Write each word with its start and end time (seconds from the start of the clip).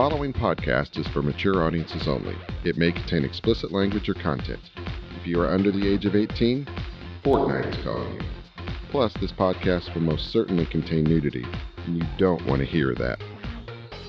following 0.00 0.32
podcast 0.32 0.98
is 0.98 1.06
for 1.08 1.20
mature 1.20 1.62
audiences 1.62 2.08
only. 2.08 2.34
It 2.64 2.78
may 2.78 2.90
contain 2.90 3.22
explicit 3.22 3.70
language 3.70 4.08
or 4.08 4.14
content. 4.14 4.62
If 5.20 5.26
you 5.26 5.38
are 5.42 5.52
under 5.52 5.70
the 5.70 5.86
age 5.86 6.06
of 6.06 6.16
18, 6.16 6.66
Fortnite 7.22 7.68
is 7.68 7.84
calling 7.84 8.14
you. 8.14 8.20
Plus, 8.90 9.12
this 9.20 9.30
podcast 9.30 9.92
will 9.92 10.00
most 10.00 10.32
certainly 10.32 10.64
contain 10.64 11.04
nudity, 11.04 11.44
and 11.84 11.98
you 11.98 12.08
don't 12.16 12.46
want 12.46 12.60
to 12.60 12.66
hear 12.66 12.94
that. 12.94 13.22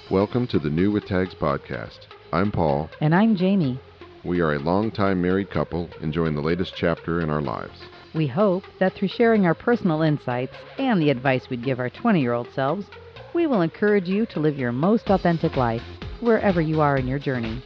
Welcome 0.10 0.48
to 0.48 0.60
the 0.60 0.70
New 0.70 0.92
with 0.92 1.04
Tags 1.08 1.34
podcast. 1.34 2.08
I'm 2.32 2.54
Paul. 2.54 2.90
And 3.02 3.14
I'm 3.14 3.36
Jamie. 3.36 3.78
We 4.24 4.40
are 4.40 4.54
a 4.54 4.60
long-time 4.60 5.22
married 5.22 5.50
couple 5.50 5.90
enjoying 6.00 6.36
the 6.36 6.42
latest 6.42 6.74
chapter 6.74 7.20
in 7.20 7.30
our 7.30 7.42
lives. 7.42 7.82
We 8.16 8.28
hope 8.28 8.64
that 8.80 8.94
through 8.94 9.10
sharing 9.10 9.46
our 9.46 9.56
personal 9.56 10.04
insights 10.04 10.56
and 10.78 11.02
the 11.02 11.10
advice 11.10 11.50
we'd 11.50 11.66
give 11.66 11.82
our 11.82 11.90
20 11.90 12.22
year 12.22 12.32
old 12.32 12.48
selves, 12.54 12.86
we 13.34 13.48
will 13.48 13.62
encourage 13.62 14.08
you 14.08 14.26
to 14.28 14.40
live 14.40 14.58
your 14.58 14.72
most 14.72 15.10
authentic 15.10 15.56
life 15.56 15.84
wherever 16.20 16.62
you 16.62 16.82
are 16.82 16.98
in 16.98 17.08
your 17.08 17.20
journey. 17.20 17.62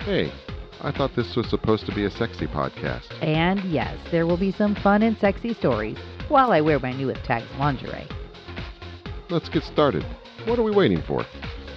Hey, 0.00 0.32
I 0.80 0.90
thought 0.90 1.14
this 1.14 1.36
was 1.36 1.48
supposed 1.48 1.86
to 1.86 1.94
be 1.94 2.04
a 2.04 2.10
sexy 2.10 2.46
podcast. 2.46 3.12
And 3.22 3.62
yes, 3.64 3.96
there 4.10 4.26
will 4.26 4.36
be 4.36 4.52
some 4.52 4.74
fun 4.74 5.02
and 5.02 5.16
sexy 5.18 5.54
stories 5.54 5.98
while 6.28 6.52
I 6.52 6.60
wear 6.60 6.78
my 6.78 6.92
new 6.92 7.06
with 7.06 7.22
tags 7.22 7.46
lingerie. 7.58 8.08
Let's 9.30 9.48
get 9.48 9.62
started. 9.62 10.04
What 10.44 10.58
are 10.58 10.62
we 10.62 10.72
waiting 10.72 11.02
for? 11.02 11.24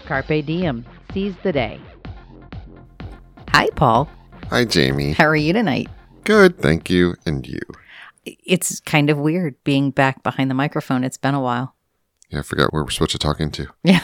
Carpe 0.07 0.45
diem. 0.45 0.85
Seize 1.13 1.35
the 1.43 1.51
day. 1.51 1.79
Hi, 3.49 3.69
Paul. 3.75 4.09
Hi, 4.49 4.65
Jamie. 4.65 5.13
How 5.13 5.25
are 5.25 5.35
you 5.35 5.53
tonight? 5.53 5.87
Good, 6.23 6.59
thank 6.59 6.89
you. 6.89 7.15
And 7.25 7.47
you? 7.47 7.59
It's 8.25 8.79
kind 8.79 9.11
of 9.11 9.19
weird 9.19 9.55
being 9.63 9.91
back 9.91 10.23
behind 10.23 10.49
the 10.49 10.55
microphone. 10.55 11.03
It's 11.03 11.17
been 11.17 11.35
a 11.35 11.41
while. 11.41 11.74
Yeah, 12.35 12.39
I 12.39 12.43
forgot 12.43 12.73
where 12.73 12.83
we're 12.83 12.89
supposed 12.89 13.11
to 13.11 13.17
talk 13.17 13.39
into. 13.39 13.67
Yeah. 13.83 14.03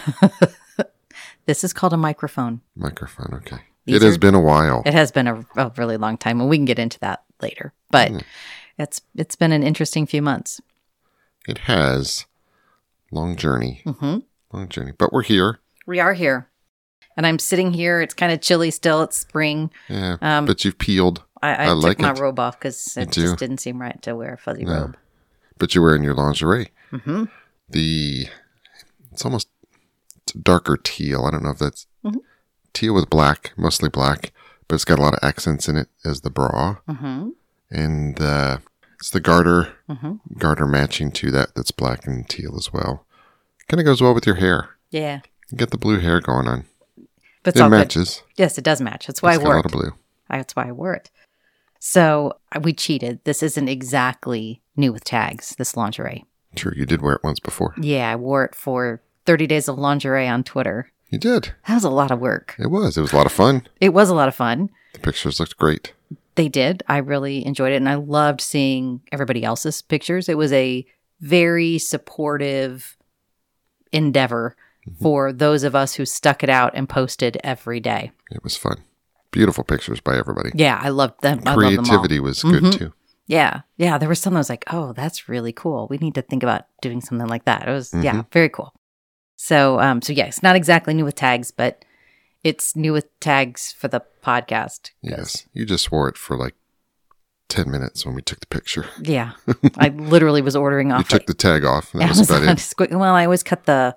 this 1.46 1.64
is 1.64 1.74
called 1.74 1.94
a 1.94 1.98
microphone. 1.98 2.62
Microphone, 2.76 3.34
okay. 3.36 3.60
These 3.86 3.98
it 3.98 4.02
has 4.04 4.18
been 4.18 4.36
a 4.36 4.40
while. 4.40 4.84
It 4.86 4.94
has 4.94 5.12
been 5.12 5.28
a, 5.28 5.46
a 5.58 5.72
really 5.78 5.98
long 5.98 6.18
time, 6.18 6.40
and 6.40 6.50
we 6.50 6.58
can 6.58 6.66
get 6.66 6.80
into 6.80 7.00
that 7.00 7.24
later. 7.42 7.74
But 7.90 8.12
Mm. 8.12 8.24
it's 8.78 9.02
it's 9.16 9.36
been 9.36 9.52
an 9.52 9.64
interesting 9.64 10.06
few 10.06 10.22
months. 10.22 10.62
It 11.48 11.60
has. 11.60 12.26
Long 13.12 13.36
journey. 13.36 13.82
hmm 13.86 14.20
Long 14.54 14.70
journey. 14.70 14.94
But 14.98 15.12
we're 15.12 15.24
here. 15.24 15.60
We 15.86 16.00
are 16.00 16.14
here, 16.14 16.48
and 17.18 17.26
I'm 17.28 17.40
sitting 17.40 17.74
here. 17.74 18.00
It's 18.02 18.14
kind 18.14 18.32
of 18.32 18.40
chilly 18.40 18.72
still. 18.72 19.02
It's 19.02 19.18
spring. 19.18 19.72
Yeah. 19.90 20.18
Um, 20.22 20.46
but 20.46 20.64
you've 20.64 20.78
peeled. 20.78 21.24
I, 21.42 21.56
I, 21.56 21.64
I 21.64 21.68
took 21.74 21.84
like 21.84 22.00
my 22.00 22.12
it. 22.12 22.20
robe 22.20 22.40
off 22.40 22.58
because 22.60 22.96
it 22.96 23.12
just 23.12 23.38
didn't 23.40 23.58
seem 23.58 23.82
right 23.82 24.00
to 24.04 24.16
wear 24.16 24.36
a 24.36 24.38
fuzzy 24.38 24.64
No. 24.64 24.74
robe. 24.74 24.98
But 25.58 25.74
you're 25.76 25.84
wearing 25.84 26.04
your 26.04 26.14
lingerie. 26.14 26.70
hmm 26.92 27.26
The 27.72 28.28
it's 29.12 29.26
almost 29.26 29.48
it's 30.24 30.36
a 30.36 30.38
darker 30.40 30.78
teal. 30.78 31.26
I 31.26 31.32
don't 31.32 31.44
know 31.44 31.52
if 31.52 31.60
that's 31.60 31.88
Mhm. 32.06 32.20
teal 32.74 32.94
with 32.94 33.10
black, 33.10 33.54
mostly 33.58 33.90
black, 33.90 34.32
but 34.68 34.76
it's 34.76 34.86
got 34.86 35.00
a 35.00 35.02
lot 35.02 35.14
of 35.14 35.20
accents 35.24 35.68
in 35.70 35.76
it 35.78 35.90
as 36.06 36.22
the 36.22 36.30
bra. 36.30 36.78
hmm 36.88 37.30
And 37.70 38.20
uh, 38.22 38.58
it's 39.00 39.10
the 39.10 39.20
garter 39.20 39.74
hmm 39.90 40.16
garter 40.38 40.66
matching 40.68 41.12
to 41.14 41.32
that 41.32 41.56
that's 41.56 41.72
black 41.72 42.06
and 42.06 42.28
teal 42.30 42.56
as 42.58 42.72
well. 42.74 43.06
Kind 43.68 43.80
of 43.80 43.86
goes 43.86 44.02
well 44.02 44.14
with 44.14 44.26
your 44.26 44.36
hair. 44.36 44.72
Yeah, 44.90 45.22
You 45.50 45.58
get 45.58 45.72
the 45.72 45.78
blue 45.78 46.00
hair 46.00 46.20
going 46.20 46.48
on. 46.48 46.66
but 47.44 47.54
it's 47.54 47.58
it 47.58 47.64
all 47.64 47.70
good. 47.70 47.78
matches. 47.78 48.24
Yes, 48.36 48.58
it 48.58 48.64
does 48.64 48.82
match. 48.82 49.08
That's 49.08 49.22
why 49.22 49.30
It's 49.34 49.40
I 49.40 49.44
got 49.44 49.46
a 49.46 49.48
wore 49.48 49.56
lot 49.56 49.66
it. 49.66 49.66
of 49.68 49.72
blue. 49.72 49.92
That's 50.30 50.56
why 50.56 50.68
I 50.68 50.72
wore 50.74 50.94
it. 50.94 51.10
So 51.80 52.34
uh, 52.56 52.60
we 52.62 52.74
cheated. 52.74 53.24
This 53.24 53.42
isn't 53.42 53.68
exactly 53.70 54.62
new 54.76 54.92
with 54.94 55.04
tags. 55.06 55.56
This 55.58 55.76
lingerie. 55.78 56.26
True, 56.56 56.74
you 56.76 56.86
did 56.86 57.02
wear 57.02 57.14
it 57.16 57.24
once 57.24 57.40
before. 57.40 57.74
Yeah, 57.80 58.12
I 58.12 58.16
wore 58.16 58.44
it 58.46 58.56
for 58.56 59.02
30 59.26 59.48
days 59.48 59.68
of 59.68 59.78
lingerie 59.78 60.28
on 60.28 60.44
Twitter. 60.44 60.92
You 61.10 61.18
did. 61.18 61.54
That 61.68 61.76
was 61.76 61.84
a 61.84 61.90
lot 61.90 62.12
of 62.12 62.20
work. 62.20 62.56
It 62.60 62.68
was. 62.68 62.98
It 62.98 63.02
was 63.02 63.14
a 63.14 63.16
lot 63.18 63.26
of 63.26 63.32
fun. 63.32 63.68
It 63.80 63.94
was 63.94 64.10
a 64.10 64.16
lot 64.16 64.28
of 64.28 64.36
fun. 64.36 64.70
The 64.94 65.00
pictures 65.00 65.40
looked 65.40 65.58
great. 65.58 65.94
They 66.36 66.48
did. 66.48 66.84
I 66.88 66.98
really 66.98 67.46
enjoyed 67.46 67.74
it. 67.74 67.78
And 67.78 67.90
I 67.90 67.96
loved 67.96 68.40
seeing 68.42 69.02
everybody 69.12 69.44
else's 69.44 69.82
pictures. 69.82 70.30
It 70.30 70.38
was 70.38 70.54
a 70.54 70.86
very 71.20 71.78
supportive 71.78 72.98
endeavor 73.92 74.56
for 75.02 75.32
those 75.32 75.64
of 75.64 75.76
us 75.76 75.96
who 75.96 76.06
stuck 76.06 76.44
it 76.44 76.50
out 76.50 76.72
and 76.74 76.88
posted 76.90 77.38
every 77.44 77.80
day. 77.80 78.12
It 78.32 78.44
was 78.44 78.58
fun. 78.58 78.84
Beautiful 79.32 79.64
pictures 79.64 80.00
by 80.00 80.18
everybody. 80.18 80.50
Yeah, 80.56 80.80
I 80.82 80.90
loved 80.90 81.22
them. 81.22 81.42
I 81.46 81.54
loved 81.56 81.78
them. 81.78 81.86
Creativity 81.86 82.20
was 82.20 82.42
good 82.42 82.64
Mhm. 82.64 82.78
too. 82.78 82.94
Yeah. 83.28 83.62
Yeah. 83.78 83.98
There 83.98 84.10
was 84.10 84.20
some 84.20 84.34
that 84.34 84.40
was 84.40 84.50
like, 84.50 84.66
oh, 84.72 84.94
that's 84.94 85.30
really 85.30 85.54
cool. 85.54 85.88
We 85.90 85.98
need 85.98 86.16
to 86.16 86.22
think 86.22 86.44
about 86.44 86.66
doing 86.82 87.02
something 87.02 87.28
like 87.28 87.46
that. 87.46 87.68
It 87.68 87.72
was, 87.72 87.94
yeah, 87.94 88.24
very 88.32 88.50
cool. 88.50 88.74
So, 89.38 89.80
um, 89.80 90.02
so 90.02 90.14
yeah, 90.14 90.26
it's 90.26 90.44
not 90.44 90.56
exactly 90.56 90.94
new 90.94 91.06
with 91.06 91.16
tags, 91.16 91.52
but 91.52 91.84
it's 92.44 92.76
new 92.76 92.94
with 92.94 93.08
tags 93.20 93.72
for 93.72 93.88
the 93.88 94.02
podcast. 94.24 94.92
Yes. 95.02 95.48
You 95.54 95.66
just 95.66 95.92
wore 95.92 96.10
it 96.10 96.18
for 96.18 96.36
like 96.38 96.56
10 97.50 97.70
minutes 97.72 98.06
when 98.06 98.16
we 98.16 98.22
took 98.22 98.40
the 98.40 98.48
picture. 98.48 98.86
Yeah. 99.02 99.32
I 99.78 99.90
literally 99.90 100.42
was 100.42 100.56
ordering 100.56 100.92
off. 100.92 101.00
You 101.12 101.18
took 101.20 101.28
the 101.28 101.34
tag 101.34 101.64
off. 101.66 101.92
That 101.94 102.10
was 102.18 102.30
about 102.30 102.44
it. 102.44 102.58
squi- 102.58 102.92
Well, 102.92 103.16
I 103.16 103.26
always 103.26 103.44
cut 103.44 103.66
the 103.66 103.96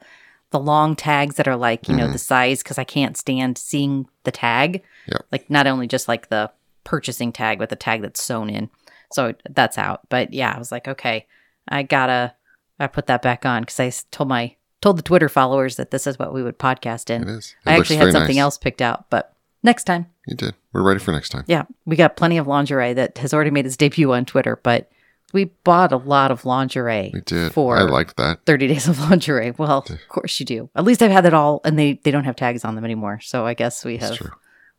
the 0.50 0.60
long 0.60 0.94
tags 0.94 1.34
that 1.34 1.48
are 1.48 1.56
like, 1.56 1.88
you 1.88 1.96
know, 1.96 2.06
Mhm. 2.06 2.12
the 2.12 2.18
size 2.18 2.62
because 2.62 2.78
I 2.78 2.84
can't 2.84 3.16
stand 3.16 3.58
seeing 3.58 4.06
the 4.22 4.30
tag. 4.30 4.84
Yep. 5.08 5.26
Like 5.32 5.50
not 5.50 5.66
only 5.66 5.88
just 5.88 6.06
like 6.06 6.28
the 6.28 6.48
purchasing 6.84 7.32
tag, 7.32 7.58
but 7.58 7.70
the 7.70 7.76
tag 7.76 8.02
that's 8.02 8.22
sewn 8.22 8.48
in. 8.48 8.70
So 9.14 9.34
that's 9.48 9.78
out. 9.78 10.00
But 10.08 10.32
yeah, 10.32 10.52
I 10.54 10.58
was 10.58 10.72
like, 10.72 10.88
okay, 10.88 11.26
I 11.68 11.82
gotta 11.82 12.34
I 12.80 12.86
put 12.88 13.06
that 13.06 13.22
back 13.22 13.46
on 13.46 13.62
because 13.62 13.80
I 13.80 13.92
told 14.10 14.28
my 14.28 14.56
told 14.80 14.98
the 14.98 15.02
Twitter 15.02 15.28
followers 15.28 15.76
that 15.76 15.90
this 15.90 16.06
is 16.06 16.18
what 16.18 16.34
we 16.34 16.42
would 16.42 16.58
podcast 16.58 17.10
in. 17.10 17.22
It 17.22 17.28
is. 17.28 17.54
It 17.64 17.70
I 17.70 17.78
actually 17.78 17.96
had 17.96 18.12
something 18.12 18.36
nice. 18.36 18.42
else 18.42 18.58
picked 18.58 18.82
out, 18.82 19.08
but 19.10 19.34
next 19.62 19.84
time. 19.84 20.06
You 20.26 20.36
did. 20.36 20.54
We're 20.72 20.82
ready 20.82 21.00
for 21.00 21.12
next 21.12 21.28
time. 21.28 21.44
Yeah, 21.46 21.64
we 21.86 21.96
got 21.96 22.16
plenty 22.16 22.38
of 22.38 22.46
lingerie 22.46 22.92
that 22.94 23.18
has 23.18 23.32
already 23.32 23.50
made 23.50 23.66
its 23.66 23.76
debut 23.76 24.12
on 24.12 24.24
Twitter, 24.24 24.58
but 24.62 24.90
we 25.32 25.46
bought 25.64 25.92
a 25.92 25.96
lot 25.96 26.30
of 26.30 26.44
lingerie. 26.44 27.10
We 27.12 27.20
did. 27.20 27.52
For 27.52 27.76
I 27.76 27.82
liked 27.82 28.16
that. 28.16 28.44
30 28.46 28.68
days 28.68 28.88
of 28.88 28.98
lingerie. 28.98 29.52
Well, 29.52 29.84
of 29.88 30.08
course 30.08 30.38
you 30.40 30.46
do. 30.46 30.70
At 30.74 30.84
least 30.84 31.02
I've 31.02 31.10
had 31.10 31.24
that 31.24 31.34
all 31.34 31.60
and 31.64 31.78
they 31.78 32.00
they 32.02 32.10
don't 32.10 32.24
have 32.24 32.36
tags 32.36 32.64
on 32.64 32.74
them 32.74 32.84
anymore. 32.84 33.20
So 33.20 33.46
I 33.46 33.54
guess 33.54 33.84
we 33.84 33.98
have 33.98 34.16
true. 34.16 34.30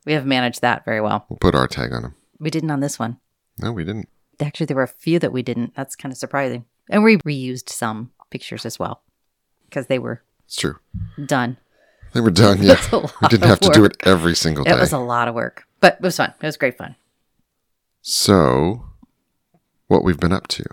we 0.06 0.14
have 0.14 0.26
managed 0.26 0.62
that 0.62 0.86
very 0.86 1.02
well. 1.02 1.26
We'll 1.30 1.38
put 1.38 1.56
our 1.56 1.68
tag 1.68 1.94
on 1.94 2.02
them. 2.02 2.16
We 2.40 2.50
didn't 2.50 2.72
on 2.72 2.80
this 2.80 3.00
one. 3.00 3.18
No, 3.60 3.72
we 3.72 3.84
didn't. 3.84 4.10
Actually 4.42 4.66
there 4.68 4.76
were 4.78 4.84
a 4.84 4.88
few 4.88 5.20
that 5.20 5.32
we 5.32 5.42
didn't. 5.44 5.74
That's 5.76 5.96
kind 5.96 6.12
of 6.12 6.18
surprising. 6.18 6.66
And 6.90 7.04
we 7.04 7.18
reused 7.18 7.70
some 7.70 8.12
pictures 8.30 8.66
as 8.66 8.78
well 8.80 9.02
because 9.70 9.88
they 9.88 10.00
were 10.00 10.22
It's 10.46 10.56
true. 10.58 10.78
done. 11.26 11.58
They 12.14 12.22
were 12.22 12.32
done. 12.32 12.62
Yeah. 12.62 12.80
We 13.22 13.28
didn't 13.28 13.48
have 13.50 13.60
to 13.62 13.70
do 13.72 13.84
it 13.86 13.98
every 14.04 14.36
single 14.36 14.64
day. 14.64 14.72
It 14.72 14.80
was 14.80 14.94
a 14.94 14.98
lot 15.00 15.28
of 15.28 15.36
work. 15.36 15.64
But 15.82 15.96
it 15.96 16.02
was 16.02 16.18
fun. 16.18 16.34
It 16.42 16.46
was 16.46 16.58
great 16.58 16.78
fun. 16.78 16.96
so, 18.02 18.86
what 19.88 20.04
we've 20.04 20.20
been 20.20 20.32
up 20.34 20.48
to? 20.48 20.64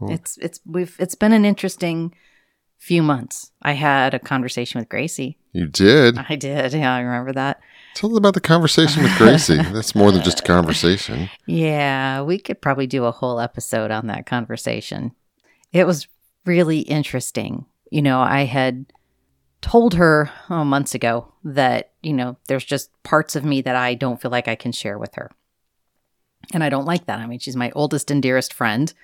Well, 0.00 0.12
It's 0.12 0.36
it's 0.38 0.60
we've 0.66 0.96
it's 0.98 1.14
been 1.14 1.32
an 1.32 1.44
interesting 1.44 2.14
few 2.78 3.02
months. 3.02 3.50
I 3.62 3.72
had 3.72 4.14
a 4.14 4.18
conversation 4.18 4.78
with 4.80 4.88
Gracie. 4.88 5.38
you 5.52 5.66
did. 5.66 6.18
I 6.18 6.36
did. 6.36 6.72
Yeah, 6.74 6.94
I 6.94 7.00
remember 7.00 7.32
that. 7.32 7.60
Tell 7.98 8.12
us 8.12 8.18
about 8.18 8.34
the 8.34 8.40
conversation 8.40 9.02
with 9.02 9.16
Gracie. 9.18 9.56
That's 9.72 9.96
more 9.96 10.12
than 10.12 10.22
just 10.22 10.38
a 10.38 10.44
conversation. 10.44 11.28
Yeah, 11.46 12.22
we 12.22 12.38
could 12.38 12.60
probably 12.60 12.86
do 12.86 13.04
a 13.04 13.10
whole 13.10 13.40
episode 13.40 13.90
on 13.90 14.06
that 14.06 14.24
conversation. 14.24 15.16
It 15.72 15.84
was 15.84 16.06
really 16.46 16.78
interesting. 16.78 17.66
You 17.90 18.02
know, 18.02 18.20
I 18.20 18.44
had 18.44 18.86
told 19.62 19.94
her 19.94 20.30
oh, 20.48 20.62
months 20.62 20.94
ago 20.94 21.32
that, 21.42 21.90
you 22.00 22.12
know, 22.12 22.36
there's 22.46 22.64
just 22.64 22.90
parts 23.02 23.34
of 23.34 23.44
me 23.44 23.62
that 23.62 23.74
I 23.74 23.94
don't 23.94 24.22
feel 24.22 24.30
like 24.30 24.46
I 24.46 24.54
can 24.54 24.70
share 24.70 24.96
with 24.96 25.16
her. 25.16 25.32
And 26.54 26.62
I 26.62 26.68
don't 26.68 26.86
like 26.86 27.06
that. 27.06 27.18
I 27.18 27.26
mean, 27.26 27.40
she's 27.40 27.56
my 27.56 27.72
oldest 27.74 28.12
and 28.12 28.22
dearest 28.22 28.54
friend. 28.54 28.94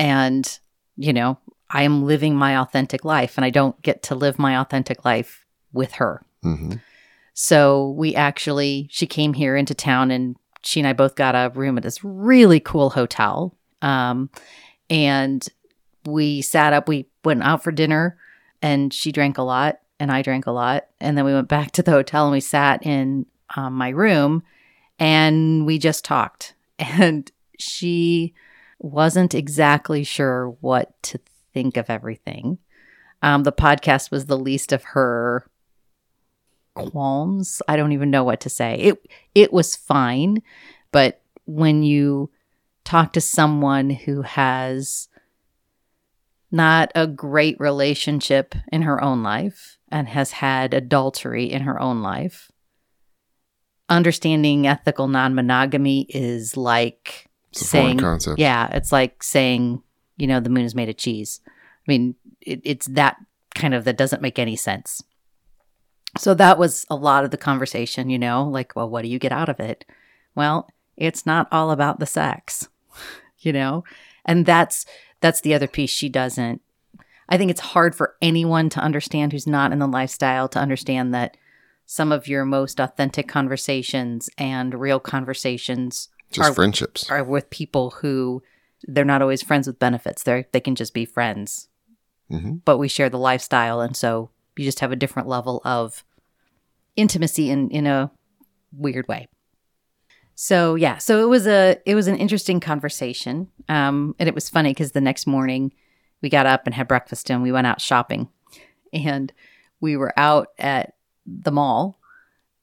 And, 0.00 0.58
you 0.96 1.12
know, 1.12 1.38
I 1.70 1.84
am 1.84 2.04
living 2.04 2.34
my 2.34 2.58
authentic 2.58 3.04
life 3.04 3.38
and 3.38 3.44
I 3.44 3.50
don't 3.50 3.80
get 3.82 4.02
to 4.04 4.16
live 4.16 4.36
my 4.36 4.58
authentic 4.58 5.04
life 5.04 5.46
with 5.72 5.92
her. 5.92 6.22
hmm 6.42 6.72
So 7.38 7.90
we 7.90 8.14
actually, 8.14 8.88
she 8.90 9.06
came 9.06 9.34
here 9.34 9.56
into 9.56 9.74
town 9.74 10.10
and 10.10 10.36
she 10.62 10.80
and 10.80 10.86
I 10.86 10.94
both 10.94 11.16
got 11.16 11.34
a 11.34 11.52
room 11.54 11.76
at 11.76 11.82
this 11.82 12.02
really 12.02 12.60
cool 12.60 12.88
hotel. 12.88 13.54
Um, 13.82 14.30
and 14.88 15.46
we 16.06 16.40
sat 16.40 16.72
up, 16.72 16.88
we 16.88 17.06
went 17.26 17.42
out 17.42 17.62
for 17.62 17.72
dinner 17.72 18.16
and 18.62 18.92
she 18.92 19.12
drank 19.12 19.36
a 19.36 19.42
lot 19.42 19.80
and 20.00 20.10
I 20.10 20.22
drank 20.22 20.46
a 20.46 20.50
lot. 20.50 20.86
And 20.98 21.16
then 21.16 21.26
we 21.26 21.34
went 21.34 21.46
back 21.48 21.72
to 21.72 21.82
the 21.82 21.90
hotel 21.90 22.24
and 22.24 22.32
we 22.32 22.40
sat 22.40 22.86
in 22.86 23.26
um, 23.54 23.74
my 23.74 23.90
room 23.90 24.42
and 24.98 25.66
we 25.66 25.78
just 25.78 26.04
talked. 26.04 26.54
And 26.78 27.30
she 27.58 28.34
wasn't 28.78 29.34
exactly 29.34 30.04
sure 30.04 30.56
what 30.60 31.02
to 31.04 31.18
think 31.52 31.76
of 31.76 31.90
everything. 31.90 32.58
Um, 33.22 33.44
the 33.44 33.52
podcast 33.52 34.10
was 34.10 34.26
the 34.26 34.38
least 34.38 34.72
of 34.72 34.84
her 34.84 35.46
qualms. 36.76 37.60
I 37.66 37.76
don't 37.76 37.92
even 37.92 38.10
know 38.10 38.24
what 38.24 38.40
to 38.40 38.50
say. 38.50 38.76
It 38.76 39.10
it 39.34 39.52
was 39.52 39.74
fine, 39.74 40.42
but 40.92 41.20
when 41.46 41.82
you 41.82 42.30
talk 42.84 43.12
to 43.14 43.20
someone 43.20 43.90
who 43.90 44.22
has 44.22 45.08
not 46.50 46.90
a 46.94 47.06
great 47.06 47.58
relationship 47.58 48.54
in 48.72 48.82
her 48.82 49.02
own 49.02 49.22
life 49.22 49.78
and 49.90 50.08
has 50.08 50.32
had 50.32 50.74
adultery 50.74 51.50
in 51.50 51.62
her 51.62 51.80
own 51.80 52.02
life. 52.02 52.50
Understanding 53.88 54.66
ethical 54.66 55.06
non 55.06 55.34
monogamy 55.34 56.06
is 56.08 56.56
like 56.56 57.26
saying, 57.52 57.98
concept. 57.98 58.38
yeah, 58.38 58.68
it's 58.72 58.90
like 58.90 59.22
saying, 59.22 59.82
you 60.16 60.26
know, 60.26 60.40
the 60.40 60.50
moon 60.50 60.64
is 60.64 60.74
made 60.74 60.88
of 60.88 60.96
cheese. 60.96 61.40
I 61.46 61.50
mean, 61.86 62.16
it, 62.40 62.60
it's 62.64 62.86
that 62.86 63.16
kind 63.54 63.74
of 63.74 63.84
that 63.84 63.96
doesn't 63.96 64.22
make 64.22 64.38
any 64.38 64.56
sense. 64.56 65.02
So 66.18 66.34
that 66.34 66.58
was 66.58 66.84
a 66.90 66.96
lot 66.96 67.24
of 67.24 67.30
the 67.30 67.36
conversation, 67.36 68.10
you 68.10 68.18
know, 68.18 68.44
like, 68.48 68.74
well, 68.76 68.88
what 68.88 69.02
do 69.02 69.08
you 69.08 69.18
get 69.18 69.32
out 69.32 69.48
of 69.48 69.60
it? 69.60 69.84
Well, 70.34 70.68
it's 70.96 71.26
not 71.26 71.48
all 71.52 71.70
about 71.70 71.98
the 72.00 72.06
sex, 72.06 72.68
you 73.38 73.52
know? 73.52 73.84
And 74.24 74.44
that's 74.46 74.86
that's 75.20 75.40
the 75.40 75.54
other 75.54 75.68
piece 75.68 75.90
she 75.90 76.08
doesn't. 76.08 76.60
I 77.28 77.36
think 77.38 77.50
it's 77.50 77.60
hard 77.60 77.94
for 77.94 78.14
anyone 78.22 78.68
to 78.70 78.80
understand 78.80 79.32
who's 79.32 79.46
not 79.46 79.72
in 79.72 79.78
the 79.78 79.88
lifestyle 79.88 80.48
to 80.50 80.58
understand 80.60 81.12
that 81.14 81.36
some 81.86 82.12
of 82.12 82.28
your 82.28 82.44
most 82.44 82.80
authentic 82.80 83.28
conversations 83.28 84.28
and 84.38 84.74
real 84.74 85.00
conversations 85.00 86.08
Just 86.30 86.50
are- 86.50 86.54
friendships. 86.54 87.08
are 87.10 87.22
with 87.24 87.50
people 87.50 87.90
who 88.02 88.42
they're 88.86 89.04
not 89.04 89.22
always 89.22 89.42
friends 89.42 89.66
with 89.66 89.78
benefits. 89.78 90.22
They're 90.22 90.46
they 90.52 90.60
can 90.60 90.74
just 90.74 90.94
be 90.94 91.04
friends, 91.04 91.68
hmm 92.30 92.56
but 92.64 92.78
we 92.78 92.88
share 92.88 93.08
the 93.08 93.18
lifestyle, 93.18 93.80
and 93.80 93.96
so 93.96 94.30
you 94.56 94.64
just 94.64 94.80
have 94.80 94.92
a 94.92 94.96
different 94.96 95.28
level 95.28 95.60
of 95.64 96.04
intimacy 96.96 97.50
in 97.50 97.70
in 97.70 97.86
a 97.86 98.10
weird 98.72 99.06
way. 99.08 99.28
So 100.34 100.74
yeah, 100.74 100.98
so 100.98 101.22
it 101.22 101.28
was 101.28 101.46
a 101.46 101.78
it 101.86 101.94
was 101.94 102.08
an 102.08 102.16
interesting 102.16 102.60
conversation, 102.60 103.48
um, 103.68 104.14
and 104.18 104.28
it 104.28 104.34
was 104.34 104.50
funny 104.50 104.70
because 104.70 104.92
the 104.92 105.00
next 105.00 105.26
morning 105.26 105.72
we 106.20 106.28
got 106.28 106.46
up 106.46 106.66
and 106.66 106.74
had 106.74 106.88
breakfast 106.88 107.30
and 107.30 107.42
we 107.42 107.52
went 107.52 107.66
out 107.66 107.80
shopping, 107.80 108.28
and 108.92 109.32
we 109.80 109.96
were 109.96 110.12
out 110.18 110.48
at 110.58 110.94
the 111.24 111.50
mall, 111.50 111.98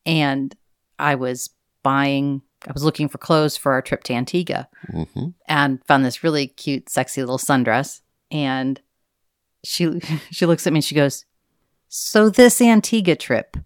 and 0.06 0.56
I 1.00 1.16
was 1.16 1.50
buying. 1.82 2.42
I 2.68 2.72
was 2.72 2.84
looking 2.84 3.10
for 3.10 3.18
clothes 3.18 3.58
for 3.58 3.74
our 3.74 3.82
trip 3.82 4.04
to 4.06 4.14
Antigua, 4.14 4.70
hmm 4.90 5.30
and 5.48 5.84
found 5.86 6.06
this 6.06 6.24
really 6.24 6.48
cute, 6.48 6.90
sexy 6.90 7.22
little 7.22 7.38
sundress. 7.40 8.02
And 8.30 8.80
she 9.64 10.00
she 10.32 10.46
looks 10.46 10.68
at 10.68 10.74
me 10.74 10.78
and 10.78 10.86
she 10.86 10.94
goes, 10.94 11.26
"So 11.90 12.30
this 12.30 12.62
Antigua 12.62 13.16
trip 13.16 13.58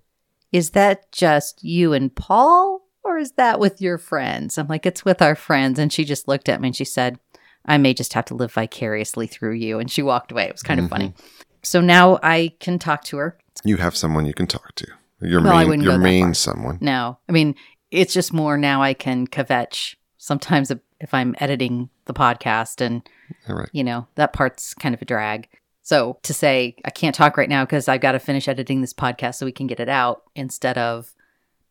is 0.52 0.72
that 0.72 1.12
just 1.12 1.64
you 1.64 1.94
and 1.94 2.16
Paul, 2.16 2.82
or 3.04 3.18
is 3.18 3.34
that 3.34 3.60
with 3.60 3.82
your 3.82 3.98
friends?" 3.98 4.58
I'm 4.58 4.68
like, 4.68 4.86
"It's 4.86 5.06
with 5.06 5.22
our 5.22 5.36
friends." 5.36 5.80
And 5.80 5.92
she 5.92 6.06
just 6.06 6.28
looked 6.28 6.50
at 6.50 6.62
me 6.62 6.70
and 6.70 6.76
she 6.76 6.86
said, 6.86 7.20
"I 7.66 7.78
may 7.78 7.94
just 7.94 8.14
have 8.14 8.26
to 8.26 8.36
live 8.36 8.54
vicariously 8.54 9.28
through 9.28 9.54
you." 9.54 9.80
And 9.80 9.90
she 9.90 10.02
walked 10.02 10.32
away. 10.32 10.46
It 10.46 10.54
was 10.54 10.64
kind 10.64 10.80
of 10.80 10.90
funny. 10.90 11.10
Mm-hmm. 11.10 11.28
So 11.64 11.82
now 11.82 12.20
I 12.24 12.54
can 12.60 12.80
talk 12.80 13.04
to 13.06 13.18
her. 13.18 13.38
You 13.64 13.78
have 13.78 13.98
someone 13.98 14.26
you 14.26 14.34
can 14.34 14.48
talk 14.48 14.76
to. 14.76 14.88
Your 15.22 15.42
Well, 15.42 15.68
main, 15.68 15.82
your 15.82 15.98
main 15.98 16.34
someone. 16.34 16.78
No, 16.80 17.18
I 17.28 17.32
mean, 17.32 17.56
it's 17.92 18.14
just 18.14 18.34
more 18.34 18.58
now 18.58 18.84
I 18.84 18.94
can 18.94 19.28
kvetch 19.28 19.96
sometimes 20.18 20.72
if 21.00 21.14
I'm 21.14 21.36
editing 21.40 21.90
the 22.06 22.14
podcast 22.14 22.82
and 22.82 23.08
right. 23.48 23.70
you 23.72 23.84
know, 23.84 24.08
that 24.16 24.34
part's 24.34 24.74
kind 24.74 24.94
of 24.94 25.02
a 25.02 25.06
drag. 25.06 25.48
So 25.88 26.20
to 26.24 26.34
say, 26.34 26.76
I 26.84 26.90
can't 26.90 27.16
talk 27.16 27.38
right 27.38 27.48
now 27.48 27.64
because 27.64 27.88
I've 27.88 28.02
got 28.02 28.12
to 28.12 28.20
finish 28.20 28.50
editing 28.50 28.82
this 28.82 28.92
podcast 28.92 29.36
so 29.36 29.46
we 29.46 29.54
can 29.54 29.68
get 29.68 29.80
it 29.80 29.88
out 29.88 30.24
instead 30.36 30.78
of, 30.78 31.14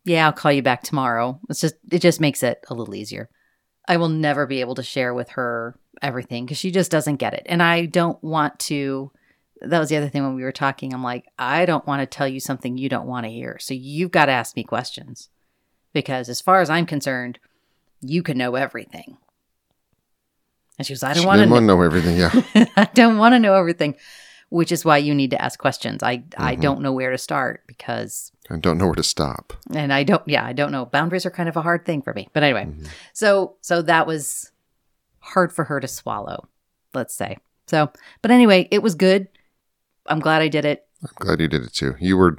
yeah, 0.05 0.25
I'll 0.25 0.33
call 0.33 0.53
you 0.53 0.63
back 0.63 0.83
tomorrow. 0.83 1.39
It's 1.51 1.61
just, 1.61 1.75
it 1.93 1.99
just 1.99 2.19
makes 2.19 2.43
it 2.43 2.65
a 2.71 2.75
little 2.75 2.95
easier. 2.95 3.29
I 3.87 3.99
will 3.99 4.09
never 4.09 4.47
be 4.47 4.63
able 4.63 4.75
to 4.77 4.83
share 4.83 5.13
with 5.13 5.29
her 5.33 5.79
everything 6.01 6.47
because 6.47 6.57
she 6.57 6.71
just 6.71 6.91
doesn't 6.91 7.17
get 7.17 7.35
it. 7.35 7.43
And 7.45 7.63
I 7.63 7.85
don't 7.85 8.17
want 8.25 8.59
to, 8.61 9.13
that 9.61 9.79
was 9.79 9.91
the 9.91 9.99
other 9.99 10.09
thing 10.09 10.23
when 10.23 10.35
we 10.35 10.45
were 10.45 10.51
talking. 10.51 10.95
I'm 10.95 11.03
like, 11.03 11.27
I 11.39 11.67
don't 11.67 11.87
want 11.87 12.01
to 12.01 12.07
tell 12.07 12.27
you 12.27 12.41
something 12.41 12.79
you 12.79 12.89
don't 12.89 13.07
want 13.07 13.27
to 13.27 13.31
hear. 13.31 13.59
So 13.61 13.75
you've 13.75 14.13
got 14.13 14.27
to 14.27 14.33
ask 14.33 14.57
me 14.57 14.65
questions 14.65 15.29
because 15.93 16.31
as 16.31 16.41
far 16.41 16.63
as 16.63 16.71
I'm 16.71 16.87
concerned, 16.87 17.39
you 18.01 18.23
can 18.23 18.39
know 18.39 18.55
everything. 18.55 19.19
And 20.79 20.87
she 20.87 20.93
goes, 20.93 21.03
I 21.03 21.15
don't 21.15 21.27
want 21.27 21.41
to 21.41 21.47
to 21.49 21.61
know 21.61 21.81
everything. 21.83 22.17
Yeah. 22.17 22.31
I 22.77 22.89
don't 22.95 23.17
want 23.19 23.33
to 23.35 23.39
know 23.39 23.55
everything, 23.55 23.97
which 24.51 24.71
is 24.73 24.85
why 24.85 24.99
you 24.99 25.15
need 25.15 25.31
to 25.31 25.41
ask 25.43 25.59
questions. 25.59 26.03
I 26.03 26.25
I 26.37 26.57
Mhm. 26.57 26.61
don't 26.61 26.81
know 26.83 26.93
where 26.93 27.11
to 27.11 27.19
start 27.19 27.63
because 27.67 28.31
I 28.51 28.57
don't 28.59 28.79
know 28.79 28.87
where 28.87 28.95
to 28.95 29.03
stop. 29.03 29.53
and 29.75 29.93
I 29.93 30.03
don't 30.05 30.23
yeah, 30.27 30.45
I 30.45 30.53
don't 30.53 30.73
know. 30.73 30.85
Boundaries 30.87 31.25
are 31.27 31.31
kind 31.31 31.49
of 31.49 31.57
a 31.57 31.63
hard 31.63 31.85
thing 31.87 32.03
for 32.03 32.13
me. 32.13 32.29
But 32.33 32.43
anyway, 32.43 32.67
Mhm. 32.67 32.87
so 33.13 33.57
so 33.63 33.81
that 33.83 34.07
was 34.07 34.53
hard 35.21 35.53
for 35.53 35.65
her 35.65 35.81
to 35.81 35.89
swallow, 35.89 36.47
let's 36.95 37.15
say. 37.15 37.39
So, 37.67 37.91
but 38.23 38.31
anyway, 38.31 38.69
it 38.71 38.83
was 38.83 38.95
good. 38.95 39.29
I'm 40.07 40.21
glad 40.21 40.41
I 40.43 40.49
did 40.49 40.65
it. 40.65 40.87
I'm 41.03 41.11
glad 41.17 41.41
you 41.41 41.49
did 41.49 41.65
it 41.65 41.73
too. 41.75 41.97
You 41.99 42.17
were, 42.17 42.37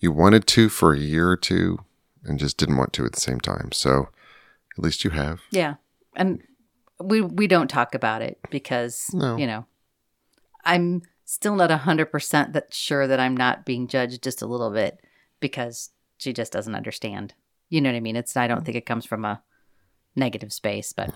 you 0.00 0.10
wanted 0.10 0.46
to 0.48 0.68
for 0.68 0.92
a 0.92 0.98
year 0.98 1.28
or 1.30 1.36
two 1.36 1.78
and 2.24 2.36
just 2.38 2.56
didn't 2.56 2.76
want 2.78 2.92
to 2.94 3.04
at 3.04 3.12
the 3.12 3.20
same 3.20 3.38
time. 3.38 3.70
So 3.72 4.08
at 4.76 4.82
least 4.82 5.04
you 5.04 5.10
have. 5.10 5.40
Yeah. 5.52 5.74
And 6.16 6.42
we 7.00 7.20
we 7.20 7.46
don't 7.46 7.68
talk 7.68 7.94
about 7.94 8.22
it 8.22 8.38
because 8.50 9.10
No. 9.12 9.36
you 9.36 9.46
know, 9.46 9.66
I'm 10.64 11.02
still 11.24 11.54
not 11.56 11.70
100% 11.70 12.52
that 12.52 12.72
sure 12.74 13.06
that 13.06 13.20
I'm 13.20 13.36
not 13.36 13.64
being 13.66 13.86
judged 13.88 14.22
just 14.22 14.42
a 14.42 14.46
little 14.46 14.70
bit 14.70 15.00
because 15.40 15.90
she 16.16 16.32
just 16.32 16.52
doesn't 16.52 16.74
understand. 16.74 17.34
You 17.68 17.80
know 17.80 17.90
what 17.90 17.96
I 17.96 18.00
mean? 18.00 18.16
It's 18.16 18.36
I 18.36 18.46
don't 18.46 18.64
think 18.64 18.76
it 18.76 18.86
comes 18.86 19.04
from 19.04 19.24
a 19.24 19.42
negative 20.16 20.52
space, 20.52 20.92
but 20.92 21.12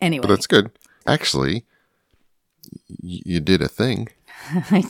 anyway. 0.00 0.22
But 0.22 0.28
that's 0.28 0.46
good. 0.46 0.70
Actually, 1.06 1.64
y- 3.02 3.22
you 3.24 3.40
did 3.40 3.62
a 3.62 3.68
thing. 3.68 4.08
I, 4.50 4.84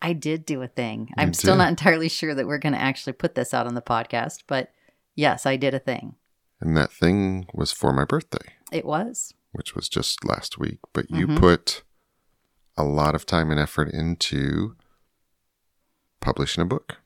I 0.00 0.12
did 0.12 0.46
do 0.46 0.62
a 0.62 0.68
thing. 0.68 1.10
I'm 1.18 1.28
You 1.28 1.34
still 1.34 1.56
not 1.56 1.68
entirely 1.68 2.08
sure 2.08 2.34
that 2.34 2.46
we're 2.46 2.58
going 2.58 2.72
to 2.72 2.80
actually 2.80 3.12
put 3.12 3.34
this 3.34 3.52
out 3.52 3.66
on 3.66 3.74
the 3.74 3.82
podcast, 3.82 4.44
but 4.46 4.72
yes, 5.14 5.46
I 5.46 5.56
did 5.56 5.74
a 5.74 5.78
thing. 5.78 6.14
And 6.60 6.76
that 6.76 6.92
thing 6.92 7.46
was 7.52 7.72
for 7.72 7.92
my 7.92 8.04
birthday, 8.04 8.52
It 8.70 8.84
was. 8.84 9.34
Which 9.52 9.74
was 9.74 9.88
just 9.88 10.24
last 10.24 10.58
week. 10.58 10.78
But 10.92 11.10
you 11.10 11.26
Mhm. 11.26 11.38
put 11.38 11.82
a 12.76 12.84
lot 12.84 13.14
of 13.14 13.26
time 13.26 13.50
and 13.50 13.58
effort 13.60 13.88
into 13.92 14.76
publishing 16.20 16.62
a 16.62 16.66
book, 16.66 16.98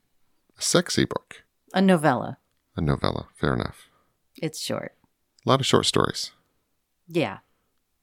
a 0.59 0.63
sexy 0.63 1.05
book, 1.05 1.45
A 1.73 1.81
novella. 1.81 2.39
a 2.77 2.81
novella. 2.81 3.29
Fair 3.35 3.55
enough. 3.55 3.89
It's 4.37 4.61
short. 4.61 4.97
A 5.47 5.49
lot 5.49 5.61
of 5.61 5.67
short 5.67 5.87
stories. 5.87 6.33
Yeah. 7.07 7.39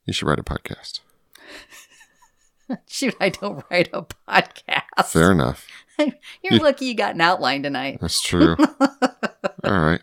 You 0.05 0.13
should 0.13 0.27
write 0.27 0.39
a 0.39 0.43
podcast. 0.43 1.01
Shoot, 2.88 3.15
I 3.19 3.29
don't 3.29 3.65
write 3.69 3.89
a 3.93 4.03
podcast. 4.03 5.07
Fair 5.12 5.31
enough. 5.31 5.67
You're 6.00 6.13
You- 6.43 6.60
lucky 6.60 6.86
you 6.86 6.95
got 6.95 7.15
an 7.15 7.21
outline 7.21 7.63
tonight. 7.63 7.98
That's 8.00 8.21
true. 8.21 8.55
All 9.63 9.79
right. 9.79 10.01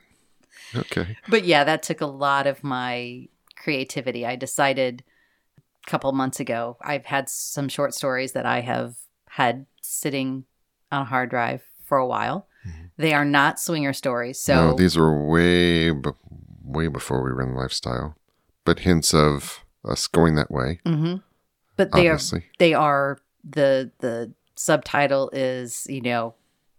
Okay. 0.75 1.17
But 1.29 1.45
yeah, 1.45 1.65
that 1.65 1.83
took 1.83 2.01
a 2.03 2.07
lot 2.07 2.47
of 2.47 2.63
my 2.63 3.29
creativity. 3.59 4.25
I 4.27 4.37
decided 4.37 5.03
a 5.87 5.91
couple 5.91 6.11
months 6.13 6.41
ago, 6.41 6.77
I've 6.83 7.07
had 7.07 7.29
some 7.29 7.69
short 7.69 7.95
stories 7.95 8.33
that 8.33 8.47
I 8.47 8.61
have 8.61 8.97
had 9.29 9.67
sitting 9.83 10.45
on 10.93 11.03
a 11.03 11.05
hard 11.05 11.31
drive 11.31 11.63
for 11.85 11.99
a 11.99 12.07
while. 12.07 12.47
They 12.97 13.15
are 13.15 13.25
not 13.25 13.59
swinger 13.61 13.93
stories. 13.93 14.39
So 14.39 14.55
no, 14.55 14.75
these 14.75 14.97
were 14.97 15.27
way, 15.27 15.91
be- 15.91 16.11
way 16.63 16.89
before 16.89 17.23
we 17.23 17.33
were 17.33 17.41
in 17.43 17.53
the 17.55 17.61
lifestyle, 17.61 18.17
but 18.65 18.81
hints 18.81 19.15
of 19.15 19.65
us 19.85 20.07
going 20.07 20.35
that 20.35 20.51
way. 20.51 20.81
Mhm. 20.85 21.23
But 21.77 21.93
they 21.93 22.09
Obviously. 22.09 22.41
are 22.41 22.45
they 22.59 22.75
are 22.75 23.19
the 23.49 23.91
the 24.01 24.33
subtitle 24.57 25.31
is 25.33 25.87
you 25.89 26.01
know 26.03 26.35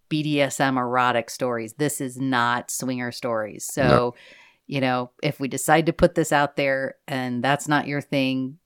BDSM 0.09 0.77
erotic 0.77 1.29
stories. 1.29 1.73
This 1.73 2.01
is 2.01 2.17
not 2.19 2.69
swinger 2.69 3.11
stories. 3.11 3.63
So 3.65 3.83
No. 3.83 4.15
You 4.69 4.79
know 4.79 5.09
if 5.23 5.39
we 5.39 5.47
decide 5.47 5.87
to 5.87 5.93
put 5.93 6.13
this 6.13 6.31
out 6.31 6.55
there 6.55 6.95
and 7.07 7.43
that's 7.43 7.67
not 7.67 7.87
your 7.87 8.01
thing, 8.01 8.59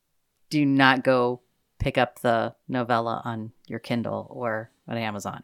do 0.50 0.66
not 0.66 1.04
go 1.04 1.42
pick 1.80 1.98
up 1.98 2.20
the 2.20 2.54
novella 2.68 3.22
on 3.24 3.54
your 3.68 3.80
Kindle 3.80 4.28
or 4.30 4.70
on 4.88 4.98
Amazon 4.98 5.44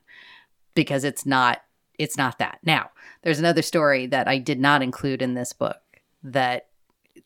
because 0.76 1.06
it's 1.06 1.26
not 1.26 1.62
it's 1.98 2.18
not 2.18 2.40
that. 2.40 2.60
Now, 2.64 2.92
there's 3.24 3.40
another 3.40 3.62
story 3.62 4.06
that 4.08 4.28
I 4.28 4.38
did 4.38 4.60
not 4.60 4.82
include 4.82 5.22
in 5.22 5.34
this 5.34 5.54
book 5.54 5.78
that 6.24 6.68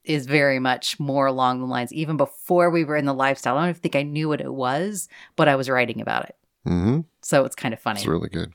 is 0.03 0.27
very 0.27 0.59
much 0.59 0.99
more 0.99 1.25
along 1.25 1.59
the 1.59 1.65
lines 1.65 1.91
even 1.91 2.17
before 2.17 2.69
we 2.69 2.83
were 2.83 2.95
in 2.95 3.05
the 3.05 3.13
lifestyle. 3.13 3.57
I 3.57 3.65
don't 3.65 3.77
think 3.77 3.95
I 3.95 4.03
knew 4.03 4.29
what 4.29 4.41
it 4.41 4.53
was, 4.53 5.09
but 5.35 5.47
I 5.47 5.55
was 5.55 5.69
writing 5.69 6.01
about 6.01 6.25
it. 6.25 6.35
Mm-hmm. 6.67 7.01
So 7.21 7.45
it's 7.45 7.55
kind 7.55 7.73
of 7.73 7.79
funny. 7.79 7.99
It's 7.99 8.07
really 8.07 8.29
good. 8.29 8.53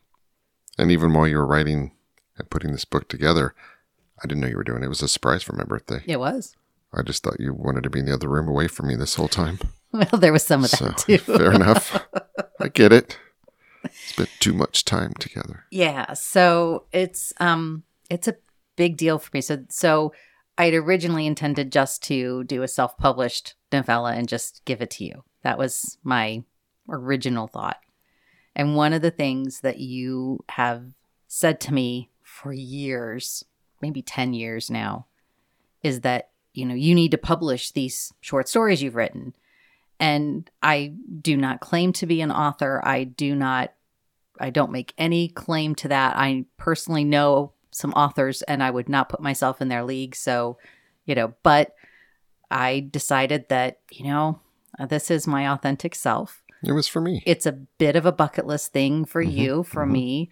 And 0.78 0.92
even 0.92 1.12
while 1.12 1.26
you 1.26 1.37
were 1.37 1.47
writing 1.47 1.92
and 2.37 2.49
putting 2.49 2.70
this 2.70 2.85
book 2.85 3.08
together, 3.08 3.54
I 4.22 4.26
didn't 4.26 4.40
know 4.40 4.48
you 4.48 4.56
were 4.56 4.64
doing 4.64 4.82
it. 4.82 4.87
It 4.87 4.88
was 4.90 5.02
a 5.02 5.08
surprise 5.08 5.42
for 5.42 5.54
my 5.54 5.64
birthday. 5.64 6.02
It 6.06 6.18
was. 6.18 6.56
I 6.92 7.02
just 7.02 7.22
thought 7.22 7.38
you 7.40 7.52
wanted 7.54 7.82
to 7.84 7.90
be 7.90 8.00
in 8.00 8.06
the 8.06 8.14
other 8.14 8.28
room 8.28 8.48
away 8.48 8.66
from 8.68 8.88
me 8.88 8.96
this 8.96 9.14
whole 9.14 9.28
time. 9.28 9.58
Well, 9.90 10.20
there 10.20 10.34
was 10.34 10.44
some 10.44 10.64
of 10.64 10.68
So, 10.70 10.84
that 10.84 10.98
too. 10.98 11.16
fair 11.16 11.50
enough. 11.50 11.98
I 12.60 12.68
get 12.68 12.92
it. 12.92 13.16
Spent 13.90 14.28
too 14.38 14.52
much 14.52 14.84
time 14.84 15.14
together. 15.18 15.64
Yeah, 15.70 16.12
so 16.12 16.84
it's 16.92 17.32
um 17.40 17.84
it's 18.10 18.28
a 18.28 18.37
big 18.76 18.98
deal 18.98 19.18
for 19.18 19.30
me. 19.32 19.40
So 19.40 19.64
so 19.70 20.12
I'd 20.58 20.75
originally 20.75 21.26
intended 21.26 21.72
just 21.72 22.02
to 22.04 22.44
do 22.44 22.62
a 22.62 22.68
self-published 22.68 23.54
novella 23.72 24.12
and 24.12 24.28
just 24.28 24.62
give 24.66 24.82
it 24.82 24.90
to 24.90 25.04
you. 25.06 25.25
That 25.42 25.56
was 25.56 25.96
my 26.04 26.42
original 26.90 27.46
thought. 27.46 27.78
And 28.54 28.76
one 28.76 28.92
of 28.92 29.00
the 29.00 29.10
things 29.10 29.60
that 29.62 29.78
you 29.78 30.40
have 30.50 30.84
said 31.28 31.60
to 31.60 31.72
me 31.72 32.10
for 32.22 32.52
years, 32.52 33.42
maybe 33.80 34.02
10 34.02 34.35
years 34.35 34.70
now, 34.70 35.06
is 35.82 36.00
that, 36.00 36.30
you 36.52 36.64
know, 36.64 36.75
you 36.75 36.94
need 36.94 37.11
to 37.12 37.18
publish 37.18 37.70
these 37.70 38.12
short 38.20 38.49
stories 38.49 38.82
you've 38.82 38.97
written. 38.97 39.35
And 40.00 40.49
I 40.62 40.94
do 41.20 41.37
not 41.37 41.61
claim 41.61 41.92
to 41.94 42.06
be 42.06 42.20
an 42.20 42.30
author. 42.30 42.80
I 42.85 43.04
do 43.04 43.35
not, 43.35 43.73
I 44.38 44.50
don't 44.50 44.73
make 44.73 44.94
any 44.97 45.28
claim 45.28 45.75
to 45.76 45.88
that. 45.88 46.16
I 46.16 46.44
personally 46.56 47.04
know 47.04 47.52
some 47.70 47.92
authors 47.92 48.42
and 48.42 48.62
I 48.62 48.70
would 48.70 48.88
not 48.88 49.08
put 49.08 49.20
myself 49.20 49.61
in 49.61 49.68
their 49.68 49.85
league. 49.85 50.14
So, 50.14 50.58
you 51.04 51.14
know, 51.14 51.35
but 51.42 51.75
I 52.50 52.88
decided 52.90 53.49
that, 53.49 53.80
you 53.90 54.04
know, 54.04 54.40
this 54.88 55.11
is 55.11 55.26
my 55.26 55.49
authentic 55.49 55.94
self. 55.94 56.42
It 56.64 56.73
was 56.73 56.88
for 56.88 57.00
me. 57.00 57.23
It's 57.26 57.47
a 57.47 57.52
bit 57.52 57.97
of 57.97 58.06
a 58.06 58.12
bucket 58.12 58.47
list 58.47 58.73
thing 58.73 59.04
for 59.04 59.23
Mhm, 59.23 59.32
you, 59.32 59.62
for 59.62 59.87
mhm. 59.87 59.90
me. 59.90 60.30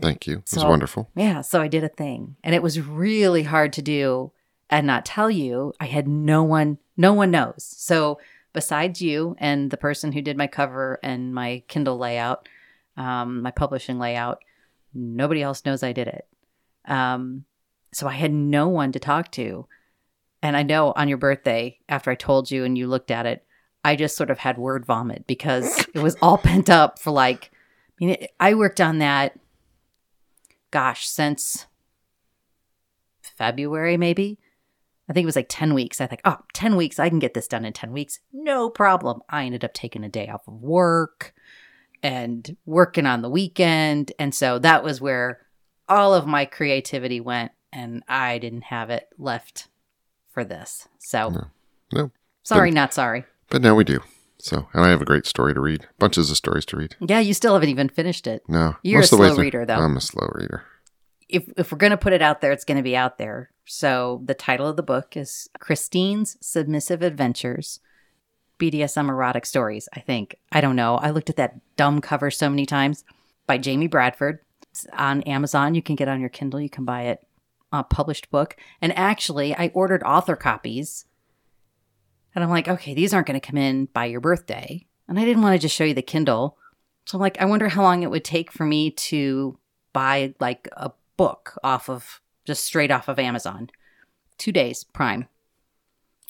Thank 0.00 0.26
you. 0.26 0.38
It 0.38 0.54
was 0.54 0.64
wonderful. 0.64 1.10
Yeah, 1.14 1.40
so 1.40 1.60
I 1.60 1.68
did 1.68 1.84
a 1.84 1.88
thing. 1.88 2.36
And 2.44 2.54
it 2.54 2.62
was 2.62 2.80
really 2.80 3.44
hard 3.44 3.72
to 3.74 3.82
do 3.82 4.32
and 4.68 4.86
not 4.86 5.06
tell 5.06 5.30
you. 5.30 5.72
I 5.80 5.86
had 5.86 6.06
no 6.06 6.42
one 6.42 6.78
no 6.96 7.12
one 7.12 7.30
knows. 7.30 7.54
So 7.58 8.18
besides 8.52 9.02
you 9.02 9.36
and 9.38 9.70
the 9.70 9.76
person 9.76 10.12
who 10.12 10.22
did 10.22 10.36
my 10.36 10.46
cover 10.46 10.98
and 11.02 11.34
my 11.34 11.62
Kindle 11.68 11.98
layout, 11.98 12.48
um, 12.96 13.42
my 13.42 13.50
publishing 13.50 13.98
layout, 13.98 14.42
nobody 14.94 15.42
else 15.42 15.64
knows 15.64 15.82
I 15.82 15.92
did 15.92 16.08
it. 16.08 16.26
Um, 16.86 17.44
so 17.92 18.06
I 18.06 18.12
had 18.12 18.32
no 18.32 18.68
one 18.68 18.92
to 18.92 18.98
talk 18.98 19.30
to. 19.32 19.66
And 20.42 20.56
I 20.56 20.62
know 20.62 20.92
on 20.92 21.08
your 21.08 21.18
birthday, 21.18 21.78
after 21.88 22.10
I 22.10 22.14
told 22.14 22.50
you 22.50 22.64
and 22.64 22.76
you 22.78 22.86
looked 22.86 23.10
at 23.10 23.26
it, 23.26 23.44
I 23.84 23.94
just 23.94 24.16
sort 24.16 24.30
of 24.30 24.38
had 24.38 24.58
word 24.58 24.86
vomit 24.86 25.26
because 25.26 25.78
it 25.94 25.98
was 26.00 26.16
all 26.22 26.38
pent 26.42 26.70
up 26.70 26.98
for 26.98 27.10
like, 27.10 27.50
I 27.52 28.04
mean, 28.04 28.10
it, 28.10 28.30
I 28.40 28.54
worked 28.54 28.80
on 28.80 28.98
that, 28.98 29.38
gosh, 30.76 31.08
since 31.08 31.64
February, 33.22 33.96
maybe. 33.96 34.38
I 35.08 35.14
think 35.14 35.22
it 35.22 35.26
was 35.26 35.36
like 35.36 35.46
10 35.48 35.72
weeks. 35.72 36.02
I 36.02 36.06
think, 36.06 36.20
oh, 36.26 36.36
10 36.52 36.76
weeks. 36.76 36.98
I 36.98 37.08
can 37.08 37.18
get 37.18 37.32
this 37.32 37.48
done 37.48 37.64
in 37.64 37.72
10 37.72 37.92
weeks. 37.92 38.20
No 38.30 38.68
problem. 38.68 39.22
I 39.30 39.46
ended 39.46 39.64
up 39.64 39.72
taking 39.72 40.04
a 40.04 40.10
day 40.10 40.28
off 40.28 40.46
of 40.46 40.60
work 40.60 41.32
and 42.02 42.58
working 42.66 43.06
on 43.06 43.22
the 43.22 43.30
weekend. 43.30 44.12
And 44.18 44.34
so 44.34 44.58
that 44.58 44.84
was 44.84 45.00
where 45.00 45.46
all 45.88 46.12
of 46.12 46.26
my 46.26 46.44
creativity 46.44 47.20
went, 47.20 47.52
and 47.72 48.02
I 48.06 48.36
didn't 48.36 48.64
have 48.64 48.90
it 48.90 49.08
left 49.16 49.68
for 50.34 50.44
this. 50.44 50.88
So, 50.98 51.30
No. 51.30 51.44
No. 51.94 52.10
sorry, 52.42 52.70
not 52.70 52.92
sorry. 52.92 53.24
But 53.48 53.62
now 53.62 53.74
we 53.74 53.84
do. 53.84 54.00
So, 54.38 54.68
and 54.72 54.84
I 54.84 54.90
have 54.90 55.00
a 55.00 55.06
great 55.06 55.26
story 55.26 55.54
to 55.54 55.60
read. 55.60 55.86
Bunches 55.98 56.30
of 56.30 56.36
stories 56.36 56.64
to 56.66 56.76
read. 56.76 56.94
Yeah, 57.00 57.20
you 57.20 57.34
still 57.34 57.54
haven't 57.54 57.70
even 57.70 57.88
finished 57.88 58.26
it. 58.26 58.42
No. 58.48 58.76
You're 58.82 59.00
most 59.00 59.12
a 59.12 59.16
slow 59.16 59.34
reader, 59.36 59.64
though. 59.64 59.74
I'm 59.76 59.96
a 59.96 60.00
slow 60.00 60.28
reader. 60.34 60.64
if 61.28 61.48
if 61.56 61.72
we're 61.72 61.78
gonna 61.78 61.96
put 61.96 62.12
it 62.12 62.22
out 62.22 62.40
there, 62.40 62.52
it's 62.52 62.64
gonna 62.64 62.82
be 62.82 62.96
out 62.96 63.18
there. 63.18 63.50
So 63.64 64.22
the 64.24 64.34
title 64.34 64.68
of 64.68 64.76
the 64.76 64.82
book 64.82 65.16
is 65.16 65.48
Christine's 65.58 66.36
Submissive 66.40 67.02
Adventures, 67.02 67.80
BDSM 68.58 69.08
erotic 69.08 69.46
stories. 69.46 69.88
I 69.94 70.00
think 70.00 70.36
I 70.52 70.60
don't 70.60 70.76
know. 70.76 70.96
I 70.96 71.10
looked 71.10 71.30
at 71.30 71.36
that 71.36 71.58
dumb 71.76 72.00
cover 72.00 72.30
so 72.30 72.48
many 72.48 72.66
times 72.66 73.04
by 73.46 73.58
Jamie 73.58 73.88
Bradford. 73.88 74.40
It's 74.70 74.86
on 74.92 75.22
Amazon. 75.22 75.74
You 75.74 75.82
can 75.82 75.96
get 75.96 76.08
it 76.08 76.10
on 76.12 76.20
your 76.20 76.28
Kindle. 76.30 76.60
You 76.60 76.70
can 76.70 76.84
buy 76.84 77.02
it 77.04 77.26
a 77.72 77.82
published 77.82 78.30
book. 78.30 78.56
And 78.80 78.96
actually, 78.96 79.54
I 79.54 79.70
ordered 79.74 80.02
author 80.04 80.36
copies, 80.36 81.04
and 82.36 82.44
I'm 82.44 82.50
like, 82.50 82.68
okay, 82.68 82.92
these 82.92 83.14
aren't 83.14 83.26
going 83.26 83.40
to 83.40 83.44
come 83.44 83.56
in 83.56 83.86
by 83.86 84.04
your 84.04 84.20
birthday, 84.20 84.86
and 85.08 85.18
I 85.18 85.24
didn't 85.24 85.42
want 85.42 85.54
to 85.54 85.58
just 85.58 85.74
show 85.74 85.84
you 85.84 85.94
the 85.94 86.02
Kindle. 86.02 86.58
So 87.06 87.16
I'm 87.16 87.22
like, 87.22 87.40
I 87.40 87.46
wonder 87.46 87.68
how 87.68 87.82
long 87.82 88.02
it 88.02 88.10
would 88.10 88.24
take 88.24 88.52
for 88.52 88.66
me 88.66 88.90
to 88.90 89.58
buy 89.94 90.34
like 90.38 90.68
a 90.76 90.92
book 91.16 91.58
off 91.64 91.88
of 91.88 92.20
just 92.44 92.64
straight 92.64 92.90
off 92.90 93.08
of 93.08 93.18
Amazon. 93.18 93.70
Two 94.36 94.52
days, 94.52 94.84
Prime. 94.84 95.28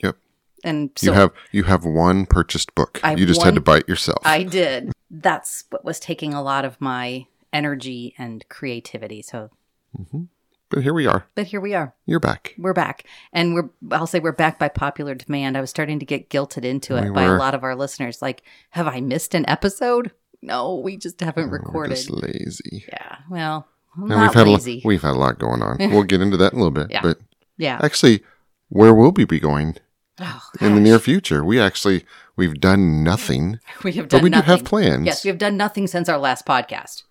Yep. 0.02 0.16
And 0.62 0.90
so 0.94 1.06
you 1.06 1.12
have 1.12 1.32
you 1.50 1.64
have 1.64 1.84
one 1.84 2.24
purchased 2.24 2.74
book. 2.76 3.00
I 3.02 3.16
you 3.16 3.26
just 3.26 3.42
had 3.42 3.56
to 3.56 3.60
buy 3.60 3.78
it 3.78 3.88
yourself. 3.88 4.22
I 4.24 4.44
did. 4.44 4.92
That's 5.10 5.64
what 5.70 5.84
was 5.84 5.98
taking 5.98 6.32
a 6.32 6.42
lot 6.42 6.64
of 6.64 6.80
my 6.80 7.26
energy 7.52 8.14
and 8.16 8.48
creativity. 8.48 9.22
So, 9.22 9.50
mm-hmm. 9.98 10.24
But 10.68 10.82
here 10.82 10.94
we 10.94 11.06
are. 11.06 11.26
but 11.34 11.46
here 11.46 11.60
we 11.60 11.74
are. 11.74 11.94
You're 12.06 12.20
back. 12.20 12.54
We're 12.58 12.72
back. 12.72 13.04
And 13.32 13.54
we're, 13.54 13.70
I'll 13.92 14.06
say 14.06 14.18
we're 14.20 14.32
back 14.32 14.58
by 14.58 14.68
popular 14.68 15.14
demand. 15.14 15.56
I 15.56 15.60
was 15.60 15.70
starting 15.70 15.98
to 16.00 16.06
get 16.06 16.28
guilted 16.30 16.64
into 16.64 16.96
it 16.96 17.04
We 17.04 17.10
by 17.10 17.26
were. 17.26 17.36
a 17.36 17.38
lot 17.38 17.54
of 17.54 17.62
our 17.64 17.74
listeners. 17.76 18.20
Like, 18.22 18.42
have 18.70 18.86
I 18.88 19.00
missed 19.00 19.34
an 19.34 19.48
episode? 19.48 20.10
No, 20.42 20.76
we 20.76 20.96
just 20.96 21.20
haven't 21.20 21.44
oh, 21.44 21.48
We're 21.48 21.58
recorded. 21.58 21.96
just 21.96 22.10
lazy. 22.10 22.84
Yeah. 22.88 23.16
Well, 23.30 23.66
I'm 23.96 24.08
not 24.08 24.20
we've 24.22 24.34
had 24.34 24.46
a, 24.46 24.50
lazy. 24.50 24.76
lo- 24.84 24.88
we've 24.88 25.02
had 25.02 25.12
a 25.12 25.18
lot 25.18 25.38
going 25.38 25.62
on. 25.62 25.76
we'll 25.90 26.02
get 26.04 26.20
into 26.20 26.36
that 26.36 26.52
in 26.52 26.58
a 26.58 26.62
little 26.62 26.70
bit. 26.84 26.90
Yeah. 26.90 27.02
But 27.02 27.18
yeah. 27.56 27.80
actually, 27.82 28.22
where 28.68 28.94
will 28.94 29.12
we 29.12 29.24
be 29.24 29.40
going 29.40 29.76
Oh, 30.18 30.40
in 30.60 30.74
the 30.74 30.80
near 30.80 30.98
future? 30.98 31.44
We 31.44 31.60
actually 31.60 32.04
we've 32.36 32.58
done 32.60 33.02
nothing, 33.04 33.60
we 33.84 33.92
have 33.92 34.08
done 34.08 34.18
nothing. 34.18 34.20
but 34.20 34.22
we 34.24 34.30
nothing. 34.30 34.46
do 34.46 34.50
have 34.52 34.64
plans. 34.64 35.06
Yes, 35.06 35.24
we 35.24 35.28
have 35.28 35.38
done 35.38 35.56
nothing 35.56 35.86
since 35.86 36.08
our 36.08 36.18
last 36.18 36.46
podcast 36.46 37.02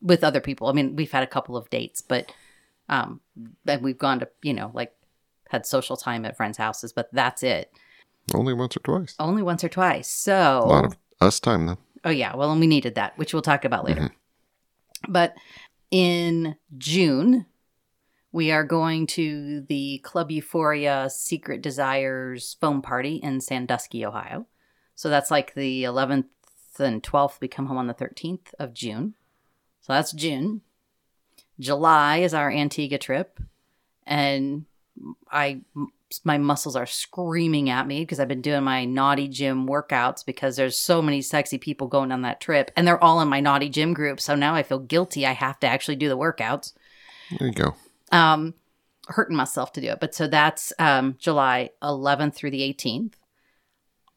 with 0.00 0.22
other 0.22 0.40
people. 0.40 0.68
I 0.68 0.72
mean, 0.72 0.94
we've 0.96 1.10
had 1.12 1.22
a 1.22 1.26
couple 1.28 1.56
of 1.56 1.68
dates, 1.70 2.00
but 2.00 2.30
um, 2.88 3.20
and 3.66 3.82
we've 3.82 3.98
gone 3.98 4.20
to 4.20 4.28
you 4.42 4.54
know 4.54 4.70
like 4.74 4.92
had 5.48 5.66
social 5.66 5.96
time 5.96 6.24
at 6.24 6.36
friends' 6.36 6.58
houses, 6.58 6.92
but 6.92 7.08
that's 7.12 7.42
it. 7.42 7.72
Only 8.34 8.54
once 8.54 8.76
or 8.76 8.80
twice. 8.80 9.14
Only 9.18 9.42
once 9.42 9.62
or 9.62 9.68
twice. 9.68 10.10
So 10.10 10.62
A 10.64 10.66
lot 10.66 10.84
of 10.86 10.96
us 11.20 11.40
time 11.40 11.66
though. 11.66 11.78
Oh 12.04 12.10
yeah, 12.10 12.34
well, 12.36 12.50
and 12.50 12.60
we 12.60 12.66
needed 12.66 12.96
that, 12.96 13.16
which 13.18 13.32
we'll 13.32 13.42
talk 13.42 13.64
about 13.64 13.84
later. 13.84 14.02
Mm-hmm. 14.02 15.12
But 15.12 15.34
in 15.90 16.56
June, 16.76 17.46
we 18.32 18.50
are 18.50 18.64
going 18.64 19.06
to 19.06 19.62
the 19.68 19.98
Club 20.02 20.30
Euphoria 20.30 21.08
Secret 21.08 21.62
Desires 21.62 22.56
foam 22.60 22.82
party 22.82 23.16
in 23.16 23.40
Sandusky, 23.40 24.04
Ohio. 24.04 24.46
So 24.96 25.08
that's 25.08 25.30
like 25.30 25.54
the 25.54 25.84
11th 25.84 26.24
and 26.78 27.02
12th. 27.02 27.40
We 27.40 27.48
come 27.48 27.66
home 27.66 27.78
on 27.78 27.86
the 27.86 27.94
13th 27.94 28.52
of 28.58 28.74
June. 28.74 29.14
So 29.80 29.92
that's 29.92 30.12
June. 30.12 30.62
July 31.58 32.18
is 32.18 32.34
our 32.34 32.50
Antigua 32.50 32.98
trip, 32.98 33.40
and 34.06 34.64
I 35.30 35.60
my 36.22 36.38
muscles 36.38 36.76
are 36.76 36.86
screaming 36.86 37.70
at 37.70 37.86
me 37.86 38.02
because 38.02 38.20
I've 38.20 38.28
been 38.28 38.42
doing 38.42 38.62
my 38.62 38.84
naughty 38.84 39.26
gym 39.26 39.66
workouts 39.66 40.24
because 40.24 40.56
there's 40.56 40.76
so 40.76 41.02
many 41.02 41.20
sexy 41.22 41.58
people 41.58 41.88
going 41.88 42.12
on 42.12 42.22
that 42.22 42.40
trip 42.40 42.70
and 42.76 42.86
they're 42.86 43.02
all 43.02 43.20
in 43.20 43.28
my 43.28 43.40
naughty 43.40 43.68
gym 43.68 43.94
group. 43.94 44.20
So 44.20 44.36
now 44.36 44.54
I 44.54 44.62
feel 44.62 44.78
guilty. 44.78 45.26
I 45.26 45.32
have 45.32 45.58
to 45.60 45.66
actually 45.66 45.96
do 45.96 46.08
the 46.08 46.16
workouts. 46.16 46.72
There 47.36 47.48
you 47.48 47.54
go. 47.54 47.74
Um, 48.12 48.54
hurting 49.08 49.36
myself 49.36 49.72
to 49.72 49.80
do 49.80 49.88
it. 49.88 50.00
But 50.00 50.14
so 50.14 50.28
that's 50.28 50.72
um, 50.78 51.16
July 51.18 51.70
11th 51.82 52.34
through 52.34 52.52
the 52.52 52.60
18th. 52.60 53.14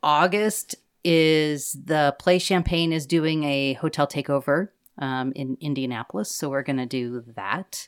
August 0.03 0.75
is 1.03 1.75
the 1.85 2.15
Play 2.19 2.37
Champagne 2.37 2.93
is 2.93 3.05
doing 3.05 3.43
a 3.43 3.73
hotel 3.73 4.05
takeover 4.05 4.69
um, 4.99 5.31
in 5.35 5.57
Indianapolis. 5.59 6.33
So 6.33 6.49
we're 6.49 6.63
going 6.63 6.77
to 6.77 6.85
do 6.85 7.23
that. 7.35 7.87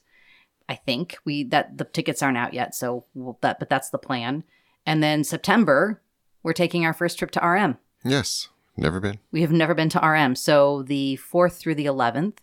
I 0.68 0.76
think 0.76 1.18
we 1.26 1.44
that 1.46 1.78
the 1.78 1.86
tickets 1.86 2.22
aren't 2.22 2.38
out 2.38 2.54
yet, 2.54 2.76
so 2.76 3.06
we'll, 3.16 3.38
that 3.42 3.60
but 3.60 3.70
that's 3.70 3.90
the 3.90 3.98
plan. 3.98 4.44
And 4.86 5.02
then 5.02 5.24
September, 5.24 6.02
we're 6.44 6.54
taking 6.54 6.86
our 6.86 6.94
first 6.94 7.18
trip 7.18 7.32
to 7.32 7.46
RM. 7.46 7.78
Yes. 8.04 8.50
Never 8.78 9.00
been. 9.00 9.20
We 9.32 9.42
have 9.42 9.52
never 9.52 9.74
been 9.74 9.90
to 9.90 10.00
RM, 10.00 10.36
so 10.36 10.84
the 10.84 11.20
4th 11.22 11.58
through 11.58 11.76
the 11.76 11.86
11th, 11.86 12.38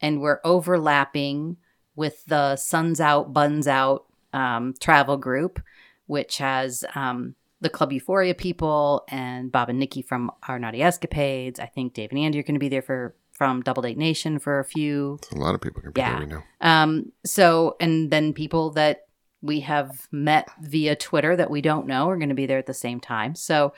and 0.00 0.20
we're 0.20 0.40
overlapping 0.42 1.58
with 1.94 2.24
the 2.26 2.56
Suns 2.56 3.00
Out, 3.00 3.32
Buns 3.32 3.68
Out 3.68 4.06
um, 4.32 4.74
travel 4.80 5.16
group, 5.16 5.60
which 6.06 6.38
has 6.38 6.84
um, 6.94 7.36
the 7.60 7.70
Club 7.70 7.92
Euphoria 7.92 8.34
people 8.34 9.04
and 9.08 9.50
Bob 9.52 9.68
and 9.68 9.78
Nikki 9.78 10.02
from 10.02 10.30
Our 10.48 10.58
Naughty 10.58 10.82
Escapades. 10.82 11.60
I 11.60 11.66
think 11.66 11.94
Dave 11.94 12.10
and 12.10 12.18
Andy 12.18 12.38
are 12.38 12.42
going 12.42 12.54
to 12.54 12.60
be 12.60 12.68
there 12.68 12.82
for 12.82 13.14
from 13.36 13.60
Double 13.62 13.82
Date 13.82 13.98
Nation 13.98 14.38
for 14.38 14.58
a 14.58 14.64
few. 14.64 15.18
A 15.32 15.36
lot 15.36 15.54
of 15.54 15.60
people 15.60 15.82
can 15.82 15.92
be 15.92 16.00
Yeah. 16.00 16.10
there, 16.12 16.20
we 16.20 16.26
know. 16.26 16.42
Um, 16.60 17.12
so, 17.24 17.76
and 17.80 18.10
then 18.10 18.32
people 18.32 18.70
that 18.70 19.06
we 19.42 19.60
have 19.60 20.08
met 20.10 20.48
via 20.62 20.96
Twitter 20.96 21.36
that 21.36 21.50
we 21.50 21.60
don't 21.60 21.86
know 21.86 22.08
are 22.08 22.16
going 22.16 22.30
to 22.30 22.34
be 22.34 22.46
there 22.46 22.58
at 22.58 22.66
the 22.66 22.74
same 22.74 22.98
time. 22.98 23.34
So 23.34 23.74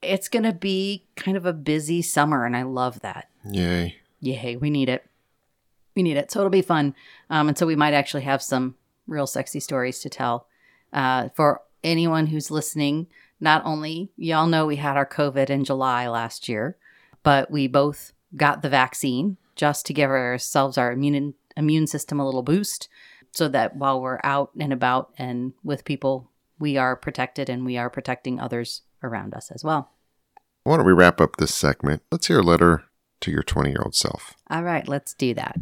it's 0.00 0.28
going 0.28 0.44
to 0.44 0.52
be 0.52 1.04
kind 1.14 1.36
of 1.36 1.44
a 1.46 1.52
busy 1.52 2.00
summer, 2.02 2.44
and 2.46 2.56
I 2.56 2.62
love 2.62 3.00
that. 3.00 3.28
Yay. 3.50 3.96
Yay, 4.20 4.56
we 4.56 4.70
need 4.70 4.88
it. 4.88 5.04
We 5.94 6.02
need 6.02 6.16
it. 6.16 6.30
So 6.32 6.40
it'll 6.40 6.50
be 6.50 6.62
fun. 6.62 6.94
Um, 7.28 7.48
and 7.48 7.58
so 7.58 7.66
we 7.66 7.76
might 7.76 7.92
actually 7.94 8.22
have 8.22 8.42
some 8.42 8.76
real 9.06 9.26
sexy 9.26 9.60
stories 9.60 9.98
to 10.00 10.08
tell 10.08 10.46
uh, 10.92 11.28
for 11.34 11.60
anyone 11.84 12.26
who's 12.28 12.50
listening. 12.50 13.08
Not 13.40 13.62
only, 13.66 14.10
y'all 14.16 14.46
know 14.46 14.64
we 14.66 14.76
had 14.76 14.96
our 14.96 15.04
COVID 15.06 15.50
in 15.50 15.64
July 15.64 16.08
last 16.08 16.48
year, 16.48 16.76
but 17.22 17.50
we 17.50 17.66
both 17.66 18.12
got 18.36 18.62
the 18.62 18.68
vaccine 18.68 19.36
just 19.56 19.86
to 19.86 19.92
give 19.92 20.10
ourselves 20.10 20.78
our 20.78 20.92
immune 20.92 21.34
immune 21.56 21.86
system 21.86 22.18
a 22.18 22.24
little 22.24 22.42
boost 22.42 22.88
so 23.30 23.48
that 23.48 23.76
while 23.76 24.00
we're 24.00 24.20
out 24.24 24.50
and 24.58 24.72
about 24.72 25.12
and 25.18 25.52
with 25.62 25.84
people, 25.84 26.30
we 26.58 26.76
are 26.76 26.96
protected 26.96 27.48
and 27.48 27.64
we 27.64 27.76
are 27.76 27.90
protecting 27.90 28.38
others 28.38 28.82
around 29.02 29.34
us 29.34 29.50
as 29.50 29.64
well. 29.64 29.90
Why 30.64 30.76
don't 30.76 30.86
we 30.86 30.92
wrap 30.92 31.20
up 31.20 31.36
this 31.36 31.54
segment? 31.54 32.02
Let's 32.10 32.28
hear 32.28 32.38
a 32.38 32.42
letter 32.42 32.84
to 33.22 33.30
your 33.30 33.42
20 33.42 33.70
year 33.70 33.82
old 33.82 33.94
self. 33.94 34.34
All 34.48 34.62
right, 34.62 34.86
let's 34.86 35.14
do 35.14 35.34
that. 35.34 35.58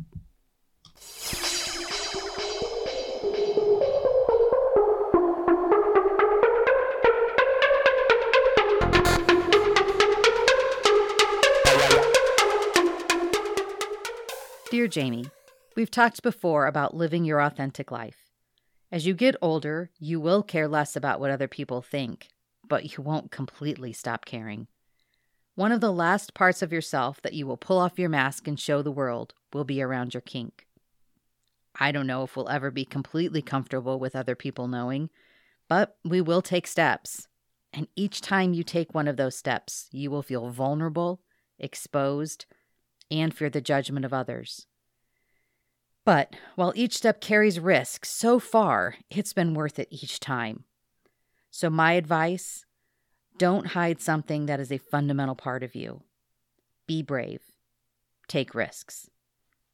Dear 14.71 14.87
Jamie, 14.87 15.27
we've 15.75 15.91
talked 15.91 16.23
before 16.23 16.69
about 16.69 16.97
living 16.97 17.25
your 17.25 17.41
authentic 17.41 17.91
life. 17.91 18.31
As 18.93 19.05
you 19.05 19.15
get 19.15 19.35
older, 19.43 19.91
you 19.99 20.21
will 20.21 20.45
care 20.45 20.69
less 20.69 20.95
about 20.95 21.19
what 21.19 21.33
other 21.33 21.49
people 21.49 21.83
think, 21.83 22.29
but 22.69 22.97
you 22.97 23.03
won't 23.03 23.33
completely 23.33 23.93
stop 23.93 24.25
caring. 24.25 24.69
One 25.57 25.73
of 25.73 25.81
the 25.81 25.93
last 25.93 26.35
parts 26.35 26.63
of 26.63 26.73
yourself 26.73 27.21
that 27.23 27.33
you 27.33 27.49
will 27.49 27.57
pull 27.57 27.79
off 27.81 27.99
your 27.99 28.09
mask 28.09 28.47
and 28.47 28.61
show 28.61 28.81
the 28.81 28.93
world 28.93 29.35
will 29.53 29.65
be 29.65 29.83
around 29.83 30.15
your 30.15 30.21
kink. 30.21 30.69
I 31.75 31.91
don't 31.91 32.07
know 32.07 32.23
if 32.23 32.37
we'll 32.37 32.49
ever 32.49 32.71
be 32.71 32.85
completely 32.85 33.43
comfortable 33.43 33.99
with 33.99 34.15
other 34.15 34.37
people 34.37 34.69
knowing, 34.69 35.11
but 35.69 35.97
we 36.05 36.21
will 36.21 36.43
take 36.43 36.69
steps. 36.69 37.27
And 37.73 37.89
each 37.97 38.21
time 38.21 38.55
you 38.55 38.63
take 38.63 38.95
one 38.95 39.09
of 39.09 39.17
those 39.17 39.37
steps, 39.37 39.89
you 39.91 40.13
will 40.13 40.23
feel 40.23 40.51
vulnerable, 40.51 41.23
exposed, 41.59 42.47
and 43.11 43.35
fear 43.35 43.51
the 43.51 43.61
judgment 43.61 44.05
of 44.05 44.13
others. 44.13 44.67
But 46.05 46.35
while 46.57 46.73
each 46.75 46.97
step 46.97 47.21
carries 47.21 47.61
risk, 47.61 48.05
so 48.05 48.39
far 48.39 48.97
it's 49.11 49.33
been 49.33 49.55
worth 49.55 49.79
it 49.79 49.89
each 49.91 50.21
time. 50.21 50.65
So, 51.51 51.69
my 51.69 51.93
advice 51.93 52.65
don't 53.39 53.69
hide 53.69 54.01
something 54.01 54.47
that 54.47 54.61
is 54.61 54.71
a 54.71 54.79
fundamental 54.79 55.35
part 55.35 55.63
of 55.63 55.75
you. 55.75 56.03
Be 56.87 57.03
brave, 57.03 57.43
take 58.29 58.55
risks. 58.55 59.11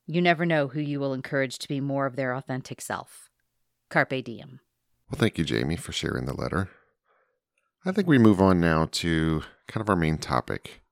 You 0.06 0.22
never 0.22 0.46
know 0.46 0.68
who 0.68 0.80
you 0.80 1.00
will 1.00 1.12
encourage 1.12 1.58
to 1.58 1.68
be 1.68 1.80
more 1.80 2.06
of 2.06 2.16
their 2.16 2.34
authentic 2.34 2.80
self. 2.80 3.30
Carpe 3.90 4.24
diem. 4.24 4.60
Well, 5.10 5.18
thank 5.18 5.38
you, 5.38 5.44
Jamie, 5.44 5.76
for 5.76 5.92
sharing 5.92 6.26
the 6.26 6.34
letter. 6.34 6.70
I 7.84 7.92
think 7.92 8.08
we 8.08 8.18
move 8.18 8.40
on 8.40 8.60
now 8.60 8.88
to 8.92 9.42
kind 9.68 9.80
of 9.80 9.88
our 9.88 9.96
main 9.96 10.18
topic. 10.18 10.82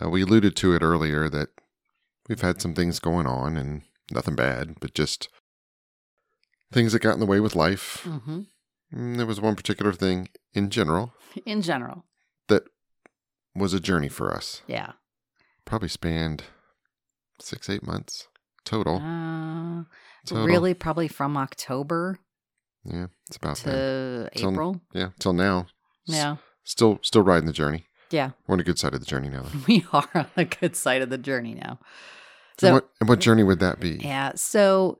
Uh, 0.00 0.08
we 0.08 0.22
alluded 0.22 0.54
to 0.56 0.74
it 0.74 0.82
earlier 0.82 1.28
that 1.28 1.48
we've 2.28 2.40
had 2.40 2.60
some 2.60 2.74
things 2.74 2.98
going 3.00 3.26
on 3.26 3.56
and 3.56 3.82
nothing 4.10 4.34
bad, 4.34 4.74
but 4.80 4.94
just 4.94 5.28
things 6.72 6.92
that 6.92 7.00
got 7.02 7.14
in 7.14 7.20
the 7.20 7.26
way 7.26 7.40
with 7.40 7.54
life. 7.56 8.02
Mm-hmm. 8.04 9.16
There 9.16 9.26
was 9.26 9.40
one 9.40 9.56
particular 9.56 9.92
thing 9.92 10.28
in 10.52 10.68
general 10.70 11.14
In 11.46 11.62
general. 11.62 12.04
that 12.48 12.64
was 13.54 13.72
a 13.74 13.80
journey 13.80 14.08
for 14.08 14.34
us. 14.34 14.62
Yeah. 14.66 14.92
Probably 15.64 15.88
spanned 15.88 16.44
six, 17.40 17.68
eight 17.70 17.86
months 17.86 18.28
total. 18.64 18.96
Uh, 18.96 19.84
Total. 20.26 20.46
really, 20.46 20.72
probably 20.74 21.08
from 21.08 21.36
October 21.36 22.18
Yeah, 22.84 23.06
it's 23.28 23.36
about 23.36 23.56
that. 23.58 23.72
to 24.34 24.38
Till- 24.38 24.52
April. 24.52 24.80
Yeah, 24.94 25.08
till 25.18 25.32
now. 25.32 25.66
S- 26.08 26.14
Yeah. 26.14 26.36
Still, 26.64 27.00
still 27.02 27.22
riding 27.22 27.46
the 27.46 27.52
journey. 27.52 27.86
Yeah. 28.12 28.30
We're 28.46 28.54
on 28.54 28.60
a 28.60 28.64
good 28.64 28.78
side 28.78 28.94
of 28.94 29.00
the 29.00 29.06
journey 29.06 29.28
now. 29.28 29.44
We 29.66 29.84
are 29.92 30.08
on 30.14 30.26
the 30.36 30.44
good 30.44 30.76
side 30.76 31.02
of 31.02 31.10
the 31.10 31.18
journey 31.18 31.54
now. 31.54 31.78
and, 31.80 32.60
So, 32.60 32.72
what, 32.74 32.88
and 33.00 33.08
what 33.08 33.20
journey 33.20 33.42
would 33.42 33.60
that 33.60 33.80
be? 33.80 33.98
yeah. 34.02 34.32
So, 34.36 34.98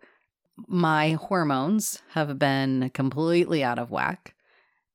my 0.69 1.13
hormones 1.13 2.03
have 2.11 2.39
been 2.39 2.91
completely 2.91 3.65
out 3.65 3.79
of 3.79 3.91
whack. 3.91 4.35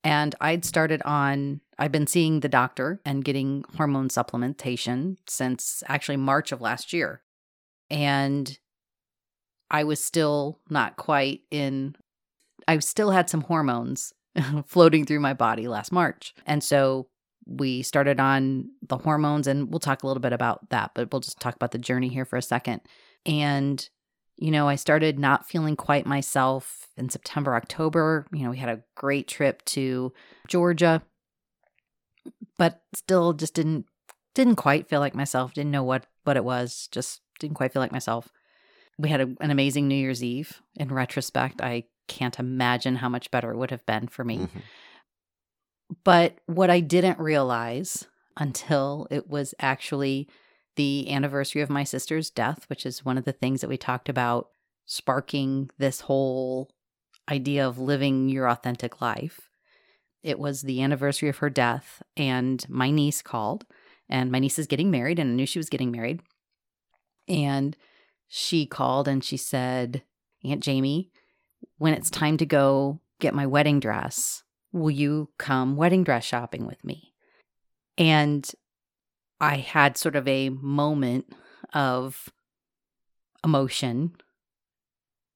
And 0.03 0.35
I'd 0.39 0.63
started 0.63 1.01
on, 1.03 1.59
I've 1.77 1.91
been 1.91 2.07
seeing 2.07 2.39
the 2.39 2.47
doctor 2.47 3.01
and 3.03 3.25
getting 3.25 3.65
hormone 3.75 4.07
supplementation 4.09 5.17
since 5.27 5.83
actually 5.87 6.17
March 6.17 6.51
of 6.51 6.61
last 6.61 6.93
year. 6.93 7.23
And 7.89 8.57
I 9.69 9.83
was 9.83 10.01
still 10.03 10.59
not 10.69 10.95
quite 10.95 11.41
in, 11.51 11.95
I 12.67 12.77
still 12.79 13.11
had 13.11 13.29
some 13.29 13.41
hormones 13.41 14.13
floating 14.65 15.05
through 15.05 15.19
my 15.19 15.33
body 15.33 15.67
last 15.67 15.91
March. 15.91 16.33
And 16.45 16.63
so 16.63 17.07
we 17.47 17.81
started 17.81 18.19
on 18.19 18.69
the 18.87 18.97
hormones, 18.97 19.47
and 19.47 19.71
we'll 19.71 19.79
talk 19.79 20.03
a 20.03 20.07
little 20.07 20.21
bit 20.21 20.33
about 20.33 20.69
that, 20.69 20.91
but 20.93 21.11
we'll 21.11 21.21
just 21.21 21.39
talk 21.39 21.55
about 21.55 21.71
the 21.71 21.77
journey 21.77 22.09
here 22.09 22.25
for 22.25 22.37
a 22.37 22.41
second. 22.41 22.81
And 23.25 23.87
you 24.39 24.51
know, 24.51 24.67
I 24.69 24.75
started 24.75 25.17
not 25.17 25.47
feeling 25.47 25.75
quite 25.75 26.05
myself 26.05 26.87
in 26.95 27.09
September, 27.09 27.55
October. 27.55 28.27
You 28.31 28.43
know, 28.43 28.51
we 28.51 28.57
had 28.57 28.69
a 28.69 28.83
great 28.95 29.27
trip 29.27 29.65
to 29.65 30.13
Georgia, 30.47 31.01
but 32.57 32.81
still 32.93 33.33
just 33.33 33.53
didn't 33.53 33.85
didn't 34.35 34.55
quite 34.57 34.87
feel 34.87 34.99
like 34.99 35.15
myself. 35.15 35.53
Didn't 35.53 35.71
know 35.71 35.83
what 35.83 36.05
what 36.23 36.37
it 36.37 36.43
was. 36.43 36.87
Just 36.91 37.21
didn't 37.39 37.55
quite 37.55 37.73
feel 37.73 37.81
like 37.81 37.91
myself. 37.91 38.29
We 38.99 39.09
had 39.09 39.21
a, 39.21 39.29
an 39.41 39.51
amazing 39.51 39.87
New 39.87 39.95
Year's 39.95 40.23
Eve. 40.23 40.61
In 40.75 40.89
retrospect, 40.93 41.61
I 41.61 41.85
can't 42.07 42.37
imagine 42.39 42.97
how 42.97 43.09
much 43.09 43.31
better 43.31 43.51
it 43.51 43.57
would 43.57 43.71
have 43.71 43.85
been 43.85 44.07
for 44.07 44.23
me. 44.23 44.37
Mhm. 44.37 44.61
But 46.03 46.39
what 46.45 46.69
I 46.69 46.79
didn't 46.79 47.19
realize 47.19 48.07
until 48.35 49.07
it 49.09 49.29
was 49.29 49.53
actually 49.59 50.27
the 50.75 51.11
anniversary 51.11 51.61
of 51.61 51.69
my 51.69 51.83
sister's 51.83 52.29
death, 52.29 52.65
which 52.67 52.85
is 52.85 53.03
one 53.03 53.17
of 53.17 53.25
the 53.25 53.33
things 53.33 53.61
that 53.61 53.69
we 53.69 53.77
talked 53.77 54.09
about 54.09 54.49
sparking 54.85 55.69
this 55.77 56.01
whole 56.01 56.69
idea 57.29 57.67
of 57.67 57.79
living 57.79 58.29
your 58.29 58.49
authentic 58.49 59.01
life. 59.01 59.49
It 60.23 60.39
was 60.39 60.61
the 60.61 60.81
anniversary 60.81 61.29
of 61.29 61.37
her 61.37 61.49
death, 61.49 62.01
and 62.15 62.67
my 62.69 62.91
niece 62.91 63.21
called, 63.21 63.65
and 64.09 64.31
my 64.31 64.39
niece 64.39 64.59
is 64.59 64.67
getting 64.67 64.91
married, 64.91 65.19
and 65.19 65.31
I 65.31 65.33
knew 65.33 65.45
she 65.45 65.59
was 65.59 65.69
getting 65.69 65.91
married. 65.91 66.21
And 67.27 67.75
she 68.27 68.65
called 68.65 69.07
and 69.07 69.23
she 69.23 69.37
said, 69.37 70.03
Aunt 70.43 70.63
Jamie, 70.63 71.11
when 71.77 71.93
it's 71.93 72.09
time 72.09 72.37
to 72.37 72.45
go 72.45 72.99
get 73.19 73.33
my 73.33 73.45
wedding 73.45 73.79
dress, 73.79 74.43
will 74.77 74.91
you 74.91 75.29
come 75.37 75.75
wedding 75.75 76.03
dress 76.03 76.23
shopping 76.23 76.65
with 76.65 76.83
me? 76.83 77.13
And 77.97 78.49
I 79.39 79.57
had 79.57 79.97
sort 79.97 80.15
of 80.15 80.27
a 80.27 80.49
moment 80.49 81.33
of 81.73 82.29
emotion. 83.43 84.15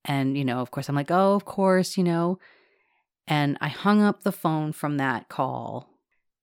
And, 0.06 0.38
you 0.38 0.46
know, 0.46 0.60
of 0.60 0.72
course, 0.72 0.90
I'm 0.90 0.96
like, 0.96 1.12
oh, 1.12 1.36
of 1.36 1.46
course, 1.46 1.98
you 1.98 2.04
know. 2.04 2.40
And 3.28 3.58
I 3.62 3.68
hung 3.68 4.02
up 4.02 4.24
the 4.24 4.32
phone 4.32 4.72
from 4.72 4.98
that 4.98 5.30
call. 5.30 5.90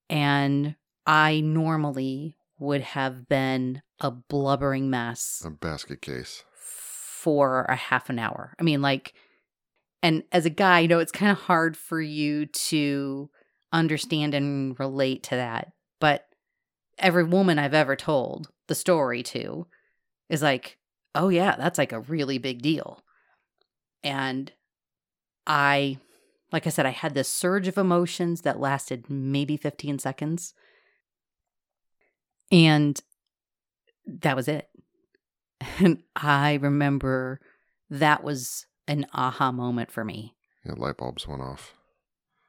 And 0.09 0.77
I 1.07 1.41
normally 1.41 2.37
would 2.59 2.83
have 2.83 3.29
been 3.29 3.83
a 4.01 4.11
blubbering 4.11 4.91
mess 4.91 5.43
A 5.45 5.51
basket 5.51 6.01
case. 6.01 6.45
for 6.55 7.63
a 7.69 7.77
half 7.77 8.09
an 8.11 8.19
hour. 8.19 8.55
I 8.59 8.63
mean, 8.63 8.81
like, 8.81 9.15
and 10.03 10.23
as 10.33 10.47
a 10.47 10.51
guy, 10.51 10.81
you 10.81 10.89
know, 10.89 11.01
it's 11.01 11.13
kind 11.13 11.33
of 11.33 11.39
hard 11.39 11.77
for 11.77 12.01
you 12.01 12.47
to 12.47 13.31
understand 13.73 14.35
and 14.35 14.79
relate 14.79 15.23
to 15.25 15.37
that. 15.37 15.73
But 16.01 16.29
every 16.99 17.25
woman 17.25 17.59
I've 17.59 17.75
ever 17.75 17.97
told 17.97 18.49
the 18.69 18.75
story 18.75 19.23
to 19.25 19.67
is 20.29 20.43
like, 20.43 20.79
oh, 21.15 21.29
yeah, 21.29 21.57
that's 21.57 21.79
like 21.79 21.93
a 21.93 22.01
really 22.01 22.39
big 22.39 22.63
deal. 22.63 23.03
And 24.05 24.53
I, 25.47 25.99
like 26.53 26.67
I 26.67 26.71
said, 26.71 26.87
I 26.87 26.91
had 26.91 27.15
this 27.15 27.29
surge 27.29 27.67
of 27.67 27.77
emotions 27.77 28.43
that 28.43 28.61
lasted 28.61 29.11
maybe 29.11 29.57
15 29.57 29.99
seconds. 29.99 30.55
And 32.53 33.01
that 34.07 34.37
was 34.37 34.49
it. 34.49 34.69
And 35.81 36.05
I 36.15 36.55
remember 36.55 37.41
that 37.91 38.23
was 38.23 38.67
an 38.89 39.07
aha 39.13 39.53
moment 39.53 39.91
for 39.93 40.05
me, 40.05 40.35
Yeah, 40.65 40.73
light 40.77 40.97
bulbs 40.97 41.29
went 41.29 41.43
off. 41.43 41.75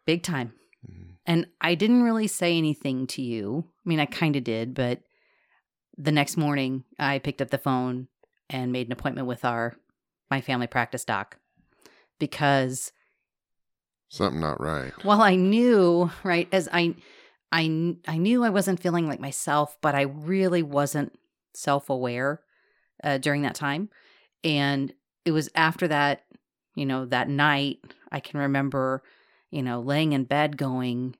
big 0.06 0.24
time. 0.24 0.54
Mhm. 0.90 1.18
And 1.26 1.48
I 1.62 1.76
didn't 1.76 2.02
really 2.02 2.28
say 2.28 2.58
anything 2.58 3.06
to 3.08 3.22
you. 3.22 3.66
I 3.86 3.90
mean, 3.90 4.00
I 4.00 4.06
kind 4.08 4.36
of 4.36 4.44
did, 4.44 4.74
but 4.74 5.02
the 5.98 6.12
next 6.12 6.38
morning 6.38 6.86
I 6.98 7.20
picked 7.20 7.42
up 7.42 7.50
the 7.50 7.58
phone 7.58 8.08
and 8.50 8.72
made 8.72 8.88
an 8.88 8.94
appointment 8.94 9.28
with 9.28 9.46
our 9.46 9.76
my 10.32 10.42
family 10.42 10.68
practice 10.68 11.06
doc 11.06 11.38
because 12.20 12.92
Something 14.12 14.40
not 14.42 14.60
right. 14.60 14.92
Well, 15.06 15.22
I 15.22 15.36
knew, 15.36 16.10
right, 16.24 16.48
as 16.52 16.68
I 16.72 16.96
I 17.52 17.96
I 18.08 18.18
knew 18.18 18.44
I 18.44 18.50
wasn't 18.50 18.80
feeling 18.80 19.08
like 19.08 19.20
myself, 19.20 19.78
but 19.82 19.94
I 19.94 20.02
really 20.02 20.64
wasn't 20.64 21.14
self-aware 21.54 22.42
uh, 23.04 23.18
during 23.20 23.44
that 23.44 23.56
time. 23.56 23.90
And 24.44 24.94
it 25.26 25.32
was 25.32 25.50
after 25.54 25.88
that, 25.90 26.24
you 26.80 26.86
know, 26.86 27.06
that 27.06 27.28
night, 27.28 27.80
I 28.12 28.22
can 28.22 28.40
remember, 28.40 29.04
you 29.52 29.62
know, 29.62 29.82
laying 29.82 30.14
in 30.14 30.24
bed 30.24 30.56
going, 30.56 31.16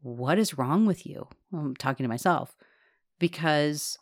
"What 0.00 0.38
is 0.38 0.56
wrong 0.56 0.86
with 0.86 1.04
you?" 1.04 1.26
I'm 1.52 1.74
talking 1.74 2.04
to 2.04 2.08
myself 2.08 2.56
because 3.18 3.98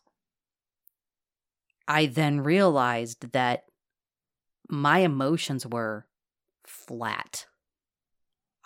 I 1.88 2.06
then 2.06 2.40
realized 2.40 3.32
that 3.32 3.64
my 4.68 4.98
emotions 4.98 5.66
were 5.66 6.06
flat. 6.66 7.46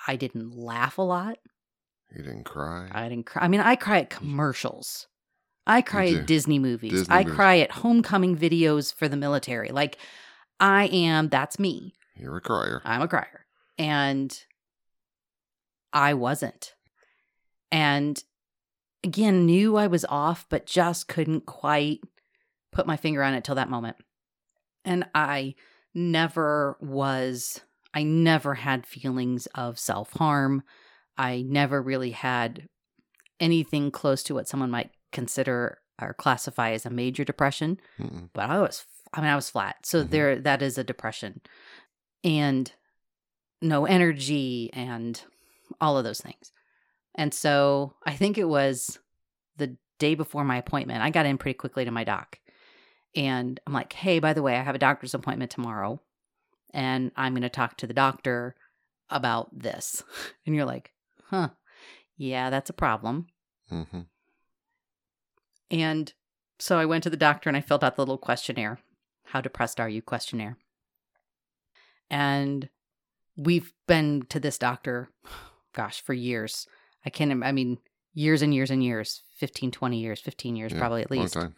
I 0.08 0.16
didn't 0.16 0.56
laugh 0.56 0.98
a 0.98 1.02
lot. 1.02 1.38
You 2.10 2.24
didn't 2.24 2.44
cry. 2.44 2.88
I 2.90 3.08
didn't 3.08 3.26
cry. 3.26 3.44
I 3.44 3.48
mean, 3.48 3.60
I 3.60 3.76
cry 3.76 4.00
at 4.00 4.10
commercials. 4.10 5.06
I 5.66 5.82
cry 5.82 6.08
at. 6.08 6.26
Disney 6.26 6.58
movies. 6.58 6.92
Disney 6.92 7.14
I 7.14 7.22
movies. 7.22 7.36
cry 7.36 7.58
at 7.58 7.70
homecoming 7.70 8.36
videos 8.36 8.92
for 8.92 9.06
the 9.06 9.16
military. 9.16 9.68
Like, 9.68 9.98
I 10.58 10.86
am, 10.86 11.28
that's 11.28 11.58
me. 11.58 11.94
You're 12.20 12.36
a 12.36 12.40
crier. 12.40 12.82
I'm 12.84 13.02
a 13.02 13.08
crier. 13.08 13.46
And 13.78 14.36
I 15.92 16.14
wasn't. 16.14 16.74
And 17.72 18.22
again, 19.02 19.46
knew 19.46 19.76
I 19.76 19.86
was 19.86 20.04
off, 20.04 20.46
but 20.48 20.66
just 20.66 21.08
couldn't 21.08 21.46
quite 21.46 22.00
put 22.72 22.86
my 22.86 22.96
finger 22.96 23.22
on 23.22 23.34
it 23.34 23.44
till 23.44 23.54
that 23.54 23.70
moment. 23.70 23.96
And 24.84 25.06
I 25.14 25.54
never 25.94 26.76
was, 26.80 27.60
I 27.94 28.02
never 28.02 28.54
had 28.54 28.86
feelings 28.86 29.46
of 29.54 29.78
self 29.78 30.12
harm. 30.12 30.62
I 31.16 31.42
never 31.42 31.82
really 31.82 32.12
had 32.12 32.66
anything 33.38 33.90
close 33.90 34.22
to 34.24 34.34
what 34.34 34.48
someone 34.48 34.70
might 34.70 34.90
consider 35.12 35.78
or 36.00 36.14
classify 36.14 36.70
as 36.70 36.86
a 36.86 36.90
major 36.90 37.24
depression 37.24 37.78
Mm-mm. 37.98 38.28
but 38.32 38.48
I 38.48 38.58
was 38.60 38.84
I 39.12 39.20
mean 39.20 39.30
I 39.30 39.34
was 39.34 39.50
flat. 39.50 39.84
So 39.84 40.04
Mhm. 40.04 40.10
there 40.10 40.38
that 40.40 40.62
is 40.62 40.78
a 40.78 40.84
depression. 40.84 41.40
And 42.22 42.72
no 43.62 43.86
energy 43.86 44.70
and 44.72 45.22
all 45.80 45.98
of 45.98 46.04
those 46.04 46.20
things. 46.20 46.52
And 47.14 47.34
so 47.34 47.94
I 48.04 48.14
think 48.14 48.38
it 48.38 48.48
was 48.48 48.98
the 49.56 49.76
day 49.98 50.14
before 50.14 50.44
my 50.44 50.56
appointment. 50.56 51.02
I 51.02 51.10
got 51.10 51.26
in 51.26 51.38
pretty 51.38 51.56
quickly 51.56 51.84
to 51.84 51.90
my 51.90 52.04
doc. 52.04 52.38
And 53.14 53.58
I'm 53.66 53.72
like, 53.72 53.92
"Hey, 53.92 54.18
by 54.18 54.32
the 54.32 54.42
way, 54.42 54.56
I 54.56 54.62
have 54.62 54.74
a 54.74 54.78
doctor's 54.78 55.14
appointment 55.14 55.50
tomorrow 55.50 56.00
and 56.72 57.10
I'm 57.16 57.32
going 57.32 57.42
to 57.42 57.48
talk 57.48 57.76
to 57.78 57.86
the 57.86 57.94
doctor 57.94 58.54
about 59.08 59.58
this." 59.58 60.02
And 60.46 60.54
you're 60.54 60.64
like, 60.64 60.92
"Huh. 61.26 61.50
Yeah, 62.16 62.50
that's 62.50 62.70
a 62.70 62.74
problem." 62.74 63.26
Mm-hmm. 63.70 64.02
And 65.70 66.12
so 66.58 66.78
I 66.78 66.86
went 66.86 67.02
to 67.04 67.10
the 67.10 67.16
doctor 67.16 67.48
and 67.48 67.56
I 67.56 67.60
filled 67.60 67.84
out 67.84 67.96
the 67.96 68.02
little 68.02 68.18
questionnaire. 68.18 68.78
How 69.26 69.40
depressed 69.40 69.80
are 69.80 69.88
you 69.88 70.02
questionnaire? 70.02 70.56
And 72.10 72.68
we've 73.36 73.72
been 73.86 74.22
to 74.28 74.40
this 74.40 74.58
doctor, 74.58 75.10
gosh, 75.72 76.02
for 76.02 76.12
years. 76.12 76.66
I 77.04 77.10
can't, 77.10 77.42
I 77.44 77.52
mean, 77.52 77.78
years 78.12 78.42
and 78.42 78.54
years 78.54 78.70
and 78.70 78.82
years 78.82 79.22
15, 79.36 79.70
20 79.70 80.00
years, 80.00 80.20
15 80.20 80.56
years, 80.56 80.72
Yeah, 80.72 80.78
probably 80.78 81.02
at 81.02 81.10
least. 81.10 81.36
Uh, 81.36 81.48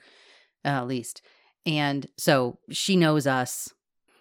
at 0.65 0.87
least. 0.87 1.23
And 1.67 2.07
so 2.17 2.59
she 2.71 2.97
knows 2.97 3.27
us. 3.27 3.73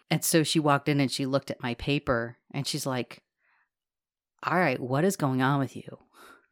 And 0.10 0.24
so 0.24 0.44
she 0.44 0.60
walked 0.60 0.90
in 0.90 1.00
and 1.00 1.12
she 1.12 1.26
looked 1.26 1.52
at 1.52 1.64
my 1.64 1.74
paper 1.76 2.38
and 2.52 2.68
she's 2.68 2.86
like, 2.86 3.22
All 4.44 4.58
right, 4.58 4.80
what 4.80 5.04
is 5.06 5.16
going 5.16 5.42
on 5.42 5.60
with 5.60 5.76
you? 5.76 6.00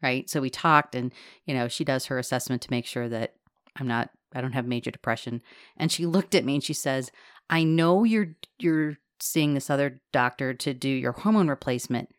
Right. 0.02 0.30
So 0.30 0.40
we 0.40 0.50
talked 0.50 0.96
and, 0.96 1.12
you 1.46 1.54
know, 1.54 1.68
she 1.68 1.84
does 1.84 2.06
her 2.06 2.18
assessment 2.18 2.62
to 2.62 2.72
make 2.72 2.86
sure 2.86 3.10
that 3.10 3.34
I'm 3.76 3.88
not, 3.88 4.10
I 4.34 4.40
don't 4.40 4.54
have 4.54 4.66
major 4.66 4.92
depression. 4.92 5.42
And 5.76 5.92
she 5.92 6.06
looked 6.06 6.36
at 6.36 6.46
me 6.46 6.56
and 6.56 6.64
she 6.64 6.74
says, 6.74 7.12
I 7.50 7.64
know 7.64 8.06
you're, 8.06 8.36
you're 8.60 8.98
seeing 9.22 9.54
this 9.54 9.70
other 9.70 10.02
doctor 10.12 10.54
to 10.54 10.74
do 10.74 10.90
your 10.90 11.12
hormone 11.12 11.48
replacement. 11.48 12.10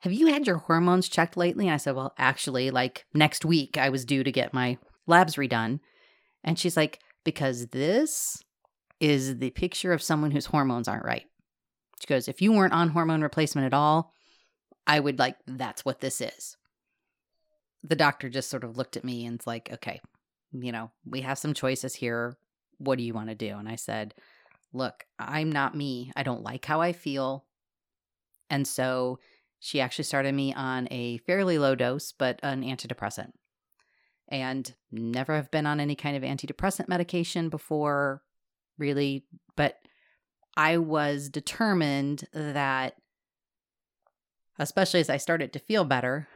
Have 0.00 0.12
you 0.12 0.28
had 0.28 0.46
your 0.46 0.58
hormones 0.58 1.08
checked 1.08 1.36
lately? 1.36 1.66
And 1.66 1.74
I 1.74 1.78
said, 1.78 1.96
Well, 1.96 2.14
actually, 2.18 2.70
like 2.70 3.04
next 3.14 3.44
week, 3.44 3.76
I 3.76 3.88
was 3.88 4.04
due 4.04 4.22
to 4.22 4.32
get 4.32 4.54
my 4.54 4.78
labs 5.06 5.36
redone. 5.36 5.80
And 6.44 6.58
she's 6.58 6.76
like, 6.76 7.00
because 7.24 7.68
this 7.68 8.42
is 9.00 9.38
the 9.38 9.50
picture 9.50 9.92
of 9.92 10.02
someone 10.02 10.30
whose 10.30 10.46
hormones 10.46 10.88
aren't 10.88 11.04
right. 11.04 11.24
She 12.00 12.06
goes, 12.06 12.28
if 12.28 12.40
you 12.40 12.52
weren't 12.52 12.72
on 12.72 12.90
hormone 12.90 13.22
replacement 13.22 13.66
at 13.66 13.74
all, 13.74 14.12
I 14.86 15.00
would 15.00 15.18
like, 15.18 15.36
that's 15.46 15.84
what 15.84 16.00
this 16.00 16.20
is. 16.20 16.56
The 17.82 17.96
doctor 17.96 18.28
just 18.28 18.50
sort 18.50 18.64
of 18.64 18.76
looked 18.76 18.96
at 18.96 19.04
me 19.04 19.26
and's 19.26 19.46
like, 19.46 19.70
okay, 19.72 20.00
you 20.52 20.72
know, 20.72 20.90
we 21.04 21.20
have 21.22 21.38
some 21.38 21.54
choices 21.54 21.94
here. 21.94 22.36
What 22.78 22.98
do 22.98 23.04
you 23.04 23.14
want 23.14 23.28
to 23.28 23.34
do? 23.34 23.56
And 23.56 23.68
I 23.68 23.76
said, 23.76 24.14
look, 24.78 25.04
I'm 25.18 25.52
not 25.52 25.74
me. 25.76 26.12
I 26.16 26.22
don't 26.22 26.42
like 26.42 26.64
how 26.64 26.80
I 26.80 26.92
feel. 26.92 27.44
And 28.48 28.66
so 28.66 29.18
she 29.60 29.80
actually 29.80 30.04
started 30.04 30.34
me 30.34 30.54
on 30.54 30.88
a 30.90 31.18
fairly 31.18 31.58
low 31.58 31.74
dose, 31.74 32.12
but 32.12 32.40
an 32.42 32.62
antidepressant 32.62 33.32
and 34.28 34.74
never 34.92 35.34
have 35.34 35.50
been 35.50 35.66
on 35.66 35.80
any 35.80 35.94
kind 35.94 36.16
of 36.16 36.22
antidepressant 36.22 36.88
medication 36.88 37.48
before, 37.48 38.22
really. 38.78 39.24
But 39.56 39.78
I 40.56 40.76
was 40.78 41.28
determined 41.28 42.26
that, 42.32 42.94
especially 44.58 45.00
as 45.00 45.10
I 45.10 45.16
started 45.16 45.52
to 45.52 45.58
feel 45.58 45.84
better, 45.84 46.28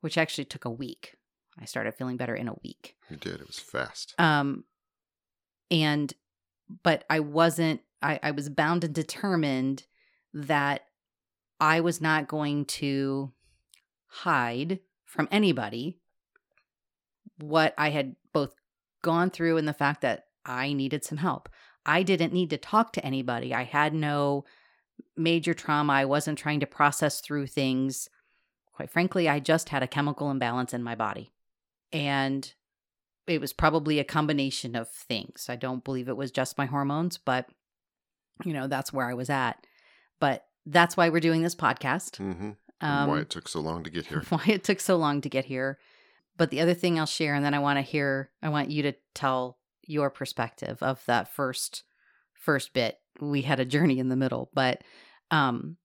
which 0.00 0.18
actually 0.18 0.44
took 0.44 0.64
a 0.64 0.70
week, 0.70 1.16
I 1.60 1.64
started 1.64 1.94
feeling 1.94 2.16
better 2.16 2.34
in 2.34 2.48
a 2.48 2.56
week. 2.62 2.96
You 3.10 3.16
did. 3.16 3.40
It 3.40 3.46
was 3.46 3.58
fast. 3.58 4.14
Um, 4.18 4.64
and, 5.70 6.12
but 6.82 7.04
I 7.08 7.20
wasn't, 7.20 7.80
I, 8.02 8.20
I 8.22 8.30
was 8.30 8.48
bound 8.48 8.84
and 8.84 8.94
determined 8.94 9.84
that 10.32 10.82
I 11.60 11.80
was 11.80 12.00
not 12.00 12.28
going 12.28 12.64
to 12.66 13.32
hide 14.06 14.80
from 15.04 15.28
anybody 15.30 15.98
what 17.40 17.74
I 17.78 17.90
had 17.90 18.16
both 18.32 18.54
gone 19.02 19.30
through 19.30 19.56
and 19.56 19.66
the 19.66 19.72
fact 19.72 20.02
that 20.02 20.26
I 20.44 20.72
needed 20.72 21.04
some 21.04 21.18
help. 21.18 21.48
I 21.86 22.02
didn't 22.02 22.32
need 22.32 22.50
to 22.50 22.56
talk 22.56 22.92
to 22.92 23.04
anybody. 23.04 23.54
I 23.54 23.64
had 23.64 23.94
no 23.94 24.44
major 25.16 25.54
trauma. 25.54 25.92
I 25.92 26.04
wasn't 26.04 26.38
trying 26.38 26.60
to 26.60 26.66
process 26.66 27.20
through 27.20 27.46
things. 27.46 28.08
Quite 28.72 28.90
frankly, 28.90 29.28
I 29.28 29.40
just 29.40 29.70
had 29.70 29.82
a 29.82 29.88
chemical 29.88 30.30
imbalance 30.30 30.74
in 30.74 30.82
my 30.82 30.94
body. 30.94 31.32
And 31.92 32.52
it 33.26 33.40
was 33.40 33.52
probably 33.52 33.98
a 33.98 34.04
combination 34.04 34.74
of 34.74 34.88
things. 34.88 35.46
I 35.48 35.56
don't 35.56 35.84
believe 35.84 36.08
it 36.08 36.16
was 36.16 36.30
just 36.30 36.58
my 36.58 36.66
hormones, 36.66 37.18
but 37.18 37.48
you 38.44 38.52
know, 38.52 38.66
that's 38.66 38.92
where 38.92 39.06
I 39.06 39.14
was 39.14 39.30
at. 39.30 39.66
But 40.20 40.44
that's 40.66 40.96
why 40.96 41.08
we're 41.08 41.20
doing 41.20 41.42
this 41.42 41.54
podcast. 41.54 42.18
Mm-hmm. 42.18 42.50
Um, 42.80 43.08
why 43.08 43.18
it 43.20 43.30
took 43.30 43.48
so 43.48 43.60
long 43.60 43.82
to 43.84 43.90
get 43.90 44.06
here. 44.08 44.22
why 44.28 44.44
it 44.46 44.64
took 44.64 44.80
so 44.80 44.96
long 44.96 45.20
to 45.22 45.28
get 45.28 45.44
here. 45.44 45.78
But 46.36 46.50
the 46.50 46.60
other 46.60 46.74
thing 46.74 46.98
I'll 46.98 47.06
share, 47.06 47.34
and 47.34 47.44
then 47.44 47.54
I 47.54 47.58
want 47.58 47.78
to 47.78 47.82
hear, 47.82 48.30
I 48.42 48.48
want 48.48 48.70
you 48.70 48.82
to 48.84 48.92
tell 49.14 49.58
your 49.86 50.10
perspective 50.10 50.82
of 50.82 51.02
that 51.06 51.34
first 51.34 51.82
first 52.34 52.72
bit. 52.72 52.98
We 53.20 53.42
had 53.42 53.58
a 53.58 53.64
journey 53.64 53.98
in 53.98 54.08
the 54.08 54.16
middle, 54.16 54.50
but 54.54 54.82
um, 55.30 55.76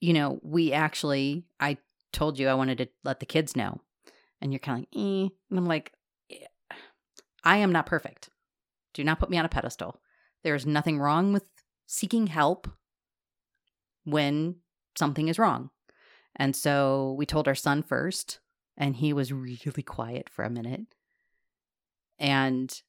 you 0.00 0.12
know, 0.12 0.40
we 0.42 0.72
actually, 0.72 1.44
I 1.60 1.76
told 2.12 2.38
you 2.38 2.48
I 2.48 2.54
wanted 2.54 2.78
to 2.78 2.88
let 3.04 3.20
the 3.20 3.26
kids 3.26 3.54
know, 3.54 3.80
and 4.40 4.52
you're 4.52 4.58
kind 4.58 4.78
of 4.78 4.80
like, 4.80 5.04
eh. 5.04 5.28
and 5.50 5.58
I'm 5.58 5.66
like, 5.66 5.92
eh, 6.30 6.46
I 7.42 7.58
am 7.58 7.72
not 7.72 7.86
perfect. 7.86 8.30
Do 8.94 9.04
not 9.04 9.18
put 9.18 9.30
me 9.30 9.36
on 9.38 9.44
a 9.44 9.50
pedestal. 9.50 10.00
There 10.42 10.54
is 10.54 10.66
nothing 10.66 10.98
wrong 10.98 11.32
with 11.32 11.44
seeking 11.86 12.28
help 12.28 12.68
when 14.04 14.56
something 14.96 15.28
is 15.28 15.38
wrong. 15.38 15.70
And 16.36 16.54
so 16.54 17.14
we 17.16 17.26
told 17.26 17.46
our 17.46 17.54
son 17.54 17.82
first, 17.82 18.40
and 18.76 18.96
he 18.96 19.12
was 19.12 19.32
really 19.32 19.82
quiet 19.82 20.28
for 20.28 20.44
a 20.44 20.50
minute. 20.50 20.86
And 22.18 22.82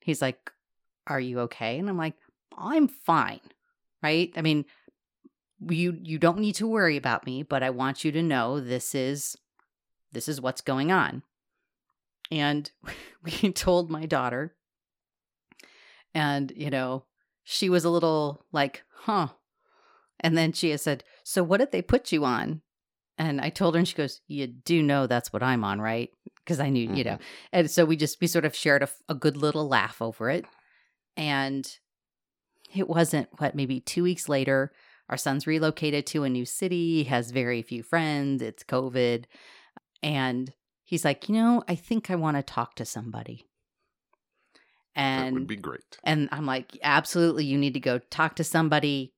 he's 0.00 0.22
like, 0.22 0.50
Are 1.06 1.20
you 1.20 1.40
okay? 1.40 1.78
And 1.78 1.88
I'm 1.88 1.98
like, 1.98 2.14
I'm 2.56 2.88
fine. 2.88 3.40
Right? 4.02 4.32
I 4.36 4.42
mean, 4.42 4.64
you 5.68 5.98
you 6.02 6.18
don't 6.18 6.38
need 6.38 6.56
to 6.56 6.66
worry 6.66 6.96
about 6.96 7.26
me, 7.26 7.42
but 7.42 7.62
I 7.62 7.70
want 7.70 8.04
you 8.04 8.12
to 8.12 8.22
know 8.22 8.60
this 8.60 8.94
is 8.94 9.36
this 10.12 10.28
is 10.28 10.40
what's 10.40 10.60
going 10.60 10.90
on. 10.90 11.22
And 12.30 12.70
we 13.22 13.52
told 13.52 13.90
my 13.90 14.06
daughter, 14.06 14.54
and 16.14 16.52
you 16.56 16.70
know, 16.70 17.04
she 17.44 17.68
was 17.68 17.84
a 17.84 17.90
little 17.90 18.44
like, 18.52 18.84
huh. 18.90 19.28
And 20.20 20.36
then 20.36 20.52
she 20.52 20.70
has 20.70 20.82
said, 20.82 21.04
So 21.24 21.42
what 21.42 21.58
did 21.58 21.72
they 21.72 21.82
put 21.82 22.12
you 22.12 22.24
on? 22.24 22.62
And 23.18 23.40
I 23.40 23.50
told 23.50 23.74
her, 23.74 23.78
and 23.78 23.88
she 23.88 23.96
goes, 23.96 24.20
You 24.28 24.46
do 24.46 24.82
know 24.82 25.06
that's 25.06 25.32
what 25.32 25.42
I'm 25.42 25.64
on, 25.64 25.80
right? 25.80 26.10
Because 26.44 26.60
I 26.60 26.70
knew, 26.70 26.92
you 26.92 27.04
know. 27.04 27.12
Mm-hmm. 27.12 27.22
And 27.52 27.70
so 27.70 27.84
we 27.84 27.96
just, 27.96 28.20
we 28.20 28.26
sort 28.26 28.44
of 28.44 28.54
shared 28.54 28.82
a, 28.82 28.88
a 29.08 29.14
good 29.14 29.36
little 29.36 29.68
laugh 29.68 30.00
over 30.00 30.30
it. 30.30 30.44
And 31.16 31.68
it 32.74 32.88
wasn't, 32.88 33.28
what, 33.38 33.54
maybe 33.54 33.80
two 33.80 34.02
weeks 34.02 34.28
later, 34.28 34.72
our 35.08 35.16
son's 35.16 35.46
relocated 35.46 36.06
to 36.06 36.24
a 36.24 36.30
new 36.30 36.46
city, 36.46 37.04
has 37.04 37.32
very 37.32 37.62
few 37.62 37.82
friends, 37.82 38.40
it's 38.40 38.64
COVID. 38.64 39.24
And 40.02 40.52
he's 40.84 41.04
like, 41.04 41.28
You 41.28 41.34
know, 41.34 41.64
I 41.68 41.74
think 41.74 42.10
I 42.10 42.14
want 42.14 42.36
to 42.36 42.42
talk 42.42 42.76
to 42.76 42.84
somebody. 42.84 43.46
That 44.94 45.02
And 45.02 45.34
would 45.34 45.46
be 45.46 45.56
great. 45.56 45.98
and 46.04 46.28
I'm 46.32 46.46
like, 46.46 46.78
absolutely, 46.82 47.44
you 47.44 47.58
need 47.58 47.74
to 47.74 47.80
go 47.80 47.98
talk 47.98 48.36
to 48.36 48.44
somebody. 48.44 49.12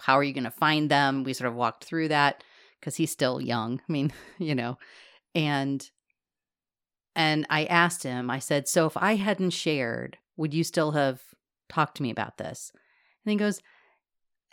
How 0.00 0.18
are 0.18 0.24
you 0.24 0.32
going 0.32 0.44
to 0.44 0.50
find 0.50 0.90
them? 0.90 1.24
We 1.24 1.32
sort 1.32 1.48
of 1.48 1.54
walked 1.54 1.84
through 1.84 2.08
that 2.08 2.42
because 2.78 2.96
he's 2.96 3.10
still 3.10 3.40
young. 3.40 3.80
I 3.88 3.92
mean, 3.92 4.12
you 4.38 4.54
know, 4.54 4.78
and 5.34 5.88
and 7.14 7.46
I 7.50 7.64
asked 7.64 8.04
him. 8.04 8.30
I 8.30 8.38
said, 8.38 8.68
"So 8.68 8.86
if 8.86 8.96
I 8.96 9.16
hadn't 9.16 9.50
shared, 9.50 10.18
would 10.36 10.54
you 10.54 10.64
still 10.64 10.92
have 10.92 11.20
talked 11.68 11.96
to 11.96 12.02
me 12.02 12.10
about 12.10 12.38
this?" 12.38 12.70
And 13.24 13.32
he 13.32 13.36
goes, 13.36 13.60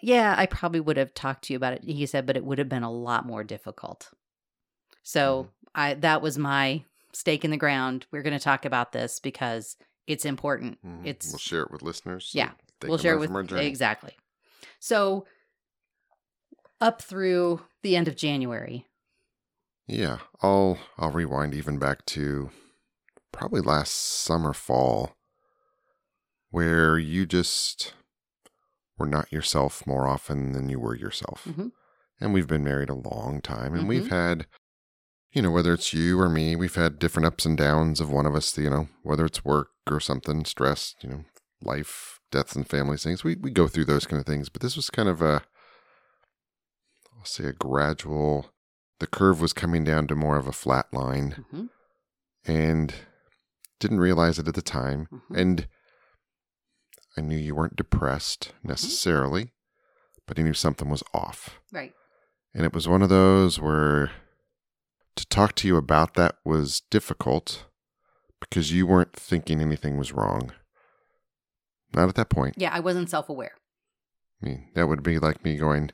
"Yeah, 0.02 0.34
I 0.38 0.46
probably 0.48 0.80
would 0.80 0.98
have 0.98 1.14
talked 1.14 1.46
to 1.46 1.54
you 1.54 1.58
about 1.58 1.74
it." 1.74 1.84
He 1.84 2.06
said, 2.06 2.26
"But 2.26 2.38
it 2.38 2.46
would 2.46 2.58
have 2.58 2.70
been 2.70 2.84
a 2.84 2.92
lot 2.92 3.26
more 3.26 3.44
difficult." 3.44 4.12
So 5.04 5.44
mm-hmm. 5.44 5.50
I 5.76 5.94
that 5.96 6.22
was 6.22 6.38
my 6.38 6.84
stake 7.14 7.46
in 7.46 7.52
the 7.52 7.58
ground. 7.58 8.08
We're 8.12 8.24
going 8.24 8.38
to 8.38 8.44
talk 8.44 8.66
about 8.66 8.92
this 8.92 9.20
because 9.20 9.78
it's 10.08 10.26
important. 10.26 10.80
Mhm. 10.86 11.06
It's 11.06 11.32
we'll 11.32 11.40
share 11.40 11.64
it 11.64 11.72
with 11.72 11.82
listeners. 11.82 12.28
so 12.32 12.38
Yeah. 12.40 12.52
we'll 12.84 12.98
share 12.98 13.16
it 13.16 13.20
with 13.20 13.52
exactly. 13.54 14.16
So 14.80 15.26
up 16.82 17.02
through 17.02 17.62
the 17.82 17.96
end 17.96 18.08
of 18.08 18.16
January. 18.16 18.86
Yeah, 19.88 20.20
I'll 20.42 20.80
I'll 20.98 21.12
rewind 21.12 21.54
even 21.54 21.78
back 21.80 22.06
to 22.08 22.50
probably 23.32 23.62
last 23.62 23.92
summer 23.94 24.54
fall 24.54 25.16
where 26.50 26.98
you 26.98 27.26
just 27.26 27.94
were 28.98 29.06
not 29.06 29.32
yourself 29.32 29.86
more 29.86 30.08
often 30.08 30.54
than 30.54 30.70
you 30.70 30.80
were 30.80 30.96
yourself. 30.96 31.44
Mhm. 31.46 31.72
And 32.20 32.34
we've 32.34 32.48
been 32.48 32.64
married 32.64 32.90
a 32.90 32.94
long 32.96 33.42
time 33.42 33.74
and 33.74 33.84
Mhm. 33.84 33.88
we've 33.90 34.10
had 34.10 34.48
you 35.36 35.42
know 35.42 35.52
whether 35.52 35.74
it's 35.74 35.94
you 35.94 36.20
or 36.20 36.30
me, 36.30 36.56
we've 36.56 36.76
had 36.76 36.98
different 36.98 37.26
ups 37.28 37.46
and 37.46 37.58
downs 37.58 38.00
of 38.00 38.10
one 38.10 38.26
of 38.26 38.34
us, 38.36 38.58
you 38.58 38.70
know, 38.70 38.88
whether 39.04 39.26
it's 39.26 39.44
work 39.46 39.70
or 39.90 40.00
something, 40.00 40.46
stress, 40.46 40.96
you 41.02 41.10
know, 41.10 41.26
life, 41.62 42.20
deaths 42.32 42.56
and 42.56 42.68
family 42.68 42.98
things. 42.98 43.24
We 43.24 43.36
we 43.36 43.52
go 43.52 43.68
through 43.68 43.86
those 43.86 44.06
kind 44.08 44.20
of 44.20 44.26
things, 44.26 44.50
but 44.50 44.62
this 44.62 44.76
was 44.76 44.90
kind 44.90 45.10
of 45.10 45.22
a 45.22 45.44
I'll 47.18 47.26
say 47.26 47.46
a 47.46 47.54
gradual 47.54 48.52
the 49.00 49.08
curve 49.08 49.42
was 49.42 49.52
coming 49.54 49.84
down 49.84 50.08
to 50.08 50.16
more 50.16 50.38
of 50.38 50.48
a 50.48 50.52
flat 50.54 50.88
line 50.94 51.44
Mhm. 51.52 51.70
and 52.46 52.94
didn't 53.80 54.00
realize 54.00 54.40
it 54.40 54.48
at 54.48 54.54
the 54.56 54.62
time 54.62 55.08
Mhm. 55.12 55.38
and 55.38 55.68
i 57.18 57.22
knew 57.22 57.38
you 57.38 57.54
weren't 57.56 57.76
depressed 57.76 58.50
Mm-hmm. 58.60 58.68
necessarily 58.70 59.54
but 60.26 60.40
i 60.40 60.42
knew 60.44 60.54
something 60.54 60.90
was 60.90 61.04
off 61.14 61.60
Right. 61.74 61.94
and 62.54 62.66
it 62.66 62.74
was 62.74 62.88
one 62.88 63.02
of 63.02 63.10
those 63.10 63.60
where 63.60 64.12
to 65.16 65.26
talk 65.28 65.56
to 65.56 65.68
you 65.68 65.78
about 65.78 66.14
that 66.16 66.36
was 66.44 66.82
difficult 66.92 67.66
because 68.40 68.72
you 68.72 68.86
weren't 68.86 69.14
thinking 69.16 69.62
anything 69.62 69.98
was 69.98 70.12
wrong 70.12 70.52
not 71.94 72.10
at 72.10 72.16
that 72.16 72.30
point 72.30 72.56
Yeah, 72.58 72.72
I 72.74 72.80
wasn't 72.82 73.10
self-aware. 73.10 73.54
I 74.42 74.46
mean, 74.46 74.68
that 74.76 74.88
would 74.88 75.02
be 75.02 75.18
like 75.18 75.44
me 75.46 75.56
going, 75.56 75.92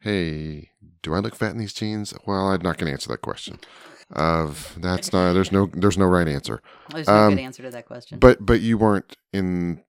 "Hey, 0.00 0.70
do 1.02 1.12
I 1.12 1.18
look 1.18 1.34
fat 1.34 1.50
in 1.50 1.58
these 1.58 1.72
jeans?" 1.72 2.14
Well, 2.24 2.48
I'm 2.50 2.62
not 2.62 2.78
going 2.78 2.86
to 2.86 2.92
answer 2.92 3.08
that 3.08 3.20
question. 3.20 3.58
Of 4.12 4.76
that's 4.80 5.12
not 5.12 5.32
there's 5.34 5.50
no 5.52 5.66
there's 5.74 5.98
no 5.98 6.06
right 6.06 6.28
answer. 6.28 6.62
There's 6.90 7.08
no 7.08 7.14
Um, 7.14 7.34
good 7.34 7.42
answer 7.42 7.62
to 7.64 7.70
that 7.70 7.84
question. 7.86 8.18
But 8.20 8.46
but 8.46 8.60
you 8.60 8.78
weren't 8.78 9.16
in 9.32 9.82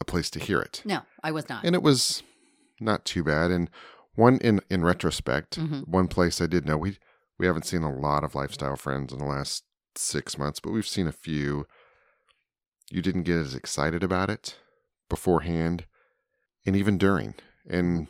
a 0.00 0.04
place 0.04 0.28
to 0.30 0.38
hear 0.38 0.60
it, 0.60 0.82
no, 0.84 1.00
I 1.24 1.32
was 1.32 1.48
not. 1.48 1.64
and 1.64 1.74
it 1.74 1.82
was 1.82 2.22
not 2.78 3.04
too 3.06 3.24
bad. 3.24 3.50
And 3.50 3.70
one 4.14 4.36
in 4.38 4.60
in 4.70 4.84
retrospect, 4.84 5.58
Mhm. 5.58 5.88
one 5.88 6.08
place 6.08 6.40
I 6.42 6.46
did 6.46 6.66
know 6.66 6.76
we 6.76 6.98
we 7.38 7.46
haven't 7.46 7.66
seen 7.66 7.82
a 7.82 7.92
lot 7.94 8.24
of 8.24 8.34
lifestyle 8.34 8.76
friends 8.76 9.12
in 9.12 9.18
the 9.18 9.24
last 9.24 9.64
six 9.96 10.36
months, 10.38 10.60
but 10.60 10.70
we've 10.72 10.86
seen 10.86 11.06
a 11.06 11.12
few. 11.12 11.66
You 12.90 13.02
didn't 13.02 13.22
get 13.24 13.36
as 13.36 13.54
excited 13.54 14.02
about 14.04 14.30
it 14.30 14.56
beforehand, 15.08 15.86
and 16.66 16.76
even 16.76 16.98
during, 16.98 17.34
and 17.68 18.08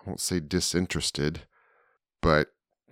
I 0.00 0.04
won't 0.08 0.20
say 0.20 0.40
disinterested, 0.40 1.42
but 2.22 2.48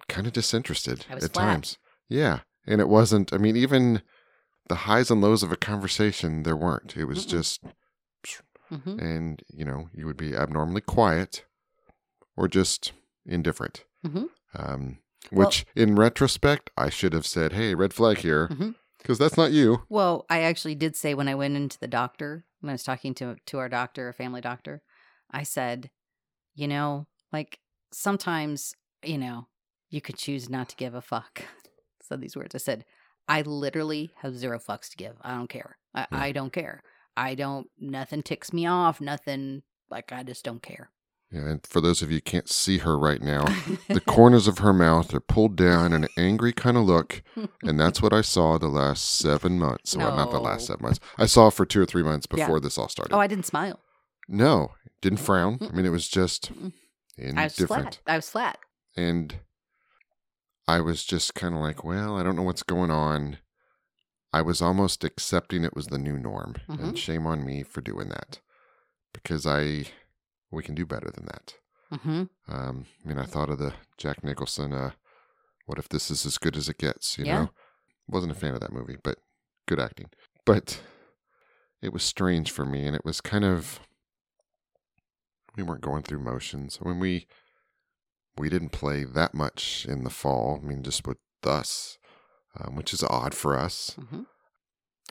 kind 0.08 0.26
of 0.26 0.32
disinterested 0.32 1.06
at 1.08 1.20
flat. 1.20 1.32
times. 1.32 1.78
Yeah, 2.08 2.40
and 2.66 2.80
it 2.80 2.88
wasn't. 2.88 3.32
I 3.32 3.38
mean, 3.38 3.56
even 3.56 4.02
the 4.68 4.74
highs 4.74 5.10
and 5.10 5.20
lows 5.20 5.42
of 5.42 5.52
a 5.52 5.56
conversation, 5.56 6.42
there 6.42 6.56
weren't. 6.56 6.96
It 6.96 7.04
was 7.04 7.24
Mm-mm. 7.26 7.30
just 7.30 7.62
Mhm. 8.70 8.98
and 9.00 9.42
you 9.50 9.64
know 9.64 9.88
you 9.92 10.06
would 10.06 10.16
be 10.16 10.34
abnormally 10.34 10.80
quiet 10.80 11.44
or 12.34 12.48
just 12.48 12.92
indifferent 13.26 13.84
Mhm. 14.04 14.30
um, 14.54 14.98
Well- 15.32 15.46
which 15.48 15.64
in 15.74 15.94
retrospect 15.96 16.70
i 16.76 16.88
should 16.90 17.12
have 17.12 17.26
said 17.26 17.52
hey 17.52 17.74
red 17.74 17.92
flag 17.94 18.18
here 18.18 18.48
because 18.98 19.18
that's 19.18 19.36
not 19.36 19.52
you 19.52 19.82
Well, 19.88 20.24
I 20.30 20.42
actually 20.42 20.74
did 20.76 20.96
say 20.96 21.12
when 21.14 21.28
I 21.28 21.34
went 21.34 21.56
into 21.56 21.78
the 21.78 21.86
doctor, 21.88 22.46
when 22.60 22.70
I 22.70 22.72
was 22.74 22.82
talking 22.82 23.12
to 23.16 23.36
to 23.46 23.58
our 23.58 23.68
doctor, 23.68 24.08
a 24.08 24.14
family 24.14 24.40
doctor, 24.40 24.80
I 25.30 25.42
said, 25.42 25.90
you 26.54 26.66
know, 26.66 27.06
like 27.30 27.58
sometimes, 27.92 28.74
you 29.02 29.18
know, 29.18 29.48
you 29.90 30.00
could 30.00 30.16
choose 30.16 30.48
not 30.48 30.70
to 30.70 30.76
give 30.76 30.94
a 30.94 31.02
fuck. 31.02 31.42
So 32.02 32.16
these 32.16 32.36
words. 32.36 32.54
I 32.54 32.58
said, 32.58 32.84
I 33.28 33.40
literally 33.42 34.10
have 34.22 34.36
zero 34.36 34.58
fucks 34.58 34.90
to 34.90 34.96
give. 34.96 35.16
I 35.22 35.34
don't 35.36 35.48
care. 35.48 35.78
I, 35.94 36.02
Hmm. 36.10 36.14
I 36.16 36.32
don't 36.32 36.52
care. 36.52 36.82
I 37.16 37.34
don't. 37.34 37.66
Nothing 37.78 38.22
ticks 38.22 38.52
me 38.52 38.66
off. 38.66 39.00
Nothing. 39.00 39.62
Like 39.90 40.12
I 40.12 40.22
just 40.22 40.44
don't 40.44 40.62
care. 40.62 40.90
Yeah, 41.34 41.48
and 41.48 41.66
for 41.66 41.80
those 41.80 42.00
of 42.02 42.10
you 42.10 42.16
who 42.18 42.20
can't 42.22 42.48
see 42.48 42.78
her 42.78 42.98
right 42.98 43.20
now 43.20 43.44
the 43.88 44.00
corners 44.06 44.46
of 44.46 44.58
her 44.58 44.72
mouth 44.72 45.12
are 45.14 45.20
pulled 45.20 45.56
down 45.56 45.92
in 45.92 46.04
an 46.04 46.10
angry 46.16 46.52
kind 46.52 46.76
of 46.76 46.84
look 46.84 47.22
and 47.62 47.78
that's 47.80 48.00
what 48.00 48.12
i 48.12 48.20
saw 48.20 48.56
the 48.58 48.68
last 48.68 49.02
seven 49.16 49.58
months 49.58 49.96
well 49.96 50.14
not 50.16 50.30
the 50.30 50.38
last 50.38 50.66
seven 50.66 50.82
months 50.82 51.00
i 51.18 51.26
saw 51.26 51.50
for 51.50 51.66
two 51.66 51.80
or 51.82 51.86
three 51.86 52.02
months 52.02 52.26
Yeah. 52.32 52.44
before 52.46 52.60
this 52.60 52.78
all 52.78 52.88
started 52.88 53.14
oh, 53.14 53.18
I 53.20 53.26
didn't 53.26 53.46
smile. 53.46 53.80
no 54.28 54.72
didn't 55.00 55.18
frown 55.20 55.58
i 55.60 55.74
mean 55.74 55.84
it 55.86 55.90
was 55.90 56.08
just 56.08 56.52
Mm-mm. 56.54 56.72
indifferent 57.18 57.38
I 57.38 57.44
was 57.44 57.56
flat. 57.66 57.98
I 58.06 58.16
was 58.16 58.30
flat. 58.30 58.58
And 58.96 59.36
I 60.66 60.80
was 60.80 61.04
just 61.04 61.34
kind 61.34 61.54
of 61.54 61.60
like, 61.60 61.84
well, 61.84 62.16
I 62.16 62.22
don't 62.22 62.36
know 62.36 62.42
what's 62.42 62.62
going 62.62 62.90
on. 62.90 63.38
I 64.32 64.40
was 64.40 64.62
almost 64.62 65.04
accepting 65.04 65.62
it 65.62 65.76
was 65.76 65.88
the 65.88 65.98
new 65.98 66.18
norm. 66.18 66.54
Mhm. 66.68 66.82
And 66.82 66.98
shame 66.98 67.26
on 67.26 67.44
me 67.44 67.62
for 67.62 67.80
doing 67.82 68.08
that 68.08 68.40
because 69.12 69.46
I, 69.46 69.84
we 70.54 70.62
can 70.62 70.74
do 70.74 70.86
better 70.86 71.10
than 71.10 71.26
that. 71.26 71.54
hmm 72.00 72.24
Um, 72.48 72.86
I 73.04 73.08
mean, 73.08 73.18
I 73.18 73.24
thought 73.24 73.50
of 73.50 73.58
the 73.58 73.74
Jack 73.96 74.22
Nicholson, 74.24 74.72
uh, 74.72 74.92
what 75.66 75.78
if 75.78 75.88
this 75.88 76.10
is 76.10 76.26
as 76.26 76.38
good 76.38 76.56
as 76.56 76.68
it 76.68 76.78
gets, 76.78 77.18
you 77.18 77.24
Yeah. 77.24 77.34
know? 77.34 77.50
Wasn't 78.08 78.32
a 78.32 78.34
fan 78.34 78.54
of 78.54 78.60
that 78.60 78.72
movie, 78.72 78.96
but 79.02 79.18
good 79.66 79.80
acting. 79.80 80.10
But 80.44 80.82
it 81.80 81.92
was 81.92 82.02
strange 82.02 82.50
for 82.50 82.66
me 82.66 82.86
and 82.86 82.94
it 82.94 83.04
was 83.04 83.20
kind 83.22 83.44
of, 83.44 83.80
we 85.56 85.62
weren't 85.62 85.80
going 85.80 86.02
through 86.02 86.18
motions. 86.20 86.76
When 86.80 86.98
we, 87.00 87.26
we 88.36 88.48
didn't 88.50 88.70
play 88.72 89.04
that 89.04 89.32
much 89.34 89.86
in 89.88 90.04
the 90.04 90.10
fall. 90.10 90.60
I 90.62 90.66
mean, 90.66 90.82
just 90.82 91.06
with 91.06 91.18
us, 91.44 91.96
um, 92.60 92.76
which 92.76 92.92
is 92.92 93.02
odd 93.02 93.32
for 93.34 93.56
us. 93.58 93.96
hmm 94.10 94.22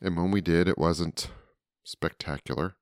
And 0.02 0.16
when 0.18 0.30
we 0.32 0.42
did, 0.42 0.68
it 0.68 0.78
wasn't 0.78 1.30
spectacular. 1.84 2.76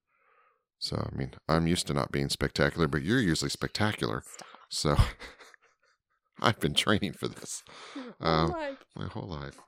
So, 0.82 1.08
I 1.14 1.16
mean, 1.16 1.32
I'm 1.48 1.68
used 1.68 1.86
to 1.88 1.94
not 1.94 2.12
being 2.12 2.28
spectacular, 2.30 2.88
but 2.88 3.04
you're 3.04 3.20
usually 3.20 3.52
spectacular. 3.52 4.24
Stop. 4.26 4.48
So, 4.68 4.98
I've 6.42 6.60
been 6.60 6.74
training 6.74 7.14
for 7.14 7.28
this 7.28 7.64
Um, 8.20 8.50
my 8.96 9.06
whole 9.06 9.28
life. 9.28 9.60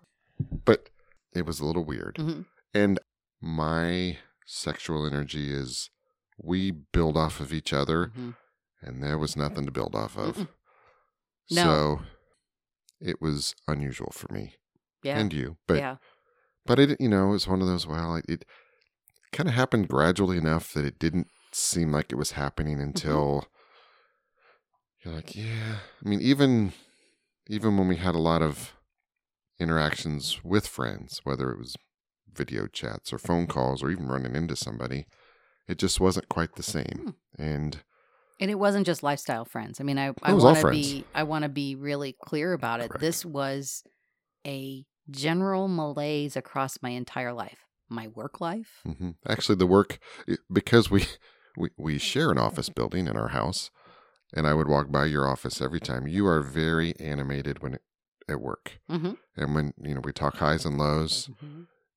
But 0.65 0.89
it 1.35 1.45
was 1.45 1.59
a 1.59 1.65
little 1.65 1.85
weird. 1.85 2.17
hmm 2.17 2.41
And 2.73 2.99
my 3.39 4.17
sexual 4.47 5.05
energy 5.05 5.53
is 5.53 5.91
we 6.41 6.71
build 6.71 7.15
off 7.15 7.39
of 7.39 7.53
each 7.53 7.71
other, 7.73 8.07
hmm 8.07 8.31
and 8.81 9.01
there 9.01 9.17
was 9.19 9.37
nothing 9.37 9.65
to 9.65 9.71
build 9.71 9.95
off 9.95 10.17
of. 10.17 10.47
No. 11.49 11.63
So, 11.63 12.01
it 12.99 13.21
was 13.21 13.53
unusual 13.67 14.11
for 14.11 14.33
me 14.33 14.55
Yeah. 15.03 15.19
and 15.19 15.31
you. 15.31 15.57
But 15.67 15.77
yeah. 15.77 15.97
but 16.65 16.79
it 16.79 16.99
you 16.99 17.07
know 17.07 17.27
it 17.29 17.33
was 17.33 17.47
one 17.47 17.61
of 17.61 17.67
those 17.67 17.85
well 17.85 18.15
it, 18.15 18.25
it 18.27 18.45
kind 19.33 19.49
of 19.49 19.55
happened 19.55 19.87
gradually 19.89 20.37
enough 20.37 20.73
that 20.73 20.85
it 20.85 20.99
didn't 20.99 21.27
seem 21.51 21.91
like 21.91 22.11
it 22.11 22.15
was 22.15 22.31
happening 22.31 22.77
Mm-hmm. 22.77 22.83
until 22.87 23.45
you're 25.03 25.13
like 25.13 25.35
yeah 25.35 25.77
i 26.03 26.07
mean 26.09 26.21
even 26.21 26.71
even 27.49 27.77
when 27.77 27.87
we 27.87 27.97
had 27.97 28.15
a 28.15 28.19
lot 28.19 28.41
of 28.41 28.73
interactions 29.59 30.43
with 30.43 30.67
friends 30.67 31.21
whether 31.23 31.51
it 31.51 31.57
was 31.59 31.75
video 32.33 32.67
chats 32.67 33.13
or 33.13 33.17
phone 33.19 33.45
calls 33.47 33.83
or 33.83 33.91
even 33.91 34.07
running 34.07 34.35
into 34.35 34.55
somebody 34.55 35.05
it 35.67 35.77
just 35.77 35.99
wasn't 35.99 36.27
quite 36.29 36.55
the 36.55 36.63
same 36.63 37.15
and 37.37 37.81
And 38.39 38.49
it 38.51 38.55
wasn't 38.59 38.85
just 38.85 39.03
lifestyle 39.03 39.45
friends. 39.45 39.79
I 39.79 39.83
mean, 39.83 39.97
I, 39.99 40.13
I 40.23 40.33
want 40.33 40.57
to 40.59 40.69
be 40.71 41.05
I 41.15 41.23
want 41.23 41.43
to 41.43 41.49
be 41.49 41.75
really 41.75 42.13
clear 42.25 42.51
about 42.51 42.81
it. 42.81 42.89
Correct. 42.89 42.99
This 43.01 43.23
was 43.23 43.83
a 44.45 44.85
general 45.09 45.67
malaise 45.69 46.35
across 46.35 46.81
my 46.81 46.89
entire 46.89 47.31
life. 47.31 47.59
My 47.99 48.07
work 48.07 48.35
life. 48.41 48.71
mhm. 48.87 49.15
actually 49.33 49.55
the 49.63 49.67
work 49.77 49.91
because 50.51 50.85
we, 50.89 51.01
we 51.61 51.69
we 51.77 51.97
share 51.97 52.29
an 52.31 52.37
office 52.47 52.69
building 52.69 53.07
in 53.07 53.15
our 53.21 53.29
house 53.39 53.69
and 54.35 54.47
i 54.47 54.53
would 54.57 54.67
walk 54.67 54.87
by 54.91 55.05
your 55.05 55.25
office 55.33 55.61
every 55.67 55.79
time 55.89 56.07
you 56.07 56.23
are 56.33 56.41
very 56.41 56.89
animated 56.99 57.55
when 57.61 57.73
at 58.33 58.39
work 58.49 58.65
Mm-hmm. 58.89 59.13
and 59.39 59.47
when 59.55 59.73
you 59.87 59.93
know 59.93 60.01
we 60.03 60.11
talk 60.13 60.35
highs 60.37 60.65
and 60.65 60.77
lows 60.77 61.29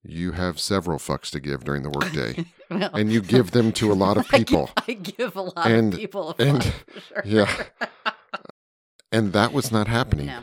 you 0.02 0.32
have 0.42 0.60
several 0.60 0.98
fucks 0.98 1.30
to 1.30 1.40
give 1.40 1.64
during 1.64 1.82
the 1.82 1.90
workday 1.98 2.32
Well, 2.70 2.90
and 2.98 3.10
you 3.12 3.20
give 3.22 3.48
them 3.52 3.72
to 3.80 3.90
a 3.92 3.98
lot 4.04 4.16
of 4.18 4.26
I 4.32 4.38
give- 4.38 4.46
people 4.48 4.70
I 4.88 4.92
give, 4.92 5.34
a 5.36 5.42
lot 5.42 5.66
And- 5.76 5.94
of 5.94 5.98
people 6.00 6.34
a 6.38 6.42
and- 6.48 6.62
sure. 7.08 7.22
yeah. 7.24 7.50
and 9.12 9.32
that 9.32 9.52
was 9.52 9.70
not 9.72 9.88
happening 9.88 10.26
no. 10.26 10.42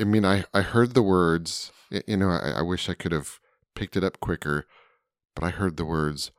I 0.00 0.04
mean 0.04 0.24
i 0.24 0.44
i 0.52 0.62
heard 0.62 0.94
the 0.94 1.02
words 1.02 1.70
you 2.06 2.16
know 2.16 2.30
i, 2.30 2.50
I 2.60 2.62
wish 2.62 2.88
i 2.88 2.94
could 2.94 3.12
have 3.12 3.38
picked 3.74 3.96
it 3.96 4.04
up 4.04 4.20
quicker 4.20 4.66
but 5.34 5.44
i 5.44 5.50
heard 5.50 5.76
the 5.76 5.84
words 5.84 6.30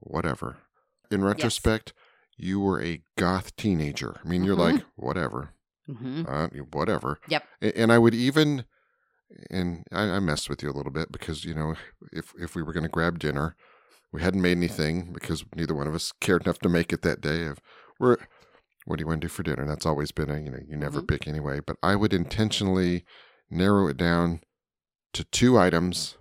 whatever 0.00 0.58
in 1.10 1.22
retrospect 1.24 1.92
you 2.36 2.60
were 2.60 2.80
a 2.82 3.02
goth 3.16 3.54
teenager 3.56 4.20
i 4.24 4.28
mean 4.28 4.44
you're 4.44 4.56
Mhm. 4.56 4.72
like 4.74 4.84
whatever 4.96 5.54
hmm 5.86 6.24
uh, 6.28 6.48
whatever. 6.72 7.18
Yep. 7.28 7.44
And 7.62 7.90
I 7.90 7.96
would 7.96 8.14
even, 8.14 8.66
and 9.50 9.84
I, 9.90 10.02
I 10.02 10.18
messed 10.20 10.50
with 10.50 10.62
you 10.62 10.68
a 10.70 10.76
little 10.76 10.92
bit 10.92 11.10
because 11.10 11.46
you 11.46 11.54
know 11.54 11.76
if 12.12 12.34
if 12.38 12.54
we 12.54 12.62
were 12.62 12.74
going 12.74 12.82
to 12.82 12.90
grab 12.90 13.18
dinner, 13.18 13.56
we 14.12 14.20
hadn't 14.20 14.42
made 14.42 14.58
anything 14.58 15.14
because 15.14 15.46
neither 15.56 15.74
one 15.74 15.86
of 15.86 15.94
us 15.94 16.12
cared 16.20 16.42
enough 16.42 16.58
to 16.58 16.68
make 16.68 16.92
it 16.92 17.00
that 17.02 17.22
day. 17.22 17.44
Of 17.44 17.58
we're, 17.98 18.18
what 18.84 18.98
do 18.98 19.02
you 19.02 19.06
want 19.06 19.22
to 19.22 19.26
do 19.28 19.30
for 19.30 19.42
dinner? 19.42 19.64
That's 19.64 19.86
always 19.86 20.12
been 20.12 20.28
a 20.28 20.38
you 20.38 20.50
know 20.50 20.58
you 20.68 20.76
never 20.76 21.00
Mhm. 21.00 21.08
pick 21.08 21.26
anyway. 21.26 21.60
But 21.66 21.76
I 21.82 21.96
would 21.96 22.12
intentionally 22.12 23.06
narrow 23.48 23.88
it 23.88 23.96
down 23.96 24.42
to 25.14 25.24
two 25.24 25.58
items, 25.58 26.17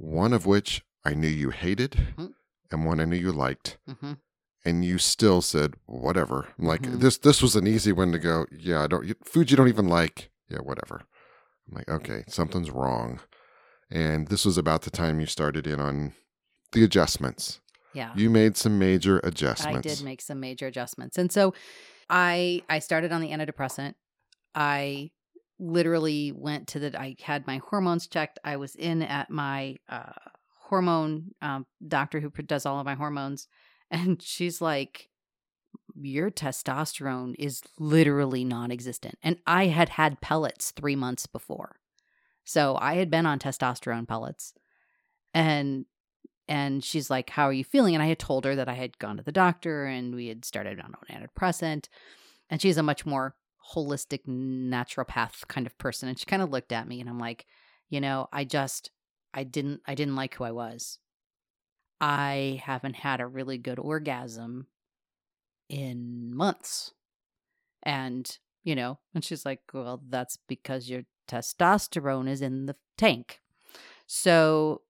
one 0.00 0.32
of 0.32 0.46
which 0.46 0.82
I 1.04 1.14
knew 1.14 1.28
you 1.28 1.50
hated, 1.50 1.92
Mhm. 2.16 2.34
and 2.70 2.86
one 2.86 3.00
I 3.00 3.04
knew 3.04 3.16
you 3.16 3.32
liked 3.32 3.78
hmm 3.86 4.14
and 4.62 4.84
you 4.84 4.98
still 4.98 5.40
said 5.40 5.74
whatever. 5.86 6.48
I'm 6.58 6.66
like 6.66 6.82
Mhm. 6.82 7.00
this. 7.00 7.16
This 7.16 7.40
was 7.40 7.56
an 7.56 7.66
easy 7.66 7.92
one 7.92 8.12
to 8.12 8.18
go. 8.18 8.44
Yeah, 8.52 8.82
I 8.82 8.86
don't 8.88 9.06
you, 9.06 9.14
food 9.24 9.50
you 9.50 9.56
don't 9.56 9.68
even 9.68 9.88
like. 9.88 10.30
Yeah, 10.48 10.58
whatever. 10.58 11.02
I'm 11.68 11.74
like, 11.76 11.88
okay, 11.88 12.24
something's 12.28 12.70
wrong. 12.70 13.20
And 13.90 14.28
this 14.28 14.44
was 14.44 14.58
about 14.58 14.82
the 14.82 14.90
time 14.90 15.18
you 15.20 15.26
started 15.26 15.66
in 15.66 15.80
on 15.80 16.12
the 16.72 16.84
adjustments. 16.84 17.60
Yeah. 17.94 18.12
You 18.14 18.28
made 18.30 18.56
some 18.56 18.78
major 18.78 19.18
adjustments. 19.24 19.78
I 19.78 19.80
did 19.80 20.02
make 20.04 20.20
some 20.20 20.40
major 20.40 20.66
adjustments. 20.66 21.16
And 21.18 21.32
so 21.32 21.54
I 22.10 22.62
I 22.68 22.80
started 22.80 23.12
on 23.12 23.20
the 23.22 23.30
antidepressant. 23.30 23.94
I 24.54 25.10
literally 25.60 26.32
went 26.32 26.68
to 26.68 26.78
the 26.78 26.98
I 26.98 27.16
had 27.22 27.46
my 27.46 27.60
hormones 27.68 28.06
checked. 28.06 28.38
I 28.44 28.56
was 28.56 28.74
in 28.74 29.02
at 29.02 29.30
my 29.30 29.76
uh 29.88 30.12
hormone 30.68 31.32
um, 31.42 31.66
doctor 31.86 32.20
who 32.20 32.30
does 32.30 32.64
all 32.64 32.78
of 32.78 32.86
my 32.86 32.94
hormones 32.94 33.48
and 33.90 34.22
she's 34.22 34.60
like 34.60 35.08
your 35.94 36.30
testosterone 36.30 37.34
is 37.38 37.62
literally 37.78 38.44
non-existent. 38.44 39.18
And 39.22 39.38
I 39.46 39.66
had 39.66 39.90
had 39.90 40.20
pellets 40.20 40.70
3 40.70 40.94
months 40.96 41.26
before. 41.26 41.76
So 42.44 42.78
I 42.80 42.94
had 42.94 43.10
been 43.10 43.26
on 43.26 43.38
testosterone 43.38 44.08
pellets. 44.08 44.54
And 45.34 45.86
and 46.48 46.82
she's 46.82 47.10
like, 47.10 47.30
How 47.30 47.44
are 47.44 47.52
you 47.52 47.64
feeling? 47.64 47.94
And 47.94 48.02
I 48.02 48.08
had 48.08 48.18
told 48.18 48.44
her 48.44 48.56
that 48.56 48.68
I 48.68 48.74
had 48.74 48.98
gone 48.98 49.16
to 49.18 49.22
the 49.22 49.32
doctor 49.32 49.86
and 49.86 50.14
we 50.14 50.26
had 50.26 50.44
started 50.44 50.80
on 50.80 50.94
an 51.08 51.28
antidepressant. 51.28 51.88
And 52.50 52.60
she's 52.60 52.76
a 52.76 52.82
much 52.82 53.06
more 53.06 53.36
holistic 53.74 54.26
naturopath 54.26 55.46
kind 55.48 55.66
of 55.66 55.76
person. 55.78 56.08
And 56.08 56.18
she 56.18 56.26
kind 56.26 56.42
of 56.42 56.50
looked 56.50 56.72
at 56.72 56.88
me 56.88 57.00
and 57.00 57.08
I'm 57.08 57.18
like, 57.18 57.46
you 57.88 58.00
know, 58.00 58.28
I 58.32 58.44
just 58.44 58.90
I 59.34 59.44
didn't 59.44 59.80
I 59.86 59.94
didn't 59.94 60.16
like 60.16 60.34
who 60.34 60.44
I 60.44 60.52
was. 60.52 60.98
I 62.00 62.60
haven't 62.64 62.96
had 62.96 63.20
a 63.20 63.26
really 63.26 63.58
good 63.58 63.78
orgasm 63.78 64.66
in 65.68 66.34
months. 66.34 66.92
And, 67.82 68.38
you 68.64 68.74
know, 68.74 68.98
and 69.14 69.24
she's 69.24 69.44
like, 69.44 69.60
Well, 69.72 70.02
that's 70.08 70.38
because 70.48 70.88
your 70.88 71.02
testosterone 71.28 72.28
is 72.28 72.42
in 72.42 72.66
the 72.66 72.76
tank. 72.96 73.40
So 74.06 74.82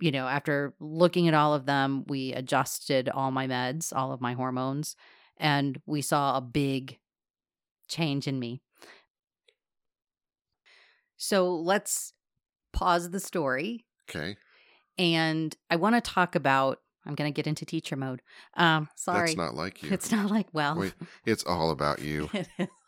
you 0.00 0.10
know, 0.10 0.26
after 0.26 0.74
looking 0.80 1.28
at 1.28 1.34
all 1.34 1.54
of 1.54 1.66
them, 1.66 2.04
we 2.06 2.32
adjusted 2.32 3.08
all 3.08 3.30
my 3.30 3.46
meds, 3.46 3.92
all 3.94 4.12
of 4.12 4.20
my 4.20 4.34
hormones, 4.34 4.96
and 5.36 5.80
we 5.86 6.02
saw 6.02 6.36
a 6.36 6.40
big 6.40 6.98
change 7.92 8.26
in 8.26 8.38
me. 8.38 8.62
So 11.16 11.54
let's 11.54 12.14
pause 12.72 13.10
the 13.10 13.20
story. 13.20 13.86
Okay. 14.10 14.36
And 14.98 15.54
I 15.70 15.76
want 15.76 15.94
to 15.94 16.00
talk 16.00 16.34
about, 16.34 16.80
I'm 17.06 17.14
going 17.14 17.32
to 17.32 17.34
get 17.34 17.46
into 17.46 17.64
teacher 17.64 17.96
mode. 17.96 18.22
Um, 18.56 18.88
sorry. 18.96 19.28
That's 19.28 19.36
not 19.36 19.54
like 19.54 19.82
you. 19.82 19.90
It's 19.92 20.10
not 20.10 20.30
like, 20.30 20.48
well, 20.52 20.76
Wait, 20.76 20.94
it's 21.24 21.44
all 21.44 21.70
about 21.70 22.00
you. 22.00 22.28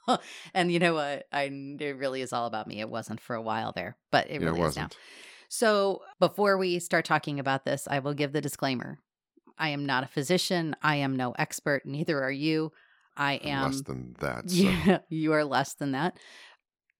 and 0.54 0.72
you 0.72 0.78
know 0.78 0.94
what? 0.94 1.26
I 1.32 1.44
it 1.44 1.96
really 1.96 2.22
is 2.22 2.32
all 2.32 2.46
about 2.46 2.66
me. 2.66 2.80
It 2.80 2.90
wasn't 2.90 3.20
for 3.20 3.36
a 3.36 3.42
while 3.42 3.72
there, 3.72 3.96
but 4.10 4.28
it 4.30 4.40
yeah, 4.40 4.48
really 4.48 4.60
it 4.60 4.66
is 4.66 4.76
now. 4.76 4.82
wasn't. 4.82 4.96
So, 5.48 6.02
before 6.18 6.58
we 6.58 6.80
start 6.80 7.04
talking 7.04 7.38
about 7.38 7.64
this, 7.64 7.86
I 7.88 8.00
will 8.00 8.14
give 8.14 8.32
the 8.32 8.40
disclaimer. 8.40 8.98
I 9.56 9.68
am 9.68 9.86
not 9.86 10.02
a 10.02 10.08
physician. 10.08 10.74
I 10.82 10.96
am 10.96 11.16
no 11.16 11.32
expert. 11.38 11.86
Neither 11.86 12.20
are 12.20 12.32
you. 12.32 12.72
I 13.16 13.34
am 13.34 13.62
less 13.62 13.80
than 13.82 14.16
that. 14.20 14.44
So. 14.50 14.62
Yeah, 14.64 14.98
you 15.08 15.32
are 15.32 15.44
less 15.44 15.74
than 15.74 15.92
that. 15.92 16.18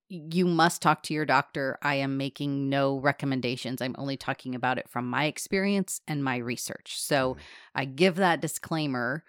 You 0.07 0.45
must 0.45 0.81
talk 0.81 1.03
to 1.03 1.13
your 1.13 1.25
doctor. 1.25 1.77
I 1.81 1.95
am 1.95 2.17
making 2.17 2.69
no 2.69 2.99
recommendations. 2.99 3.81
I'm 3.81 3.95
only 3.97 4.17
talking 4.17 4.53
about 4.53 4.77
it 4.77 4.87
from 4.89 5.09
my 5.09 5.25
experience 5.25 5.99
and 6.07 6.23
my 6.23 6.37
research. 6.37 6.99
So, 7.01 7.33
Mm. 7.33 7.39
I 7.75 7.85
give 7.85 8.15
that 8.15 8.41
disclaimer. 8.41 9.23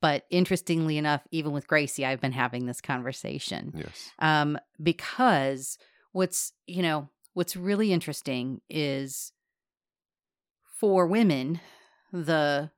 But 0.00 0.26
interestingly 0.30 0.96
enough, 0.96 1.26
even 1.32 1.50
with 1.50 1.66
Gracie, 1.66 2.06
I've 2.06 2.20
been 2.20 2.30
having 2.32 2.66
this 2.66 2.80
conversation 2.80 3.72
Yes. 3.76 4.12
um, 4.20 4.56
because 4.80 5.76
what's 6.12 6.52
you 6.68 6.82
know 6.82 7.08
what's 7.34 7.56
really 7.56 7.92
interesting 7.92 8.60
is 8.70 9.32
for 10.78 11.06
women 11.06 11.60
the 12.12 12.70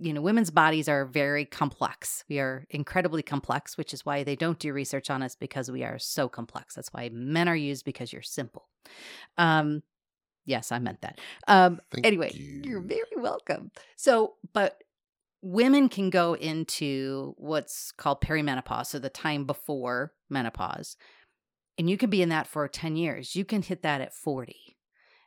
you 0.00 0.12
know 0.12 0.20
women's 0.20 0.50
bodies 0.50 0.88
are 0.88 1.04
very 1.04 1.44
complex 1.44 2.24
we 2.28 2.38
are 2.38 2.64
incredibly 2.70 3.22
complex 3.22 3.76
which 3.76 3.92
is 3.92 4.04
why 4.04 4.24
they 4.24 4.36
don't 4.36 4.58
do 4.58 4.72
research 4.72 5.10
on 5.10 5.22
us 5.22 5.34
because 5.34 5.70
we 5.70 5.84
are 5.84 5.98
so 5.98 6.28
complex 6.28 6.74
that's 6.74 6.92
why 6.92 7.08
men 7.12 7.48
are 7.48 7.56
used 7.56 7.84
because 7.84 8.12
you're 8.12 8.22
simple 8.22 8.68
um 9.38 9.82
yes 10.46 10.72
i 10.72 10.78
meant 10.78 11.00
that 11.02 11.18
um 11.48 11.80
Thank 11.92 12.06
anyway 12.06 12.32
you. 12.32 12.62
you're 12.64 12.80
very 12.80 13.16
welcome 13.16 13.70
so 13.96 14.34
but 14.52 14.82
women 15.42 15.88
can 15.88 16.10
go 16.10 16.34
into 16.34 17.34
what's 17.38 17.92
called 17.92 18.20
perimenopause, 18.20 18.86
so 18.86 18.98
the 18.98 19.08
time 19.08 19.44
before 19.44 20.12
menopause. 20.28 20.96
And 21.78 21.88
you 21.88 21.96
can 21.96 22.10
be 22.10 22.22
in 22.22 22.28
that 22.28 22.46
for 22.46 22.68
10 22.68 22.96
years. 22.96 23.34
You 23.34 23.44
can 23.44 23.62
hit 23.62 23.82
that 23.82 24.00
at 24.00 24.14
40. 24.14 24.76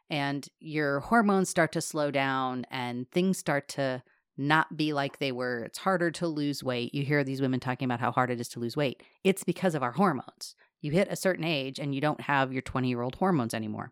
And 0.09 0.47
your 0.59 0.99
hormones 0.99 1.49
start 1.49 1.71
to 1.71 1.81
slow 1.81 2.11
down 2.11 2.65
and 2.69 3.09
things 3.09 3.37
start 3.39 3.67
to 3.69 4.03
not 4.37 4.75
be 4.75 4.93
like 4.93 5.19
they 5.19 5.31
were. 5.31 5.63
It's 5.63 5.77
harder 5.79 6.11
to 6.11 6.27
lose 6.27 6.63
weight. 6.63 6.93
You 6.93 7.03
hear 7.03 7.23
these 7.23 7.41
women 7.41 7.59
talking 7.59 7.85
about 7.85 7.99
how 7.99 8.11
hard 8.11 8.31
it 8.31 8.39
is 8.39 8.49
to 8.49 8.59
lose 8.59 8.75
weight. 8.75 9.03
It's 9.23 9.43
because 9.43 9.75
of 9.75 9.83
our 9.83 9.91
hormones. 9.91 10.55
You 10.81 10.91
hit 10.91 11.07
a 11.09 11.15
certain 11.15 11.45
age 11.45 11.79
and 11.79 11.93
you 11.93 12.01
don't 12.01 12.21
have 12.21 12.51
your 12.51 12.61
20 12.61 12.89
year 12.89 13.01
old 13.01 13.15
hormones 13.15 13.53
anymore. 13.53 13.91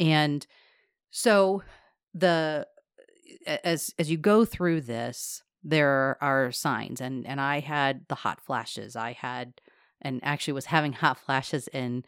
And 0.00 0.46
so 1.10 1.62
the 2.14 2.66
as 3.64 3.92
as 3.98 4.10
you 4.10 4.16
go 4.16 4.44
through 4.44 4.80
this 4.80 5.42
there 5.62 6.16
are 6.20 6.52
signs 6.52 7.00
and 7.00 7.26
and 7.26 7.40
I 7.40 7.60
had 7.60 8.06
the 8.08 8.14
hot 8.14 8.40
flashes 8.40 8.96
I 8.96 9.12
had 9.12 9.60
and 10.00 10.20
actually 10.22 10.54
was 10.54 10.66
having 10.66 10.92
hot 10.94 11.18
flashes 11.18 11.68
in 11.68 12.04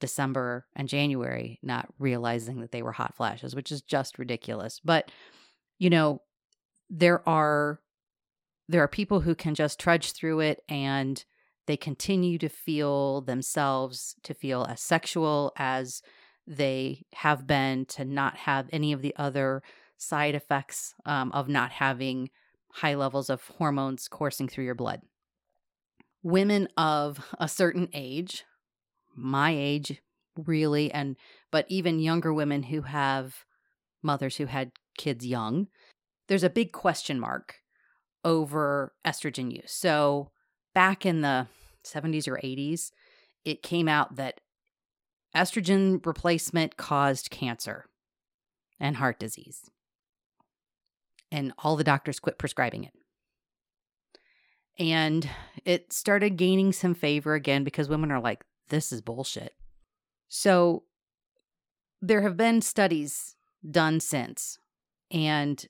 December 0.00 0.66
and 0.76 0.88
January 0.88 1.58
not 1.62 1.88
realizing 1.98 2.60
that 2.60 2.70
they 2.70 2.82
were 2.82 2.92
hot 2.92 3.16
flashes 3.16 3.54
which 3.54 3.72
is 3.72 3.82
just 3.82 4.18
ridiculous 4.18 4.80
but 4.84 5.10
you 5.78 5.90
know 5.90 6.22
there 6.90 7.26
are 7.28 7.80
there 8.68 8.82
are 8.82 8.88
people 8.88 9.20
who 9.20 9.34
can 9.34 9.54
just 9.54 9.80
trudge 9.80 10.12
through 10.12 10.40
it 10.40 10.60
and 10.68 11.24
they 11.66 11.76
continue 11.76 12.38
to 12.38 12.48
feel 12.48 13.22
themselves 13.22 14.14
to 14.22 14.34
feel 14.34 14.66
as 14.68 14.80
sexual 14.80 15.52
as 15.56 16.02
they 16.46 17.04
have 17.14 17.46
been 17.46 17.84
to 17.86 18.04
not 18.04 18.36
have 18.38 18.68
any 18.72 18.92
of 18.92 19.02
the 19.02 19.14
other 19.16 19.62
side 19.98 20.34
effects 20.34 20.94
um, 21.04 21.30
of 21.32 21.48
not 21.48 21.72
having 21.72 22.30
high 22.72 22.94
levels 22.94 23.28
of 23.28 23.42
hormones 23.58 24.08
coursing 24.08 24.48
through 24.48 24.64
your 24.64 24.74
blood. 24.74 25.02
Women 26.22 26.68
of 26.76 27.34
a 27.38 27.48
certain 27.48 27.88
age, 27.92 28.44
my 29.14 29.50
age 29.50 30.00
really, 30.36 30.90
and 30.92 31.16
but 31.50 31.66
even 31.68 31.98
younger 31.98 32.32
women 32.32 32.64
who 32.64 32.82
have 32.82 33.44
mothers 34.02 34.36
who 34.36 34.46
had 34.46 34.72
kids 34.96 35.26
young, 35.26 35.68
there's 36.28 36.44
a 36.44 36.50
big 36.50 36.72
question 36.72 37.18
mark 37.18 37.56
over 38.24 38.92
estrogen 39.06 39.50
use. 39.50 39.72
So 39.72 40.30
back 40.74 41.04
in 41.04 41.22
the 41.22 41.48
70s 41.84 42.28
or 42.28 42.36
80s, 42.36 42.90
it 43.44 43.62
came 43.62 43.88
out 43.88 44.16
that 44.16 44.40
estrogen 45.34 46.04
replacement 46.04 46.76
caused 46.76 47.30
cancer 47.30 47.86
and 48.80 48.96
heart 48.96 49.18
disease 49.18 49.70
and 51.30 51.52
all 51.58 51.76
the 51.76 51.84
doctors 51.84 52.20
quit 52.20 52.38
prescribing 52.38 52.84
it. 52.84 52.92
And 54.78 55.28
it 55.64 55.92
started 55.92 56.36
gaining 56.36 56.72
some 56.72 56.94
favor 56.94 57.34
again 57.34 57.64
because 57.64 57.88
women 57.88 58.12
are 58.12 58.20
like, 58.20 58.44
this 58.68 58.92
is 58.92 59.00
bullshit. 59.00 59.54
So 60.28 60.84
there 62.00 62.22
have 62.22 62.36
been 62.36 62.62
studies 62.62 63.34
done 63.68 64.00
since. 64.00 64.58
And 65.10 65.64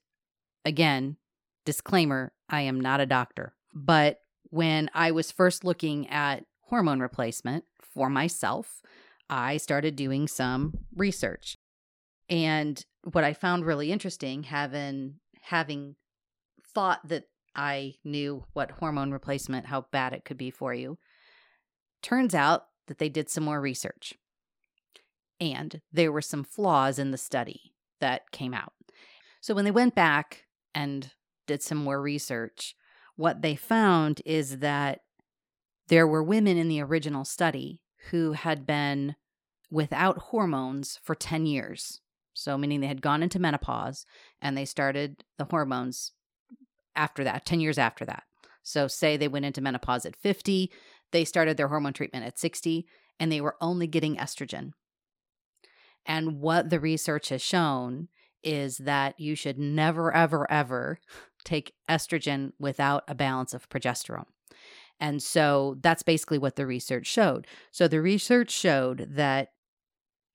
again, 0.68 1.16
disclaimer 1.64 2.32
I 2.48 2.62
am 2.62 2.80
not 2.80 3.00
a 3.00 3.06
doctor. 3.06 3.54
But 3.74 4.18
when 4.50 4.90
I 4.94 5.10
was 5.10 5.30
first 5.30 5.64
looking 5.64 6.08
at 6.08 6.44
hormone 6.62 7.00
replacement 7.00 7.64
for 7.80 8.08
myself, 8.08 8.80
I 9.28 9.56
started 9.58 9.96
doing 9.96 10.28
some 10.28 10.78
research. 10.94 11.56
And 12.30 12.82
what 13.12 13.24
I 13.24 13.32
found 13.32 13.66
really 13.66 13.92
interesting, 13.92 14.44
having 14.44 15.14
having 15.42 15.96
thought 16.74 17.00
that 17.08 17.24
I 17.54 17.94
knew 18.04 18.44
what 18.52 18.70
hormone 18.70 19.10
replacement, 19.10 19.66
how 19.66 19.86
bad 19.90 20.12
it 20.12 20.24
could 20.24 20.38
be 20.38 20.50
for 20.50 20.74
you, 20.74 20.98
Turns 22.02 22.34
out 22.34 22.66
that 22.86 22.98
they 22.98 23.08
did 23.08 23.28
some 23.28 23.44
more 23.44 23.60
research. 23.60 24.14
And 25.40 25.80
there 25.92 26.12
were 26.12 26.22
some 26.22 26.44
flaws 26.44 26.98
in 26.98 27.10
the 27.10 27.18
study 27.18 27.72
that 28.00 28.30
came 28.30 28.54
out. 28.54 28.72
So 29.40 29.54
when 29.54 29.64
they 29.64 29.70
went 29.70 29.94
back 29.94 30.44
and 30.74 31.12
did 31.46 31.62
some 31.62 31.78
more 31.78 32.00
research, 32.00 32.74
what 33.16 33.42
they 33.42 33.56
found 33.56 34.22
is 34.24 34.58
that 34.58 35.00
there 35.88 36.06
were 36.06 36.22
women 36.22 36.56
in 36.56 36.68
the 36.68 36.80
original 36.80 37.24
study 37.24 37.80
who 38.10 38.32
had 38.32 38.66
been 38.66 39.16
without 39.70 40.18
hormones 40.18 40.98
for 41.02 41.14
10 41.14 41.46
years. 41.46 42.00
So, 42.34 42.56
meaning 42.56 42.80
they 42.80 42.86
had 42.86 43.02
gone 43.02 43.22
into 43.22 43.40
menopause 43.40 44.06
and 44.40 44.56
they 44.56 44.64
started 44.64 45.24
the 45.38 45.46
hormones 45.50 46.12
after 46.94 47.24
that, 47.24 47.44
10 47.44 47.60
years 47.60 47.78
after 47.78 48.04
that. 48.04 48.22
So, 48.62 48.86
say 48.86 49.16
they 49.16 49.28
went 49.28 49.46
into 49.46 49.60
menopause 49.60 50.06
at 50.06 50.14
50, 50.14 50.70
they 51.10 51.24
started 51.24 51.56
their 51.56 51.68
hormone 51.68 51.94
treatment 51.94 52.26
at 52.26 52.38
60, 52.38 52.86
and 53.18 53.32
they 53.32 53.40
were 53.40 53.56
only 53.60 53.86
getting 53.86 54.16
estrogen. 54.16 54.72
And 56.06 56.40
what 56.40 56.70
the 56.70 56.80
research 56.80 57.30
has 57.30 57.42
shown 57.42 58.08
is 58.42 58.78
that 58.78 59.18
you 59.18 59.34
should 59.34 59.58
never, 59.58 60.14
ever, 60.14 60.50
ever 60.50 60.98
take 61.44 61.74
estrogen 61.88 62.52
without 62.58 63.04
a 63.08 63.14
balance 63.14 63.54
of 63.54 63.68
progesterone. 63.68 64.26
And 65.00 65.22
so 65.22 65.76
that's 65.80 66.02
basically 66.02 66.38
what 66.38 66.56
the 66.56 66.66
research 66.66 67.06
showed. 67.06 67.46
So 67.70 67.88
the 67.88 68.00
research 68.00 68.50
showed 68.50 69.08
that 69.12 69.48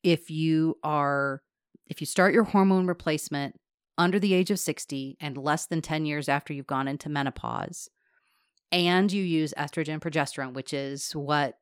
if 0.04 0.30
you 0.30 0.78
are 0.84 1.42
if 1.88 2.02
you 2.02 2.08
start 2.08 2.34
your 2.34 2.44
hormone 2.44 2.88
replacement 2.88 3.56
under 3.98 4.20
the 4.20 4.34
age 4.34 4.52
of 4.52 4.60
60 4.60 5.18
and 5.20 5.38
less 5.38 5.68
than 5.68 5.82
10 5.82 6.06
years 6.06 6.28
after 6.28 6.54
you've 6.54 6.68
gone 6.68 6.88
into 6.88 7.10
menopause 7.10 7.90
and 8.72 9.12
you 9.12 9.24
use 9.24 9.54
estrogen 9.58 10.00
progesterone 10.00 10.54
which 10.54 10.74
is 10.74 11.12
what 11.14 11.56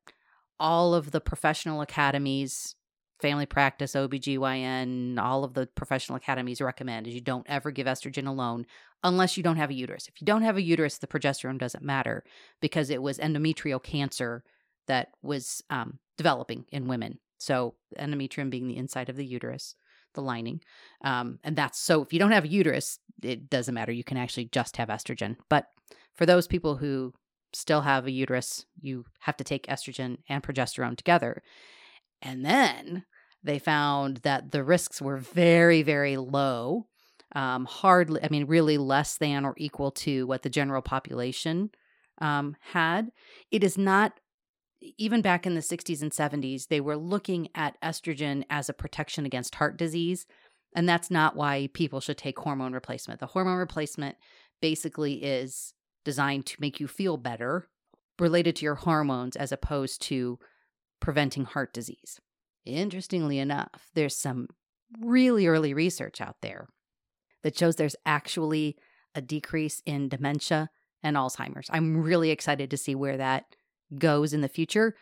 all 0.60 0.94
of 0.94 1.12
the 1.12 1.22
professional 1.22 1.82
academies 1.82 2.76
family 3.22 3.46
practice 3.46 3.94
OBGYN 3.94 5.20
all 5.20 5.44
of 5.44 5.54
the 5.54 5.68
professional 5.68 6.16
academies 6.16 6.62
recommend 6.62 7.08
is 7.08 7.14
you 7.14 7.22
don't 7.22 7.46
ever 7.48 7.72
give 7.72 7.88
estrogen 7.88 8.28
alone 8.28 8.66
unless 9.04 9.38
you 9.38 9.44
don't 9.44 9.58
have 9.58 9.70
a 9.70 9.76
uterus 9.76 10.08
if 10.08 10.20
you 10.20 10.26
don't 10.26 10.42
have 10.42 10.58
a 10.58 10.62
uterus 10.62 10.98
the 10.98 11.08
progesterone 11.08 11.58
doesn't 11.58 11.84
matter 11.84 12.24
because 12.62 12.90
it 12.90 13.02
was 13.02 13.18
endometrial 13.20 13.82
cancer 13.82 14.44
that 14.88 15.10
was 15.22 15.64
um, 15.70 16.00
developing 16.18 16.66
in 16.72 16.88
women 16.88 17.20
so, 17.42 17.74
endometrium 17.98 18.52
being 18.52 18.68
the 18.68 18.78
inside 18.78 19.10
of 19.10 19.16
the 19.16 19.26
uterus, 19.26 19.74
the 20.14 20.22
lining. 20.22 20.62
Um, 21.04 21.40
and 21.44 21.56
that's 21.56 21.80
so 21.80 22.04
if 22.04 22.14
you 22.14 22.20
don't 22.20 22.34
have 22.34 22.44
a 22.44 22.48
uterus, 22.48 23.00
it 23.24 23.50
doesn't 23.50 23.74
matter. 23.74 23.92
You 23.92 24.04
can 24.04 24.18
actually 24.18 24.46
just 24.46 24.78
have 24.78 24.90
estrogen. 24.90 25.38
But 25.50 25.66
for 26.14 26.28
those 26.28 26.46
people 26.46 26.76
who 26.76 27.16
still 27.52 27.82
have 27.82 28.06
a 28.06 28.12
uterus, 28.12 28.68
you 28.80 29.06
have 29.22 29.38
to 29.38 29.44
take 29.44 29.66
estrogen 29.66 30.18
and 30.30 30.44
progesterone 30.44 30.96
together. 30.96 31.42
And 32.22 32.46
then 32.46 33.06
they 33.44 33.60
found 33.60 34.18
that 34.18 34.52
the 34.52 34.64
risks 34.64 35.02
were 35.02 35.18
very, 35.18 35.82
very 35.82 36.18
low. 36.18 36.88
Um, 37.34 37.66
hardly, 37.66 38.22
I 38.24 38.28
mean, 38.30 38.46
really 38.46 38.78
less 38.78 39.18
than 39.18 39.46
or 39.46 39.54
equal 39.58 39.92
to 39.92 40.28
what 40.28 40.42
the 40.42 40.50
general 40.50 40.82
population 40.82 41.72
um, 42.20 42.56
had. 42.60 43.12
It 43.52 43.64
is 43.64 43.78
not 43.78 44.20
even 44.98 45.22
back 45.22 45.46
in 45.46 45.56
the 45.56 45.62
60s 45.62 46.02
and 46.02 46.12
70s, 46.12 46.68
they 46.68 46.82
were 46.82 46.98
looking 46.98 47.50
at 47.54 47.80
estrogen 47.82 48.44
as 48.50 48.68
a 48.68 48.74
protection 48.74 49.26
against 49.26 49.56
heart 49.56 49.78
disease. 49.78 50.26
And 50.76 50.88
that's 50.88 51.12
not 51.12 51.36
why 51.36 51.70
people 51.74 52.00
should 52.00 52.18
take 52.18 52.40
hormone 52.40 52.74
replacement. 52.74 53.20
The 53.20 53.28
hormone 53.28 53.58
replacement 53.58 54.16
basically 54.62 55.24
is 55.24 55.74
designed 56.04 56.46
to 56.48 56.58
make 56.60 56.80
you 56.80 56.88
feel 56.88 57.18
better 57.18 57.68
related 58.20 58.56
to 58.58 58.66
your 58.66 58.76
hormones 58.76 59.36
as 59.36 59.52
opposed 59.52 60.02
to 60.04 60.40
preventing 61.00 61.46
heart 61.46 61.74
disease. 61.74 62.20
Interestingly 62.66 63.40
enough, 63.40 63.90
there's 63.96 64.16
some 64.16 64.48
really 65.00 65.48
early 65.48 65.74
research 65.74 66.22
out 66.22 66.38
there 66.42 66.68
that 67.44 67.58
shows 67.58 67.76
there's 67.76 67.96
actually 68.06 68.78
a 69.16 69.22
decrease 69.22 69.82
in 69.86 70.10
dementia 70.10 70.70
and 71.04 71.16
Alzheimer's. 71.16 71.68
I'm 71.70 72.02
really 72.02 72.30
excited 72.30 72.70
to 72.70 72.78
see 72.78 72.94
where 72.94 73.18
that 73.18 73.46
goes 73.98 74.34
in 74.34 74.42
the 74.42 74.48
future, 74.48 74.96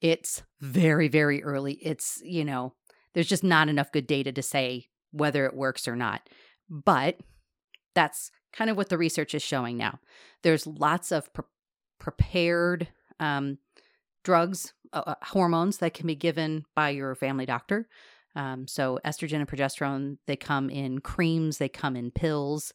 it's 0.00 0.42
very, 0.60 1.08
very 1.08 1.42
early. 1.42 1.74
It's, 1.74 2.20
you 2.24 2.44
know, 2.44 2.74
there's 3.14 3.28
just 3.28 3.44
not 3.44 3.68
enough 3.68 3.92
good 3.92 4.06
data 4.06 4.32
to 4.32 4.42
say 4.42 4.88
whether 5.12 5.46
it 5.46 5.54
works 5.54 5.86
or 5.86 5.94
not. 5.94 6.28
But 6.68 7.18
that's 7.94 8.30
kind 8.52 8.70
of 8.70 8.76
what 8.76 8.88
the 8.88 8.98
research 8.98 9.34
is 9.34 9.42
showing 9.42 9.76
now. 9.76 10.00
There's 10.42 10.66
lots 10.66 11.12
of 11.12 11.32
pre- 11.32 11.44
prepared 12.00 12.88
um, 13.20 13.58
drugs, 14.24 14.72
uh, 14.92 15.02
uh, 15.06 15.14
hormones 15.22 15.78
that 15.78 15.94
can 15.94 16.06
be 16.06 16.14
given 16.14 16.64
by 16.74 16.90
your 16.90 17.14
family 17.14 17.46
doctor. 17.46 17.88
Um, 18.34 18.66
so, 18.66 18.98
estrogen 19.04 19.36
and 19.36 19.48
progesterone, 19.48 20.18
they 20.26 20.36
come 20.36 20.70
in 20.70 21.00
creams, 21.00 21.58
they 21.58 21.68
come 21.68 21.96
in 21.96 22.10
pills. 22.10 22.72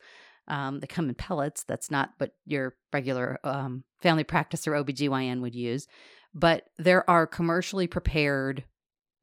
Um, 0.49 0.79
they 0.79 0.87
come 0.87 1.09
in 1.09 1.15
pellets. 1.15 1.63
That's 1.63 1.91
not 1.91 2.11
what 2.19 2.31
your 2.45 2.75
regular 2.93 3.37
um, 3.43 3.83
family 3.99 4.23
practice 4.23 4.65
or 4.65 4.71
OBGYN 4.71 5.41
would 5.41 5.55
use. 5.55 5.87
But 6.33 6.69
there 6.77 7.09
are 7.09 7.27
commercially 7.27 7.87
prepared, 7.87 8.63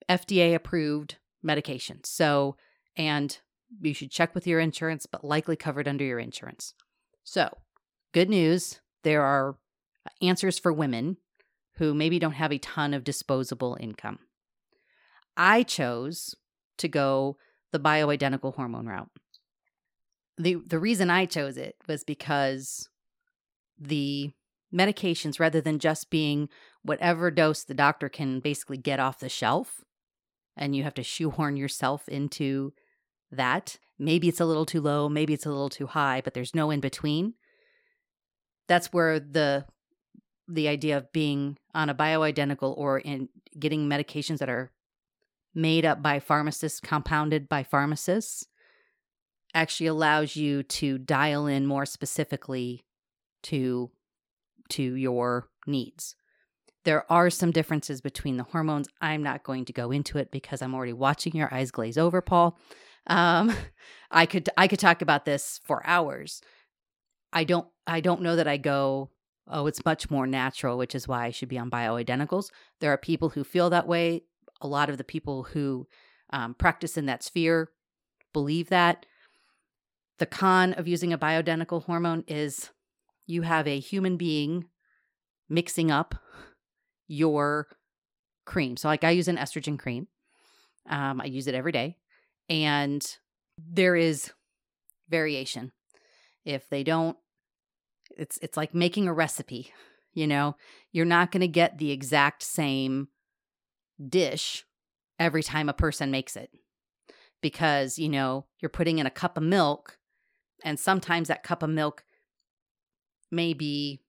FDA 0.09 0.55
approved 0.55 1.17
medications. 1.45 2.07
So, 2.07 2.57
and 2.97 3.39
you 3.81 3.95
should 3.95 4.11
check 4.11 4.35
with 4.35 4.47
your 4.47 4.61
insurance, 4.61 5.07
but 5.07 5.25
likely 5.25 5.57
covered 5.57 5.89
under 5.89 6.05
your 6.05 6.19
insurance. 6.19 6.75
So, 7.23 7.57
good 8.13 8.29
news 8.29 8.81
there 9.03 9.23
are 9.23 9.57
answers 10.21 10.59
for 10.59 10.73
women 10.73 11.17
who 11.77 11.95
maybe 11.95 12.19
don't 12.19 12.33
have 12.33 12.53
a 12.53 12.59
ton 12.59 12.95
of 12.95 13.05
disposable 13.05 13.77
income. 13.81 14.19
I 15.37 15.63
chose 15.63 16.35
to 16.79 16.89
go 16.89 17.37
the 17.73 17.81
bioidentical 17.81 18.55
hormone 18.55 18.87
route 18.87 19.11
the 20.37 20.57
the 20.67 20.79
reason 20.79 21.11
I 21.11 21.27
chose 21.27 21.57
it 21.57 21.77
was 21.87 22.05
because 22.05 22.89
the 23.79 24.33
medications 24.75 25.39
rather 25.39 25.61
than 25.61 25.79
just 25.79 26.11
being 26.11 26.49
whatever 26.83 27.31
dose 27.31 27.65
the 27.65 27.75
doctor 27.75 28.09
can 28.09 28.41
basically 28.41 28.77
get 28.77 29.01
off 29.01 29.21
the 29.21 29.29
shelf 29.29 29.85
and 30.57 30.75
you 30.75 30.83
have 30.83 30.95
to 30.95 31.03
shoehorn 31.03 31.57
yourself 31.57 32.09
into 32.09 32.73
that 33.31 33.79
maybe 33.99 34.29
it's 34.29 34.41
a 34.41 34.45
little 34.45 34.67
too 34.67 34.81
low 34.81 35.09
maybe 35.09 35.33
it's 35.33 35.47
a 35.47 35.51
little 35.51 35.69
too 35.69 35.87
high 35.87 36.21
but 36.23 36.35
there's 36.35 36.55
no 36.55 36.71
in 36.71 36.81
between 36.81 37.35
that's 38.67 38.93
where 38.93 39.21
the 39.21 39.65
the 40.49 40.69
idea 40.69 40.97
of 40.97 41.13
being 41.13 41.57
on 41.75 41.89
a 41.89 41.95
bioidentical 41.95 42.77
or 42.77 42.99
in 42.99 43.29
getting 43.59 43.89
medications 43.89 44.39
that 44.39 44.49
are 44.49 44.73
made 45.55 45.85
up 45.85 46.03
by 46.03 46.21
pharmacists 46.21 46.81
compounded 46.81 47.49
by 47.49 47.63
pharmacists 47.63 48.47
actually 49.55 49.87
allows 49.87 50.35
you 50.37 50.63
to 50.65 50.99
dial 50.99 51.47
in 51.47 51.67
more 51.67 51.87
specifically 51.87 52.85
to 53.43 53.91
to 54.69 54.83
your 54.83 55.49
needs. 55.67 56.17
There 56.85 57.11
are 57.11 57.31
some 57.31 57.51
differences 57.51 58.01
between 58.01 58.37
the 58.37 58.45
hormones. 58.45 58.89
I'm 59.01 59.23
not 59.23 59.45
going 59.45 59.65
to 59.67 59.73
go 59.73 59.91
into 59.91 60.19
it 60.19 60.31
because 60.31 60.61
I'm 60.61 60.75
already 60.75 60.93
watching 60.93 61.37
your 61.37 61.53
eyes 61.53 61.71
glaze 61.71 61.97
over, 61.97 62.21
Paul. 62.21 62.59
Um, 63.07 63.55
I 64.11 64.27
could 64.27 64.49
I 64.57 64.69
could 64.69 64.81
talk 64.81 65.03
about 65.03 65.25
this 65.25 65.61
for 65.65 65.87
hours. 65.87 66.43
I 67.33 67.45
don't 67.45 67.67
I 67.87 68.01
don't 68.01 68.23
know 68.23 68.37
that 68.37 68.49
I 68.49 68.57
go 68.57 69.11
oh 69.49 69.67
it's 69.67 69.85
much 69.85 70.11
more 70.11 70.27
natural, 70.27 70.79
which 70.79 70.95
is 70.95 71.09
why 71.09 71.27
I 71.27 71.31
should 71.31 71.49
be 71.49 71.59
on 71.59 71.71
bioidenticals. 71.71 72.51
There 72.81 72.93
are 72.93 72.99
people 72.99 73.31
who 73.31 73.45
feel 73.45 73.71
that 73.71 73.87
way. 73.87 74.25
A 74.61 74.69
lot 74.69 74.91
of 74.91 74.99
the 74.99 75.05
people 75.05 75.45
who 75.45 75.87
um, 76.31 76.55
practice 76.55 76.97
in 76.97 77.07
that 77.07 77.23
sphere 77.23 77.71
believe 78.33 78.69
that. 78.71 79.07
The 80.19 80.27
con 80.27 80.75
of 80.75 80.87
using 80.87 81.13
a 81.13 81.19
bioidentical 81.19 81.85
hormone 81.85 82.25
is 82.29 82.71
you 83.27 83.43
have 83.43 83.67
a 83.67 83.81
human 83.81 84.17
being 84.17 84.67
mixing 85.49 85.91
up 85.91 86.15
your 87.09 87.67
cream. 88.47 88.77
So, 88.77 88.89
like, 88.89 89.05
I 89.05 89.11
use 89.11 89.29
an 89.29 89.37
estrogen 89.37 89.79
cream, 89.79 90.07
um, 90.89 91.21
I 91.21 91.25
use 91.25 91.47
it 91.47 91.55
every 91.55 91.73
day, 91.73 91.97
and 92.49 93.05
there 93.59 93.97
is 93.97 94.33
variation. 95.09 95.73
If 96.45 96.69
they 96.69 96.85
don't, 96.85 97.17
it's 98.17 98.39
it's 98.43 98.57
like 98.57 98.75
making 98.75 99.09
a 99.09 99.15
recipe. 99.15 99.73
You 100.13 100.27
know, 100.27 100.57
you're 100.93 101.05
not 101.05 101.33
going 101.33 101.41
to 101.41 101.49
get 101.49 101.79
the 101.79 101.91
exact 101.91 102.43
same 102.43 103.09
dish 104.09 104.65
every 105.19 105.43
time 105.43 105.69
a 105.69 105.73
person 105.73 106.11
makes 106.11 106.37
it 106.37 106.51
because 107.41 107.99
you 107.99 108.09
know 108.09 108.47
you're 108.61 108.69
putting 108.69 108.99
in 108.99 109.07
a 109.07 109.11
cup 109.11 109.37
of 109.37 109.43
milk 109.43 109.99
and 110.65 110.81
sometimes 110.81 111.29
that 111.29 111.43
cup 111.43 111.63
of 111.63 111.71
milk 111.71 112.05
may 113.31 113.53
be 113.53 114.01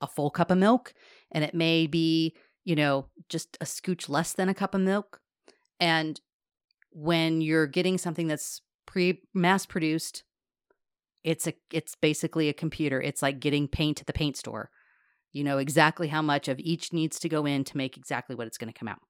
a 0.00 0.06
full 0.06 0.30
cup 0.30 0.50
of 0.50 0.58
milk, 0.58 0.94
and 1.32 1.44
it 1.44 1.54
may 1.54 1.86
be, 1.86 2.34
you 2.64 2.76
know, 2.76 3.06
just 3.28 3.56
a 3.60 3.64
scooch 3.64 4.08
less 4.08 4.32
than 4.32 4.48
a 4.48 4.54
cup 4.54 4.74
of 4.74 4.80
milk. 4.80 5.20
And 5.80 6.20
when 6.90 7.40
you're 7.40 7.66
getting 7.66 7.98
something 7.98 8.26
that's 8.26 8.60
pre 8.86 9.22
mass 9.34 9.66
produced, 9.66 10.24
it's 11.24 11.46
a 11.46 11.54
it's 11.72 11.94
basically 11.94 12.48
a 12.48 12.54
computer. 12.54 13.00
It's 13.00 13.22
like 13.22 13.40
getting 13.40 13.68
paint 13.68 14.00
at 14.00 14.06
the 14.06 14.12
paint 14.12 14.36
store. 14.36 14.70
You 15.32 15.44
know 15.44 15.58
exactly 15.58 16.08
how 16.08 16.22
much 16.22 16.48
of 16.48 16.58
each 16.58 16.92
needs 16.92 17.18
to 17.20 17.28
go 17.28 17.44
in 17.44 17.64
to 17.64 17.76
make 17.76 17.96
exactly 17.96 18.34
what 18.34 18.46
it's 18.46 18.58
going 18.58 18.72
to 18.72 18.78
come 18.78 18.88
out. 18.88 19.00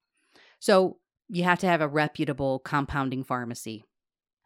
So 0.59 0.99
you 1.29 1.45
have 1.45 1.59
to 1.61 1.67
have 1.67 1.81
a 1.81 1.89
reputable 1.89 2.59
compounding 2.61 3.25
pharmacy. 3.25 3.85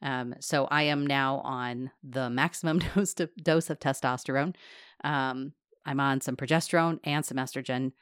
Um, 0.03 0.35
so 0.41 0.67
I 0.71 0.83
am 0.85 1.07
now 1.07 1.39
on 1.39 1.93
the 2.03 2.29
maximum 2.29 2.81
dose, 2.95 3.15
to, 3.15 3.31
dose 3.41 3.71
of 3.71 3.79
testosterone. 3.79 4.55
Um, 5.05 5.53
I'm 5.87 6.01
on 6.01 6.21
some 6.21 6.37
progesterone 6.37 6.99
and 7.05 7.25
some 7.25 7.37
estrogen, 7.39 7.93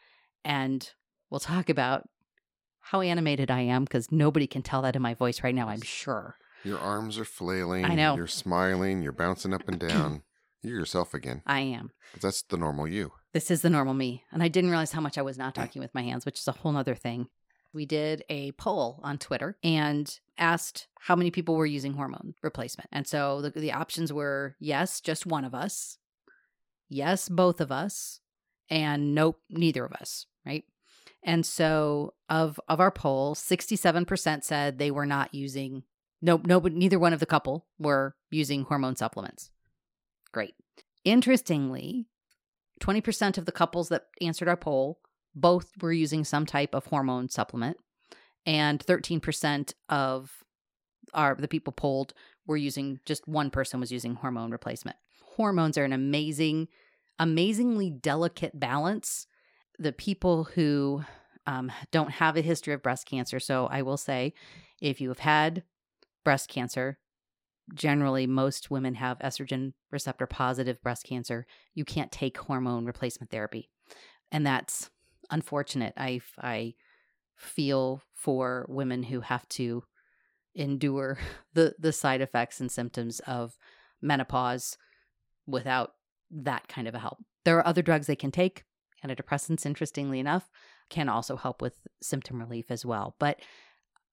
and 0.45 0.91
we'll 1.29 1.41
talk 1.41 1.69
about 1.69 2.09
how 2.81 3.03
animated 3.03 3.51
I 3.51 3.61
am 3.61 3.85
because 3.85 4.11
nobody 4.11 4.47
can 4.47 4.63
tell 4.63 4.83
that 4.83 4.97
in 4.97 5.03
my 5.03 5.15
voice 5.15 5.43
right 5.43 5.55
now. 5.55 5.69
I'm 5.69 5.83
sure. 5.83 6.37
Your 6.65 6.79
arms 6.79 7.19
are 7.19 7.25
flailing. 7.25 7.85
I 7.85 7.95
know. 7.95 8.17
You're 8.17 8.27
smiling. 8.27 9.03
You're 9.03 9.13
bouncing 9.13 9.55
up 9.55 9.69
and 9.69 9.79
down. 9.89 10.23
you're 10.63 10.79
yourself 10.79 11.15
again. 11.15 11.43
I 11.47 11.61
am. 11.61 11.91
'Cause 12.13 12.23
that's 12.23 12.43
the 12.43 12.57
normal 12.57 12.87
you. 12.89 13.13
This 13.33 13.51
is 13.51 13.63
the 13.63 13.71
normal 13.71 13.95
me. 13.95 14.25
And 14.33 14.43
I 14.43 14.49
didn't 14.49 14.71
realize 14.71 14.93
how 14.93 15.01
much 15.01 15.17
I 15.17 15.23
was 15.23 15.39
not 15.39 15.55
talking 15.61 15.81
with 15.81 15.95
my 15.95 16.03
hands, 16.03 16.27
which 16.27 16.39
is 16.41 16.49
a 16.49 16.53
whole 16.53 16.77
other 16.77 16.95
thing. 16.95 17.29
We 17.73 17.87
did 17.87 18.25
a 18.29 18.51
poll 18.53 18.99
on 19.05 19.17
Twitter 19.19 19.57
and 19.63 20.13
asked 20.37 20.89
how 20.99 21.15
many 21.15 21.31
people 21.31 21.55
were 21.55 21.67
using 21.67 21.93
hormone 21.95 22.35
replacement. 22.43 22.89
And 22.91 23.07
so 23.07 23.41
the, 23.43 23.51
the 23.51 23.73
options 23.73 24.13
were 24.13 24.57
yes, 24.59 25.01
just 25.01 25.25
one 25.25 25.45
of 25.45 25.55
us, 25.55 25.99
yes, 26.89 27.29
both 27.29 27.61
of 27.61 27.71
us, 27.71 28.21
and 28.69 29.15
nope, 29.15 29.41
neither 29.49 29.85
of 29.85 29.93
us, 29.93 30.27
right? 30.45 30.65
And 31.23 31.45
so 31.47 32.15
of 32.29 32.59
of 32.69 32.81
our 32.81 32.91
poll, 32.91 33.35
67% 33.35 34.43
said 34.45 34.79
they 34.79 34.91
were 34.91 35.07
not 35.07 35.33
using 35.35 35.85
nope, 36.23 36.47
no, 36.47 36.61
but 36.61 36.73
neither 36.73 36.99
one 36.99 37.13
of 37.13 37.21
the 37.21 37.27
couple 37.27 37.67
were 37.79 38.15
using 38.31 38.65
hormone 38.65 38.97
supplements. 38.97 39.51
Great. 40.33 40.55
Interestingly, 41.05 42.07
20% 42.81 43.39
of 43.39 43.47
the 43.47 43.53
couples 43.53 43.89
that 43.89 44.07
answered 44.21 44.49
our 44.49 44.57
poll 44.57 45.01
both 45.35 45.71
were 45.81 45.93
using 45.93 46.25
some 46.25 46.47
type 46.47 46.75
of 46.75 46.87
hormone 46.87 47.29
supplement 47.29 47.77
and 48.47 48.85
13% 48.85 49.75
of 49.89 50.33
our 51.15 51.35
the 51.35 51.49
people 51.49 51.73
polled 51.73 52.15
were 52.47 52.57
using 52.57 53.01
just 53.05 53.27
one 53.27 53.51
person 53.51 53.81
was 53.81 53.93
using 53.93 54.15
hormone 54.15 54.51
replacement. 54.51 54.97
Hormones 55.37 55.77
are 55.77 55.85
an 55.85 55.93
amazing 55.93 56.69
amazingly 57.19 57.91
delicate 57.91 58.59
balance. 58.59 59.27
The 59.79 59.93
people 59.93 60.45
who 60.45 61.05
um, 61.47 61.71
don't 61.91 62.11
have 62.11 62.37
a 62.37 62.43
history 62.43 62.73
of 62.75 62.83
breast 62.83 63.07
cancer, 63.07 63.41
so 63.41 63.67
I 63.67 63.83
will 63.83 63.97
say, 63.97 64.35
if 64.81 65.01
you 65.01 65.09
have 65.09 65.19
had 65.19 65.63
breast 66.25 66.49
cancer, 66.49 66.99
generally 67.75 68.27
most 68.27 68.71
women 68.71 68.95
have 68.95 69.19
estrogen 69.21 69.73
receptor 69.91 70.27
positive 70.27 70.83
breast 70.83 71.05
cancer. 71.05 71.47
You 71.75 71.85
can't 71.85 72.13
take 72.13 72.37
hormone 72.39 72.85
replacement 72.85 73.31
therapy, 73.31 73.71
and 74.33 74.47
that's 74.47 74.91
unfortunate. 75.31 75.95
I 75.97 76.21
I 76.39 76.75
feel 77.37 78.03
for 78.13 78.67
women 78.69 79.05
who 79.05 79.21
have 79.21 79.49
to 79.49 79.85
endure 80.55 81.19
the 81.55 81.75
the 81.79 81.93
side 81.93 82.21
effects 82.21 82.61
and 82.61 82.71
symptoms 82.71 83.21
of 83.21 83.57
menopause 84.03 84.77
without 85.47 85.93
that 86.31 86.69
kind 86.69 86.87
of 86.87 86.95
a 86.95 86.99
help. 86.99 87.19
There 87.45 87.57
are 87.59 87.67
other 87.67 87.83
drugs 87.83 88.07
they 88.07 88.17
can 88.17 88.31
take. 88.31 88.65
Antidepressants, 89.05 89.65
interestingly 89.65 90.21
enough, 90.21 90.51
can 90.91 91.09
also 91.09 91.37
help 91.37 91.63
with 91.63 91.79
symptom 92.03 92.39
relief 92.39 92.67
as 92.71 92.85
well. 92.85 93.17
But 93.19 93.41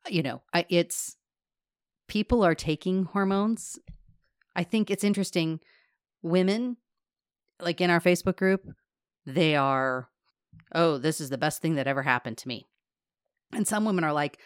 you 0.08 0.24
know, 0.24 0.42
I, 0.54 0.66
it's 0.70 1.17
people 2.08 2.44
are 2.44 2.56
taking 2.56 3.06
hormones. 3.06 3.80
I 4.56 4.64
think 4.64 4.90
it's 4.90 5.04
interesting. 5.04 5.60
Women, 6.22 6.78
like 7.60 7.80
in 7.82 7.90
our 7.90 8.02
Facebook 8.02 8.38
group, 8.38 8.66
they 9.26 9.56
are 9.56 10.10
oh, 10.74 10.98
this 10.98 11.22
is 11.22 11.30
the 11.30 11.38
best 11.38 11.62
thing 11.62 11.76
that 11.76 11.88
ever 11.88 12.04
happened 12.04 12.38
to 12.38 12.48
me. 12.48 12.66
And 13.54 13.68
some 13.68 13.86
women 13.86 14.04
are 14.04 14.14
like, 14.14 14.40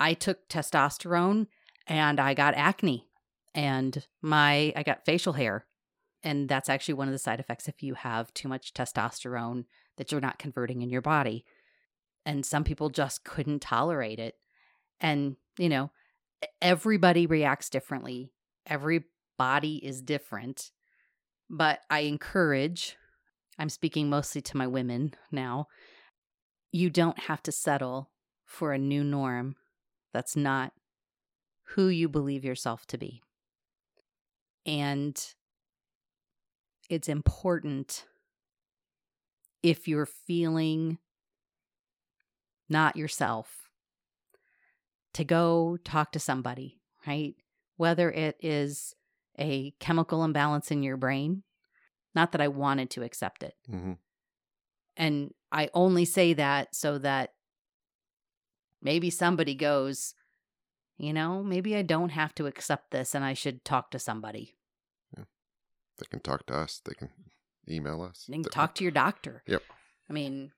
I 0.00 0.14
took 0.14 0.48
testosterone 0.48 1.46
and 1.86 2.20
I 2.20 2.34
got 2.34 2.54
acne 2.54 3.06
and 3.54 4.06
my 4.22 4.72
I 4.76 4.82
got 4.82 5.04
facial 5.04 5.34
hair. 5.34 5.66
And 6.24 6.48
that's 6.48 6.68
actually 6.68 6.94
one 6.94 7.08
of 7.08 7.12
the 7.12 7.18
side 7.18 7.38
effects 7.38 7.68
if 7.68 7.82
you 7.82 7.94
have 7.94 8.34
too 8.34 8.48
much 8.48 8.74
testosterone 8.74 9.64
that 9.96 10.10
you're 10.10 10.20
not 10.20 10.38
converting 10.38 10.82
in 10.82 10.90
your 10.90 11.00
body. 11.00 11.44
And 12.26 12.44
some 12.44 12.64
people 12.64 12.90
just 12.90 13.24
couldn't 13.24 13.60
tolerate 13.60 14.18
it. 14.18 14.34
And, 15.00 15.36
you 15.58 15.68
know, 15.68 15.90
everybody 16.60 17.26
reacts 17.26 17.70
differently. 17.70 18.32
Every 18.66 19.04
body 19.36 19.76
is 19.76 20.02
different. 20.02 20.70
But 21.50 21.80
I 21.88 22.00
encourage 22.00 22.96
I'm 23.58 23.68
speaking 23.68 24.08
mostly 24.08 24.40
to 24.42 24.56
my 24.56 24.66
women 24.66 25.14
now. 25.32 25.66
You 26.70 26.90
don't 26.90 27.18
have 27.18 27.42
to 27.44 27.52
settle 27.52 28.10
for 28.44 28.72
a 28.72 28.78
new 28.78 29.02
norm 29.02 29.56
that's 30.12 30.36
not 30.36 30.72
who 31.74 31.88
you 31.88 32.08
believe 32.08 32.44
yourself 32.44 32.86
to 32.86 32.98
be. 32.98 33.20
And 34.64 35.20
it's 36.88 37.08
important 37.08 38.06
if 39.62 39.88
you're 39.88 40.06
feeling 40.06 40.98
not 42.68 42.96
yourself 42.96 43.67
to 45.18 45.24
go 45.24 45.76
talk 45.84 46.12
to 46.12 46.18
somebody, 46.18 46.80
right? 47.06 47.34
Whether 47.76 48.10
it 48.10 48.36
is 48.40 48.94
a 49.38 49.72
chemical 49.80 50.24
imbalance 50.24 50.70
in 50.70 50.82
your 50.82 50.96
brain 50.96 51.42
not 52.14 52.32
that 52.32 52.40
I 52.40 52.48
wanted 52.48 52.90
to 52.90 53.02
accept 53.02 53.42
it. 53.42 53.54
Mm-hmm. 53.70 53.92
And 54.96 55.34
I 55.52 55.70
only 55.74 56.04
say 56.04 56.34
that 56.34 56.74
so 56.74 56.98
that 56.98 57.34
maybe 58.82 59.10
somebody 59.10 59.54
goes, 59.54 60.14
you 60.96 61.12
know, 61.12 61.42
maybe 61.42 61.76
I 61.76 61.82
don't 61.82 62.08
have 62.08 62.34
to 62.36 62.46
accept 62.46 62.90
this 62.90 63.14
and 63.14 63.24
I 63.24 63.34
should 63.34 63.64
talk 63.64 63.92
to 63.92 63.98
somebody. 63.98 64.56
Yeah. 65.16 65.24
They 65.98 66.06
can 66.10 66.20
talk 66.20 66.46
to 66.46 66.54
us. 66.54 66.80
They 66.84 66.94
can 66.94 67.10
email 67.68 68.02
us. 68.02 68.24
They 68.28 68.34
can 68.34 68.42
talk 68.44 68.74
to 68.76 68.84
your 68.84 68.90
doctor. 68.90 69.42
Yep. 69.46 69.62
I 70.10 70.12
mean, 70.12 70.50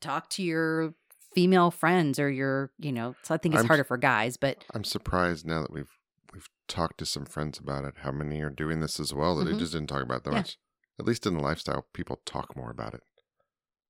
talk 0.00 0.30
to 0.30 0.42
your 0.42 0.94
female 1.34 1.70
friends 1.70 2.18
or 2.18 2.30
your, 2.30 2.70
you 2.78 2.92
know, 2.92 3.14
so 3.22 3.34
I 3.34 3.38
think 3.38 3.54
it's 3.54 3.60
I'm- 3.62 3.68
harder 3.68 3.84
for 3.84 3.96
guys, 3.96 4.36
but 4.36 4.64
I'm 4.74 4.84
surprised 4.84 5.46
now 5.46 5.62
that 5.62 5.72
we've 5.72 5.90
we've 6.32 6.48
talked 6.66 6.98
to 6.98 7.06
some 7.06 7.24
friends 7.26 7.58
about 7.58 7.84
it. 7.84 7.94
How 7.98 8.10
many 8.10 8.40
are 8.40 8.50
doing 8.50 8.80
this 8.80 8.98
as 8.98 9.14
well? 9.14 9.36
That 9.36 9.44
they 9.44 9.52
Mhm. 9.52 9.58
just 9.60 9.72
didn't 9.72 9.86
talk 9.88 10.02
about 10.02 10.24
that 10.24 10.32
Yeah. 10.32 10.38
much. 10.38 10.58
At 10.98 11.06
least 11.06 11.26
in 11.26 11.34
the 11.34 11.40
lifestyle, 11.42 11.86
people 11.92 12.20
talk 12.24 12.56
more 12.56 12.70
about 12.70 12.92
it 12.94 13.02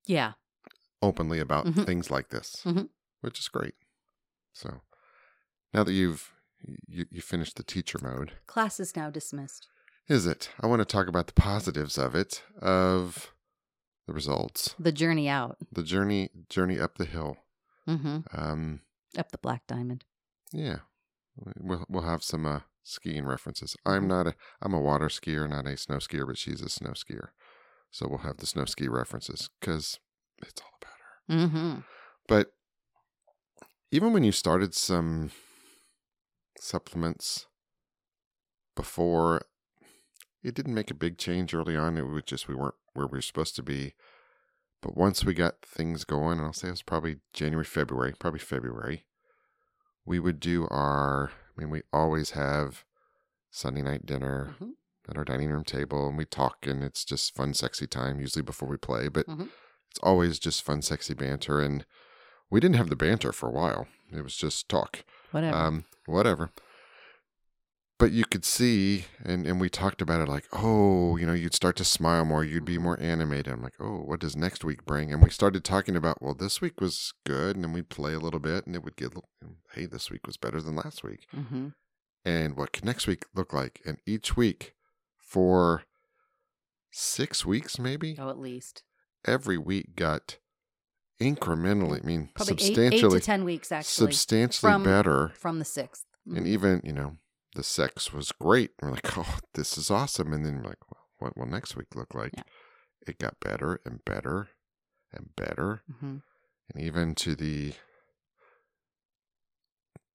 yeah. 0.06 0.32
openly 1.00 1.38
about 1.38 1.64
Mhm. 1.66 1.86
things 1.86 2.10
like 2.10 2.28
this, 2.30 2.56
Mhm. 2.64 2.88
which 3.22 3.38
is 3.38 3.48
great. 3.48 3.74
So 4.52 4.82
now 5.72 5.84
that 5.84 5.92
you've 5.92 6.32
you, 6.86 7.04
you 7.10 7.20
finished 7.20 7.56
the 7.56 7.62
teacher 7.62 7.98
mode, 8.00 8.32
Class 8.46 8.80
is 8.80 8.96
now 8.96 9.10
dismissed. 9.10 9.68
is 10.08 10.26
it? 10.26 10.50
I 10.60 10.66
want 10.66 10.80
to 10.80 10.86
talk 10.86 11.08
about 11.08 11.26
the 11.26 11.34
positives 11.34 11.98
of 11.98 12.14
it, 12.14 12.42
of 12.58 13.33
the 14.06 14.12
results, 14.12 14.74
The 14.78 14.92
journey 14.92 15.28
out. 15.28 15.56
the 15.72 15.82
journey 15.82 16.30
journey 16.48 16.78
up 16.78 16.98
the 16.98 17.04
hill. 17.06 17.36
hmm 17.86 18.18
Um, 18.32 18.80
Up 19.18 19.30
the 19.32 19.38
Black 19.38 19.66
Diamond. 19.66 20.04
yeah, 20.52 20.80
we'll 21.36 21.84
we'll 21.88 22.02
have 22.04 22.22
some 22.22 22.44
uh, 22.46 22.60
skiing 22.82 23.24
references. 23.24 23.76
I'm 23.86 24.06
not 24.08 24.26
a 24.26 24.34
I'm 24.62 24.74
a 24.74 24.80
water 24.80 25.06
skier, 25.08 25.48
not 25.48 25.66
a 25.66 25.76
snow 25.76 25.96
skier, 25.96 26.26
but 26.26 26.38
she's 26.38 26.60
a 26.62 26.68
snow 26.68 26.90
skier, 26.92 27.28
so 27.90 28.06
we'll 28.08 28.18
have 28.18 28.38
the 28.38 28.46
snow 28.46 28.64
ski 28.66 28.88
references 28.88 29.50
because 29.60 29.98
it's 30.46 30.60
all 30.60 30.78
about 30.80 30.98
her. 31.00 31.48
hmm 31.48 31.80
But 32.28 32.52
even 33.90 34.12
when 34.12 34.24
you 34.24 34.32
started 34.32 34.74
some 34.74 35.30
supplements 36.58 37.46
before, 38.76 39.42
it 40.44 40.54
didn't 40.54 40.74
make 40.74 40.90
a 40.90 40.94
big 40.94 41.18
change 41.18 41.54
early 41.54 41.76
on. 41.76 41.96
It 41.96 42.02
was 42.06 42.22
just 42.24 42.46
we 42.46 42.54
weren't 42.54 42.74
where 42.92 43.06
we 43.06 43.18
were 43.18 43.22
supposed 43.22 43.56
to 43.56 43.62
be. 43.62 43.94
But 44.82 44.96
once 44.96 45.24
we 45.24 45.32
got 45.34 45.62
things 45.62 46.04
going, 46.04 46.38
and 46.38 46.46
I'll 46.46 46.52
say 46.52 46.68
it 46.68 46.72
was 46.72 46.82
probably 46.82 47.16
January, 47.32 47.64
February, 47.64 48.12
probably 48.18 48.38
February, 48.40 49.06
we 50.04 50.20
would 50.20 50.38
do 50.38 50.68
our, 50.70 51.30
I 51.56 51.60
mean, 51.60 51.70
we 51.70 51.82
always 51.92 52.32
have 52.32 52.84
Sunday 53.50 53.80
night 53.82 54.04
dinner 54.04 54.54
Mhm. 54.60 54.72
at 55.08 55.16
our 55.16 55.24
dining 55.24 55.48
room 55.50 55.64
table 55.64 56.06
and 56.08 56.18
we 56.18 56.26
talk 56.26 56.66
and 56.66 56.84
it's 56.84 57.04
just 57.04 57.34
fun, 57.34 57.54
sexy 57.54 57.86
time, 57.86 58.20
usually 58.20 58.42
before 58.42 58.68
we 58.68 58.76
play. 58.76 59.08
But 59.08 59.26
Mhm. 59.26 59.48
it's 59.90 60.00
always 60.02 60.38
just 60.38 60.62
fun, 60.62 60.82
sexy 60.82 61.14
banter. 61.14 61.60
And 61.60 61.86
we 62.50 62.60
didn't 62.60 62.76
have 62.76 62.90
the 62.90 62.96
banter 62.96 63.32
for 63.32 63.48
a 63.48 63.52
while. 63.52 63.88
It 64.12 64.20
was 64.22 64.36
just 64.36 64.68
talk. 64.68 65.04
Whatever. 65.30 65.56
Um, 65.56 65.84
whatever. 66.04 66.50
But 67.96 68.10
you 68.10 68.24
could 68.24 68.44
see, 68.44 69.04
and, 69.24 69.46
and 69.46 69.60
we 69.60 69.68
talked 69.70 70.02
about 70.02 70.20
it 70.20 70.28
like, 70.28 70.46
oh, 70.52 71.16
you 71.16 71.26
know, 71.26 71.32
you'd 71.32 71.54
start 71.54 71.76
to 71.76 71.84
smile 71.84 72.24
more, 72.24 72.44
you'd 72.44 72.64
be 72.64 72.76
more 72.76 72.98
animated. 73.00 73.52
I'm 73.52 73.62
like, 73.62 73.76
oh, 73.78 74.00
what 74.00 74.18
does 74.18 74.34
next 74.36 74.64
week 74.64 74.84
bring? 74.84 75.12
And 75.12 75.22
we 75.22 75.30
started 75.30 75.62
talking 75.62 75.94
about, 75.94 76.20
well, 76.20 76.34
this 76.34 76.60
week 76.60 76.80
was 76.80 77.12
good, 77.24 77.54
and 77.54 77.64
then 77.64 77.72
we'd 77.72 77.88
play 77.88 78.12
a 78.14 78.18
little 78.18 78.40
bit, 78.40 78.66
and 78.66 78.74
it 78.74 78.82
would 78.82 78.96
get, 78.96 79.14
hey, 79.74 79.86
this 79.86 80.10
week 80.10 80.26
was 80.26 80.36
better 80.36 80.60
than 80.60 80.74
last 80.74 81.04
week. 81.04 81.26
hmm 81.32 81.68
And 82.24 82.56
what 82.56 82.72
could 82.72 82.84
next 82.84 83.06
week 83.06 83.26
look 83.32 83.52
like? 83.52 83.80
And 83.86 83.98
each 84.06 84.36
week 84.36 84.74
for 85.16 85.84
six 86.90 87.46
weeks, 87.46 87.78
maybe, 87.78 88.16
Oh, 88.18 88.28
at 88.28 88.38
least. 88.40 88.82
every 89.24 89.56
week 89.56 89.94
got 89.94 90.38
incrementally, 91.22 92.02
I 92.02 92.06
mean, 92.06 92.30
Probably 92.34 92.54
eight, 92.54 92.60
eight 92.60 92.64
substantially, 92.74 93.20
to 93.20 93.24
10 93.24 93.44
weeks, 93.44 93.70
actually, 93.70 94.06
substantially 94.12 94.72
from- 94.72 94.82
better. 94.82 95.28
from 95.36 95.60
the 95.60 95.64
6th. 95.64 96.04
And 96.26 96.44
Mhm. 96.46 96.48
even, 96.48 96.80
you 96.82 96.92
know, 96.92 97.18
the 97.54 97.62
sex 97.62 98.12
was 98.12 98.32
great. 98.32 98.70
We're 98.82 98.90
like, 98.92 99.16
oh, 99.18 99.38
this 99.54 99.76
is 99.78 99.90
awesome. 99.90 100.32
And 100.32 100.44
then 100.44 100.56
we're 100.56 100.68
like, 100.70 100.90
well, 100.90 101.02
what 101.18 101.36
will 101.36 101.46
next 101.46 101.76
week 101.76 101.94
look 101.94 102.14
like? 102.14 102.32
Yeah. 102.36 102.42
It 103.06 103.18
got 103.18 103.38
better 103.40 103.80
and 103.84 104.04
better 104.04 104.48
and 105.12 105.30
better. 105.36 105.82
Mhm. 105.90 106.22
And 106.74 106.82
even 106.82 107.14
to 107.16 107.34
the 107.34 107.74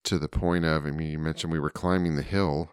to 0.05 0.17
the 0.17 0.29
point 0.29 0.65
of, 0.65 0.85
I 0.85 0.91
mean, 0.91 1.09
you 1.11 1.19
mentioned 1.19 1.51
we 1.53 1.59
were 1.59 1.69
climbing 1.69 2.15
the 2.15 2.21
hill, 2.23 2.71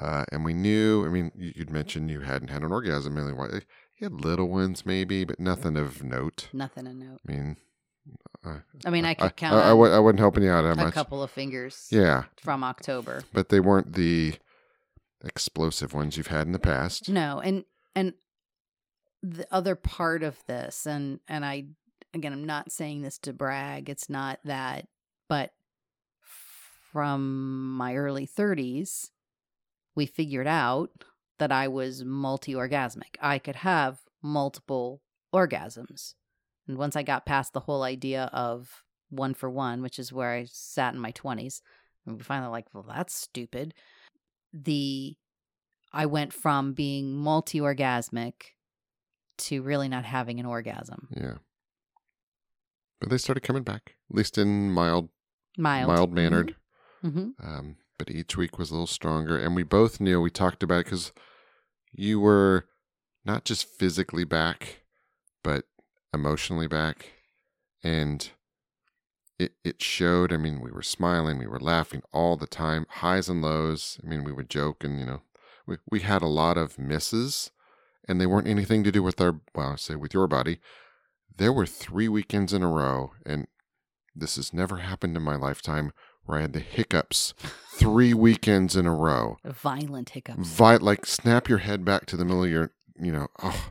uh, 0.00 0.24
and 0.30 0.44
we 0.44 0.52
knew. 0.54 1.04
I 1.04 1.08
mean, 1.08 1.32
you- 1.34 1.52
you'd 1.56 1.70
mentioned 1.70 2.10
you 2.10 2.20
hadn't 2.20 2.48
had 2.48 2.62
an 2.62 2.70
orgasm 2.72 3.14
really. 3.16 3.32
while- 3.32 3.50
You 3.96 4.06
had 4.06 4.12
little 4.24 4.48
ones, 4.48 4.86
maybe, 4.86 5.24
but 5.24 5.40
nothing 5.40 5.76
of 5.76 6.02
note. 6.04 6.48
Nothing 6.52 6.86
of 6.86 6.94
note. 6.94 7.20
I 7.28 7.32
mean, 7.32 7.56
I 8.84 8.90
mean, 8.90 9.04
I 9.04 9.14
could 9.14 9.36
count 9.36 9.56
I, 9.56 9.68
I, 9.68 9.70
on 9.72 9.78
wa- 9.78 9.90
I 9.96 9.98
wasn't 9.98 10.20
helping 10.20 10.42
you 10.44 10.50
out 10.50 10.62
that 10.62 10.72
a 10.78 10.84
much. 10.84 10.94
couple 10.94 11.22
of 11.22 11.30
fingers 11.30 11.88
Yeah, 11.90 12.24
from 12.40 12.64
October. 12.64 13.22
but 13.32 13.50
they 13.50 13.60
weren't 13.60 13.92
the 13.92 14.34
explosive 15.22 15.92
ones 15.92 16.16
you've 16.16 16.28
had 16.28 16.46
in 16.46 16.52
the 16.52 16.58
past. 16.58 17.08
No, 17.10 17.40
and 17.40 17.64
and 17.94 18.14
the 19.22 19.46
other 19.50 19.74
part 19.74 20.22
of 20.22 20.38
this, 20.46 20.86
and 20.86 21.20
and 21.28 21.44
I 21.44 21.66
again, 22.14 22.32
I'm 22.32 22.44
not 22.44 22.72
saying 22.72 23.02
this 23.02 23.18
to 23.18 23.32
brag. 23.34 23.90
It's 23.90 24.08
not 24.08 24.40
that, 24.44 24.86
but 25.28 25.52
from 26.92 27.76
my 27.76 27.94
early 27.94 28.26
30s, 28.26 29.10
we 29.94 30.06
figured 30.06 30.46
out 30.46 30.90
that 31.38 31.52
I 31.52 31.68
was 31.68 32.04
multi 32.04 32.54
orgasmic. 32.54 33.16
I 33.20 33.38
could 33.38 33.56
have 33.56 34.00
multiple 34.22 35.02
orgasms. 35.32 36.14
And 36.66 36.76
once 36.78 36.96
I 36.96 37.02
got 37.02 37.26
past 37.26 37.52
the 37.52 37.60
whole 37.60 37.82
idea 37.82 38.30
of 38.32 38.84
one 39.08 39.34
for 39.34 39.50
one, 39.50 39.82
which 39.82 39.98
is 39.98 40.12
where 40.12 40.30
I 40.30 40.46
sat 40.48 40.94
in 40.94 41.00
my 41.00 41.12
20s, 41.12 41.60
and 42.06 42.16
we 42.16 42.22
finally 42.22 42.50
like, 42.50 42.66
well, 42.72 42.84
that's 42.86 43.14
stupid. 43.14 43.74
The 44.52 45.16
I 45.92 46.06
went 46.06 46.32
from 46.32 46.72
being 46.72 47.16
multi 47.16 47.60
orgasmic 47.60 48.34
to 49.38 49.62
really 49.62 49.88
not 49.88 50.04
having 50.04 50.38
an 50.38 50.46
orgasm. 50.46 51.08
Yeah. 51.16 51.38
But 53.00 53.08
they 53.10 53.18
started 53.18 53.40
coming 53.40 53.62
back, 53.62 53.94
at 54.10 54.16
least 54.16 54.38
in 54.38 54.70
mild, 54.70 55.08
Mild. 55.56 55.88
mild 55.88 56.12
mannered. 56.12 56.54
hmm 57.02 57.30
Um, 57.42 57.76
but 57.98 58.10
each 58.10 58.36
week 58.36 58.58
was 58.58 58.70
a 58.70 58.74
little 58.74 58.86
stronger. 58.86 59.36
And 59.38 59.56
we 59.56 59.62
both 59.62 60.00
knew, 60.00 60.20
we 60.20 60.30
talked 60.30 60.62
about 60.62 60.80
it 60.80 60.84
because 60.84 61.12
you 61.92 62.20
were 62.20 62.66
not 63.24 63.44
just 63.44 63.66
physically 63.66 64.24
back, 64.24 64.82
but 65.42 65.64
emotionally 66.12 66.66
back. 66.66 67.12
And 67.82 68.30
it, 69.38 69.52
it 69.64 69.82
showed. 69.82 70.32
I 70.32 70.36
mean, 70.36 70.60
we 70.60 70.70
were 70.70 70.82
smiling, 70.82 71.38
we 71.38 71.46
were 71.46 71.60
laughing 71.60 72.02
all 72.12 72.36
the 72.36 72.46
time, 72.46 72.86
highs 72.88 73.28
and 73.28 73.42
lows. 73.42 73.98
I 74.04 74.08
mean, 74.08 74.24
we 74.24 74.32
would 74.32 74.50
joke 74.50 74.84
and, 74.84 75.00
you 75.00 75.06
know, 75.06 75.22
we, 75.66 75.76
we 75.90 76.00
had 76.00 76.22
a 76.22 76.26
lot 76.26 76.58
of 76.58 76.78
misses 76.78 77.50
and 78.06 78.20
they 78.20 78.26
weren't 78.26 78.48
anything 78.48 78.84
to 78.84 78.92
do 78.92 79.02
with 79.02 79.20
our, 79.20 79.40
well, 79.54 79.76
say 79.76 79.94
with 79.94 80.12
your 80.12 80.26
body. 80.26 80.58
There 81.36 81.52
were 81.52 81.66
three 81.66 82.08
weekends 82.08 82.52
in 82.52 82.62
a 82.62 82.68
row, 82.68 83.12
and 83.24 83.46
this 84.14 84.36
has 84.36 84.52
never 84.52 84.78
happened 84.78 85.16
in 85.16 85.22
my 85.22 85.36
lifetime 85.36 85.92
where 86.24 86.38
I 86.38 86.42
had 86.42 86.52
the 86.52 86.60
hiccups 86.60 87.34
three 87.74 88.12
weekends 88.12 88.76
in 88.76 88.84
a 88.84 88.94
row. 88.94 89.38
Violent 89.44 90.10
hiccups. 90.10 90.46
Vi- 90.46 90.76
like 90.76 91.06
snap 91.06 91.48
your 91.48 91.58
head 91.58 91.84
back 91.84 92.04
to 92.06 92.16
the 92.16 92.24
middle 92.24 92.44
of 92.44 92.50
your, 92.50 92.72
you 93.00 93.12
know, 93.12 93.28
oh, 93.42 93.70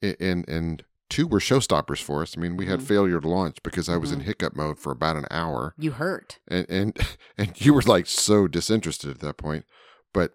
and 0.00 0.48
and 0.48 0.84
two 1.10 1.26
were 1.26 1.40
showstoppers 1.40 2.00
for 2.02 2.22
us. 2.22 2.36
I 2.36 2.40
mean, 2.40 2.56
we 2.56 2.66
had 2.66 2.80
Mhm. 2.80 2.84
failure 2.86 3.20
to 3.20 3.28
launch 3.28 3.62
because 3.62 3.88
I 3.88 3.96
was 3.98 4.12
in 4.12 4.20
Mhm. 4.20 4.24
hiccup 4.24 4.56
mode 4.56 4.78
for 4.78 4.92
about 4.92 5.16
an 5.16 5.26
hour, 5.30 5.74
You 5.76 5.90
hurt. 5.92 6.38
and 6.48 6.64
and 6.70 6.96
and 7.38 7.60
you 7.60 7.74
were 7.74 7.82
like 7.82 8.06
so 8.06 8.48
disinterested 8.48 9.10
at 9.10 9.18
that 9.20 9.36
point, 9.36 9.66
but 10.14 10.32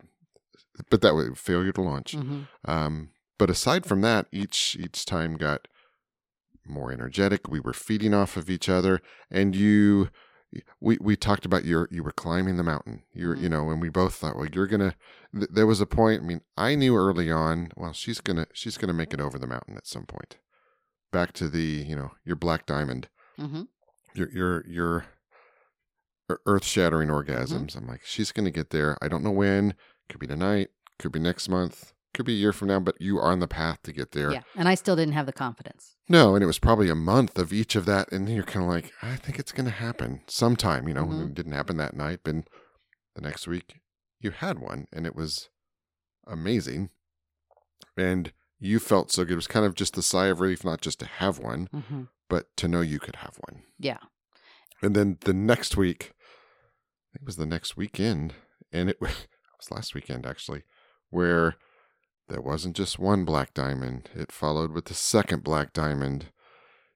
but 0.90 1.02
that 1.02 1.16
was 1.16 1.30
failure 1.40 1.72
to 1.72 1.82
launch. 1.82 2.12
hmm 2.12 2.42
Um, 2.66 3.10
but 3.40 3.50
aside 3.50 3.86
from 3.86 4.02
that, 4.02 4.28
each 4.32 4.76
each 4.80 5.06
time 5.06 5.36
got 5.38 5.68
more 6.68 6.92
energetic. 6.92 7.48
We 7.48 7.60
were 7.60 7.74
feeding 7.74 8.14
off 8.14 8.38
of 8.38 8.50
each 8.50 8.68
other, 8.70 9.02
and 9.30 9.56
you, 9.56 10.10
we 10.80 10.98
we 11.00 11.16
talked 11.16 11.46
about 11.46 11.64
your 11.66 11.88
you 11.92 12.04
were 12.04 12.12
climbing 12.12 12.58
the 12.58 12.64
mountain. 12.64 13.04
You're 13.14 13.36
Mhm. 13.36 13.42
you 13.42 13.50
know, 13.50 13.70
and 13.70 13.82
we 13.82 13.90
both 13.90 14.16
thought, 14.16 14.36
well, 14.36 14.48
you're 14.52 14.68
gonna. 14.68 14.96
Th- 15.34 15.50
there 15.52 15.68
was 15.68 15.80
a 15.82 15.86
point. 15.86 16.24
I 16.24 16.26
mean, 16.26 16.42
I 16.58 16.76
knew 16.76 16.96
early 16.98 17.30
on. 17.32 17.72
Well, 17.76 17.94
she's 17.94 18.20
gonna 18.22 18.48
she's 18.54 18.78
gonna 18.78 18.94
make 18.94 19.14
it 19.14 19.22
over 19.22 19.38
the 19.38 19.48
mountain 19.48 19.78
at 19.78 19.86
some 19.88 20.06
point. 20.06 20.38
Back 21.16 21.32
to 21.36 21.48
the 21.48 21.86
you 21.88 21.96
know 21.96 22.12
your 22.26 22.36
black 22.36 22.66
diamond, 22.66 23.08
hmm 23.40 23.62
your 24.16 24.30
your 24.32 24.66
your 24.68 25.06
earth 26.46 26.66
shattering 26.66 27.08
Mm-hmm. 27.08 27.32
orgasms. 27.32 27.78
I'm 27.78 27.88
like, 27.88 28.02
she's 28.04 28.34
gonna 28.34 28.52
get 28.52 28.72
there. 28.72 28.98
I 29.02 29.08
don't 29.08 29.24
know 29.24 29.32
when. 29.32 29.76
Could 30.10 30.20
be 30.20 30.28
tonight. 30.28 30.72
Could 31.00 31.14
be 31.14 31.20
next 31.20 31.48
month. 31.48 31.94
Could 32.14 32.26
be 32.26 32.34
a 32.34 32.38
year 32.38 32.52
from 32.52 32.68
now. 32.68 32.82
But 32.82 33.00
you 33.00 33.18
are 33.18 33.32
on 33.32 33.40
the 33.40 33.48
path 33.48 33.80
to 33.84 33.94
get 33.94 34.12
there. 34.12 34.30
Yeah. 34.34 34.42
And 34.58 34.68
I 34.68 34.76
still 34.76 34.98
didn't 34.98 35.14
have 35.14 35.26
the 35.26 35.32
confidence. 35.32 35.96
No, 36.10 36.36
and 36.36 36.44
it 36.44 36.48
was 36.48 36.60
probably 36.60 36.90
a 36.90 36.96
month 36.96 37.38
of 37.40 37.54
each 37.54 37.78
of 37.78 37.86
that, 37.86 38.12
and 38.12 38.28
you're 38.28 38.44
kind 38.44 38.66
of 38.66 38.70
like, 38.70 38.92
I 39.02 39.16
think 39.16 39.40
it's 39.40 39.54
going 39.54 39.66
to 39.66 39.72
happen 39.72 40.22
sometime. 40.28 40.86
You 40.90 40.96
know, 40.96 41.06
Mhm. 41.06 41.28
it 41.28 41.34
didn't 41.34 41.54
happen 41.54 41.78
that 41.78 41.96
night, 41.96 42.20
but 42.26 42.36
the 43.16 43.22
next 43.22 43.48
week 43.48 43.80
you 44.20 44.32
had 44.32 44.60
one, 44.60 44.88
and 44.92 45.06
it 45.08 45.16
was 45.16 45.48
amazing, 46.28 46.90
and 47.98 48.34
you 48.60 48.80
felt 48.80 49.12
so 49.12 49.24
good. 49.24 49.34
It 49.34 49.36
was 49.36 49.48
kind 49.48 49.66
of 49.66 49.76
just 49.76 49.96
the 49.96 50.02
sigh 50.02 50.28
of 50.28 50.40
relief, 50.40 50.64
not 50.64 50.82
just 50.82 51.00
to 51.00 51.06
have 51.06 51.40
one, 51.40 51.68
hmm 51.72 52.04
but 52.28 52.48
to 52.58 52.68
know 52.68 52.82
you 52.82 52.98
could 53.00 53.18
have 53.18 53.38
one. 53.48 53.62
Yeah. 53.78 54.00
And 54.82 54.96
then 54.96 55.18
the 55.22 55.34
next 55.34 55.78
week, 55.78 56.14
I 56.14 57.14
think 57.14 57.22
it 57.22 57.26
was 57.28 57.36
the 57.36 57.46
next 57.46 57.78
weekend, 57.78 58.34
and 58.74 58.90
it 58.90 58.98
was, 59.02 59.12
it 59.12 59.28
was 59.60 59.70
last 59.70 59.94
weekend 59.94 60.26
actually, 60.26 60.64
where 61.12 61.56
there 62.28 62.42
wasn't 62.42 62.76
just 62.76 62.98
one 62.98 63.26
black 63.26 63.54
diamond. 63.54 64.10
It 64.16 64.32
followed 64.32 64.72
with 64.72 64.86
the 64.86 64.96
second 64.96 65.44
black 65.44 65.72
diamond. 65.72 66.32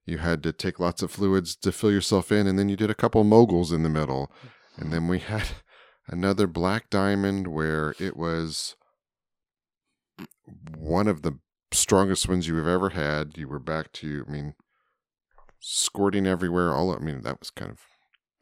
You 0.06 0.18
had 0.18 0.42
to 0.44 0.52
take 0.52 0.80
lots 0.80 1.04
of 1.04 1.12
fluids 1.12 1.56
to 1.58 1.72
fill 1.72 1.92
yourself 1.92 2.32
in, 2.32 2.48
and 2.48 2.58
then 2.58 2.68
you 2.68 2.76
did 2.76 2.90
a 2.90 2.96
couple 2.96 3.24
moguls 3.24 3.72
in 3.72 3.84
the 3.84 3.90
middle. 3.90 4.32
And 4.78 4.92
then 4.92 5.08
we 5.08 5.20
had 5.20 5.50
another 6.08 6.48
black 6.48 6.90
diamond 6.90 7.48
where 7.48 7.94
it 8.00 8.18
was 8.18 8.76
one 10.76 11.08
of 11.08 11.22
the 11.22 11.38
strongest 11.72 12.28
ones 12.28 12.48
you've 12.48 12.68
ever 12.68 12.90
had. 12.90 13.38
You 13.38 13.48
were 13.48 13.60
back 13.60 13.92
to, 13.94 14.26
I 14.28 14.32
mean, 14.32 14.56
squirting 15.60 16.26
everywhere. 16.28 16.74
All 16.74 16.94
I 16.94 17.00
mean, 17.00 17.22
that 17.22 17.40
was 17.40 17.50
kind 17.50 17.72
of 17.72 17.80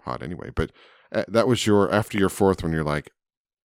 hot 0.03 0.23
anyway. 0.23 0.49
But 0.53 0.71
uh, 1.11 1.25
that 1.27 1.47
was 1.47 1.65
your 1.65 1.91
after 1.91 2.17
your 2.17 2.29
fourth 2.29 2.63
one. 2.63 2.71
You're 2.71 2.83
like, 2.83 3.11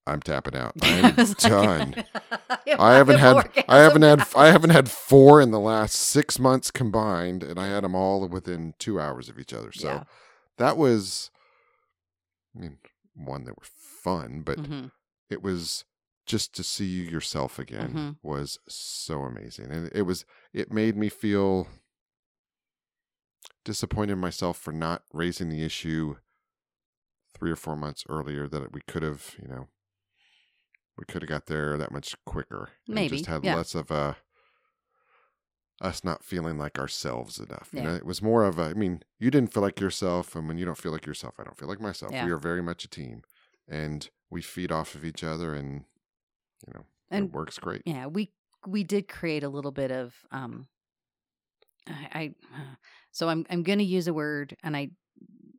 I'm 0.06 0.20
tapping 0.20 0.56
out. 0.56 0.74
I'm 0.82 1.16
done. 1.38 1.96
I 2.78 2.94
haven't 2.94 3.16
had 3.18 3.50
I 3.68 3.78
haven't 3.78 4.02
had 4.02 4.26
I 4.36 4.46
haven't 4.48 4.70
had 4.70 4.90
four 4.90 5.40
in 5.40 5.50
the 5.50 5.60
last 5.60 5.94
six 5.94 6.38
months 6.38 6.70
combined, 6.70 7.42
and 7.42 7.58
I 7.58 7.68
had 7.68 7.84
them 7.84 7.94
all 7.94 8.26
within 8.28 8.74
two 8.78 9.00
hours 9.00 9.28
of 9.28 9.38
each 9.38 9.52
other. 9.52 9.72
So 9.72 9.88
Yeah. 9.88 10.04
that 10.58 10.76
was, 10.76 11.30
I 12.56 12.60
mean, 12.60 12.78
one 13.14 13.44
that 13.44 13.58
were 13.58 13.66
fun, 14.02 14.42
but 14.44 14.58
hmm 14.58 14.86
it 15.30 15.42
was 15.42 15.84
just 16.26 16.54
to 16.54 16.62
see 16.62 16.86
you 16.86 17.02
yourself 17.02 17.58
again 17.58 17.92
Mhm. 17.94 18.16
was 18.22 18.58
so 18.68 19.22
amazing, 19.22 19.70
and 19.72 19.90
it 19.94 20.02
was 20.02 20.24
it 20.52 20.70
made 20.72 20.96
me 20.96 21.08
feel 21.08 21.68
disappointed 23.64 24.12
in 24.14 24.18
myself 24.18 24.58
for 24.58 24.72
not 24.72 25.04
raising 25.12 25.48
the 25.48 25.62
issue 25.64 26.16
three 27.34 27.50
or 27.50 27.56
four 27.56 27.76
months 27.76 28.04
earlier 28.08 28.48
that 28.48 28.72
we 28.72 28.80
could 28.82 29.02
have, 29.02 29.34
you 29.40 29.48
know, 29.48 29.68
we 30.96 31.04
could 31.06 31.22
have 31.22 31.28
got 31.28 31.46
there 31.46 31.76
that 31.78 31.92
much 31.92 32.14
quicker. 32.24 32.70
and 32.86 32.94
Maybe, 32.94 33.16
just 33.16 33.26
had 33.26 33.44
yeah. 33.44 33.56
less 33.56 33.74
of 33.74 33.90
a 33.90 34.16
us 35.80 36.04
not 36.04 36.24
feeling 36.24 36.58
like 36.58 36.78
ourselves 36.78 37.40
enough. 37.40 37.70
You 37.72 37.82
know, 37.82 37.94
it 37.94 38.06
was 38.06 38.22
more 38.22 38.44
of 38.44 38.58
a. 38.58 38.62
I 38.64 38.74
mean, 38.74 39.02
you 39.18 39.30
didn't 39.30 39.52
feel 39.52 39.62
like 39.62 39.80
yourself, 39.80 40.36
and 40.36 40.46
when 40.46 40.56
you 40.58 40.64
don't 40.64 40.78
feel 40.78 40.92
like 40.92 41.06
yourself, 41.06 41.34
I 41.40 41.44
don't 41.44 41.58
feel 41.58 41.68
like 41.68 41.80
myself. 41.80 42.12
Yeah. 42.12 42.24
We 42.24 42.30
are 42.30 42.38
very 42.38 42.62
much 42.62 42.84
a 42.84 42.88
team, 42.88 43.22
and 43.66 44.08
we 44.30 44.42
feed 44.42 44.70
off 44.70 44.94
of 44.94 45.04
each 45.04 45.24
other, 45.24 45.54
and 45.54 45.84
you 46.66 46.72
know, 46.74 46.84
And 47.10 47.26
it 47.26 47.32
works 47.32 47.58
great. 47.58 47.82
yeah, 47.84 48.06
we 48.06 48.32
we 48.66 48.84
did 48.84 49.08
create 49.08 49.42
a 49.42 49.48
little 49.48 49.72
bit 49.72 49.90
of 49.90 50.14
um 50.30 50.68
I, 51.86 52.08
I 52.14 52.34
so 53.10 53.28
I'm 53.28 53.44
I'm 53.50 53.62
going 53.62 53.78
to 53.78 53.84
use 53.84 54.06
a 54.08 54.14
word 54.14 54.56
and 54.62 54.76
I 54.76 54.90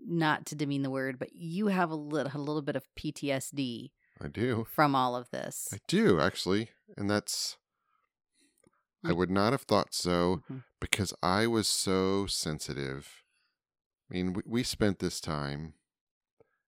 not 0.05 0.45
to 0.47 0.55
demean 0.55 0.83
the 0.83 0.89
word, 0.89 1.17
but 1.19 1.33
you 1.33 1.67
have 1.67 1.89
a 1.89 1.95
little 1.95 2.31
a 2.33 2.37
little 2.37 2.61
bit 2.61 2.75
of 2.75 2.83
PTSD 2.95 3.91
I 4.21 4.27
do. 4.27 4.65
from 4.71 4.95
all 4.95 5.15
of 5.15 5.29
this. 5.31 5.69
I 5.73 5.77
do 5.87 6.19
actually, 6.19 6.69
and 6.97 7.09
that's. 7.09 7.57
I 9.05 9.11
would 9.11 9.29
not 9.29 9.51
have 9.51 9.63
thought 9.63 9.93
so 9.93 10.43
Mhm. 10.49 10.63
because 10.79 11.13
I 11.21 11.45
was 11.45 11.67
so 11.67 12.25
sensitive. 12.25 13.23
I 14.09 14.13
mean, 14.13 14.31
we, 14.33 14.43
we 14.45 14.63
spent 14.63 14.99
this 14.99 15.19
time 15.19 15.73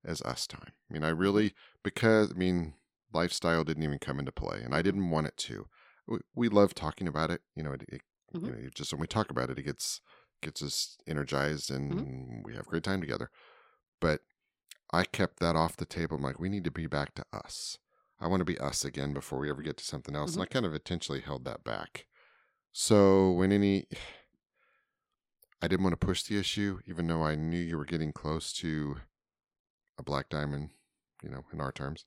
as 0.03 0.21
us 0.23 0.45
time. 0.45 0.73
I 0.89 0.93
mean, 0.93 1.03
I 1.05 1.09
really 1.09 1.53
because 1.81 2.31
I 2.31 2.33
mean, 2.33 2.73
lifestyle 3.15 3.63
didn't 3.63 3.83
even 3.83 3.99
come 3.99 4.19
into 4.19 4.31
play, 4.31 4.61
and 4.63 4.75
I 4.75 4.81
didn't 4.81 5.09
want 5.09 5.27
it 5.27 5.37
to. 5.37 5.67
We, 6.07 6.19
we 6.35 6.49
love 6.49 6.75
talking 6.75 7.07
about 7.07 7.31
it. 7.31 7.41
You 7.55 7.63
know, 7.63 7.73
it, 7.73 7.83
it 7.89 8.01
You 8.33 8.51
Mhm. 8.51 8.63
know, 8.63 8.69
just 8.75 8.93
when 8.93 9.01
we 9.01 9.07
talk 9.07 9.31
about 9.31 9.49
it, 9.49 9.59
it 9.59 9.63
gets 9.63 10.01
gets 10.41 10.61
us 10.61 10.97
energized 11.07 11.71
and 11.71 11.91
Mm-hmm. 11.91 12.43
we 12.43 12.53
have 12.55 12.67
a 12.67 12.69
great 12.69 12.83
time 12.83 13.01
together. 13.01 13.31
But 14.01 14.21
I 14.93 15.05
kept 15.05 15.39
that 15.39 15.55
off 15.55 15.77
the 15.77 15.85
table. 15.85 16.17
I'm 16.17 16.23
like, 16.23 16.39
we 16.39 16.49
need 16.49 16.63
to 16.65 16.71
be 16.71 16.87
back 16.87 17.15
to 17.15 17.25
us. 17.33 17.79
I 18.19 18.27
want 18.27 18.41
to 18.41 18.45
be 18.45 18.59
us 18.59 18.85
again 18.85 19.13
before 19.13 19.39
we 19.39 19.49
ever 19.49 19.61
get 19.63 19.77
to 19.77 19.85
something 19.85 20.15
else. 20.15 20.35
And 20.35 20.43
I 20.43 20.45
kind 20.47 20.65
of 20.65 20.73
intentionally 20.73 21.21
held 21.21 21.45
that 21.45 21.63
back. 21.63 22.07
So 22.73 23.31
when 23.31 23.51
any, 23.51 23.87
I 25.61 25.67
didn't 25.67 25.83
want 25.83 25.99
to 25.99 26.05
push 26.05 26.23
the 26.23 26.37
issue, 26.37 26.79
even 26.85 27.07
though 27.07 27.23
I 27.23 27.35
knew 27.35 27.57
you 27.59 27.77
were 27.77 27.85
getting 27.85 28.11
close 28.13 28.53
to 28.53 28.97
a 29.97 30.03
black 30.03 30.29
diamond, 30.29 30.71
you 31.23 31.29
know, 31.29 31.45
in 31.51 31.61
our 31.61 31.71
terms. 31.71 32.05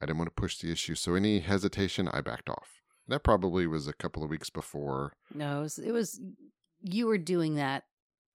I 0.00 0.06
didn't 0.06 0.18
want 0.18 0.34
to 0.34 0.40
push 0.40 0.58
the 0.58 0.70
issue. 0.72 0.94
So 0.94 1.14
any 1.14 1.40
hesitation, 1.40 2.08
I 2.08 2.20
backed 2.20 2.48
off. 2.48 2.80
That 3.08 3.22
probably 3.24 3.66
was 3.66 3.86
a 3.88 3.92
couple 3.92 4.22
of 4.22 4.30
weeks 4.30 4.50
before. 4.50 5.12
No, 5.34 5.58
it 5.58 5.62
was, 5.62 5.78
it 5.78 5.92
was 5.92 6.20
you 6.82 7.06
were 7.06 7.18
doing 7.18 7.56
that 7.56 7.84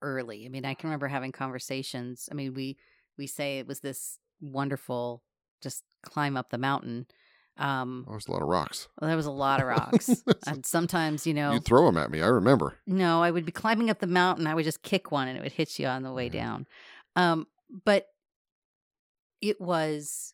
early. 0.01 0.45
I 0.45 0.49
mean, 0.49 0.65
I 0.65 0.73
can 0.73 0.89
remember 0.89 1.07
having 1.07 1.31
conversations. 1.31 2.27
I 2.31 2.35
mean, 2.35 2.53
we 2.53 2.77
we 3.17 3.25
say 3.27 3.59
it 3.59 3.67
was 3.67 3.79
this 3.79 4.19
wonderful 4.41 5.23
just 5.63 5.83
climb 6.03 6.35
up 6.37 6.49
the 6.49 6.57
mountain. 6.57 7.07
Um, 7.57 8.03
Oh, 8.07 8.11
there's 8.11 8.27
a 8.27 8.31
lot 8.31 8.41
of 8.41 8.49
rocks. 8.49 8.89
well, 8.99 9.07
there 9.07 9.15
was 9.15 9.25
a 9.25 9.31
lot 9.31 9.61
of 9.61 9.67
rocks, 9.67 10.23
and 10.45 10.65
sometimes 10.65 11.25
you 11.25 11.33
know, 11.33 11.53
You 11.53 11.59
throw 11.61 11.85
them 11.85 11.97
at 11.97 12.11
me. 12.11 12.21
I 12.21 12.27
remember. 12.27 12.75
no, 12.85 13.23
I 13.23 13.31
would 13.31 13.45
be 13.45 13.53
climbing 13.53 13.89
up 13.89 13.99
the 13.99 14.07
mountain. 14.07 14.45
I 14.45 14.53
would 14.53 14.65
just 14.65 14.83
kick 14.83 15.09
one, 15.09 15.29
and 15.29 15.37
it 15.37 15.41
would 15.41 15.53
hit 15.53 15.79
you 15.79 15.87
on 15.87 16.03
the 16.03 16.11
way 16.11 16.27
Mhm. 16.29 16.33
down. 16.33 16.67
Um, 17.15 17.47
but 17.85 18.07
it 19.41 19.59
was 19.61 20.33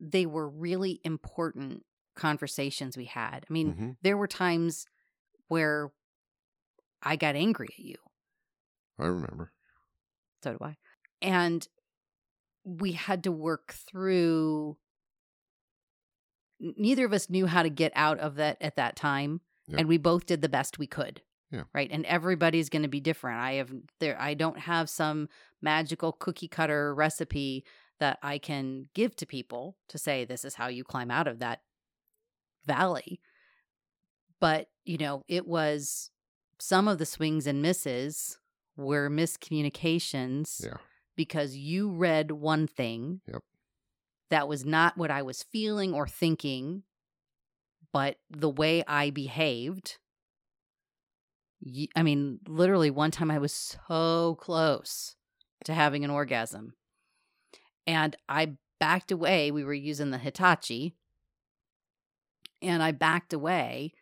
they 0.00 0.26
were 0.26 0.48
really 0.48 1.00
important 1.04 1.84
conversations 2.14 2.96
we 2.96 3.04
had. 3.06 3.44
I 3.48 3.52
mean, 3.52 3.74
Mhm. 3.74 3.96
there 4.02 4.16
were 4.16 4.26
times 4.26 4.86
where 5.48 5.92
I 7.02 7.16
got 7.16 7.36
angry 7.36 7.68
at 7.78 7.84
you. 7.84 7.96
I 8.98 9.06
remember. 9.06 9.52
So 10.42 10.52
do 10.56 10.64
I. 10.64 10.76
And 11.22 11.66
we 12.64 12.92
had 12.92 13.22
to 13.24 13.32
work 13.32 13.72
through. 13.72 14.78
Neither 16.60 17.06
of 17.06 17.12
us 17.12 17.30
knew 17.30 17.46
how 17.46 17.62
to 17.62 17.70
get 17.70 17.92
out 17.94 18.18
of 18.18 18.34
that 18.36 18.60
at 18.60 18.76
that 18.76 18.96
time, 18.96 19.40
Yeah. 19.68 19.78
and 19.78 19.88
we 19.88 19.96
both 19.96 20.26
did 20.26 20.42
the 20.42 20.48
best 20.48 20.78
we 20.78 20.88
could. 20.88 21.22
Yeah. 21.50 21.64
Right. 21.72 21.90
And 21.90 22.04
everybody's 22.04 22.68
going 22.68 22.82
to 22.82 22.88
be 22.88 23.00
different. 23.00 23.40
I 23.40 23.52
have 23.54 23.72
there. 24.00 24.20
I 24.20 24.34
don't 24.34 24.58
have 24.58 24.90
some 24.90 25.28
magical 25.62 26.12
cookie 26.12 26.48
cutter 26.48 26.94
recipe 26.94 27.64
that 28.00 28.18
I 28.22 28.38
can 28.38 28.88
give 28.94 29.16
to 29.16 29.26
people 29.26 29.76
to 29.88 29.98
say 29.98 30.24
this 30.24 30.44
is 30.44 30.54
how 30.54 30.68
you 30.68 30.84
climb 30.84 31.10
out 31.10 31.26
of 31.26 31.38
that 31.40 31.62
valley. 32.64 33.20
But 34.40 34.68
you 34.84 34.98
know, 34.98 35.24
it 35.28 35.46
was 35.46 36.10
some 36.60 36.88
of 36.88 36.98
the 36.98 37.06
swings 37.06 37.46
and 37.46 37.60
misses 37.62 38.38
were 38.76 39.10
miscommunications 39.10 40.64
Yeah. 40.64 40.76
because 41.16 41.56
you 41.56 41.90
read 41.90 42.30
one 42.30 42.66
thing 42.66 43.20
Yep. 43.26 43.42
that 44.30 44.48
was 44.48 44.64
not 44.64 44.96
what 44.96 45.10
I 45.10 45.22
was 45.22 45.42
feeling 45.42 45.92
or 45.94 46.06
thinking, 46.06 46.84
but 47.92 48.18
the 48.30 48.48
way 48.50 48.84
I 48.86 49.10
behaved. 49.10 49.98
I 51.96 52.02
mean, 52.04 52.38
literally, 52.46 52.90
one 52.90 53.10
time 53.10 53.30
I 53.32 53.38
was 53.38 53.52
so 53.52 54.36
close 54.40 55.16
to 55.64 55.74
having 55.74 56.04
an 56.04 56.10
orgasm, 56.10 56.74
and 57.88 58.14
I 58.28 58.52
backed 58.78 59.10
away. 59.10 59.50
We 59.50 59.64
were 59.64 59.72
using 59.74 60.10
the 60.10 60.18
Hitachi, 60.18 60.94
and 62.62 62.82
I 62.82 62.92
backed 62.92 63.32
away. 63.32 63.92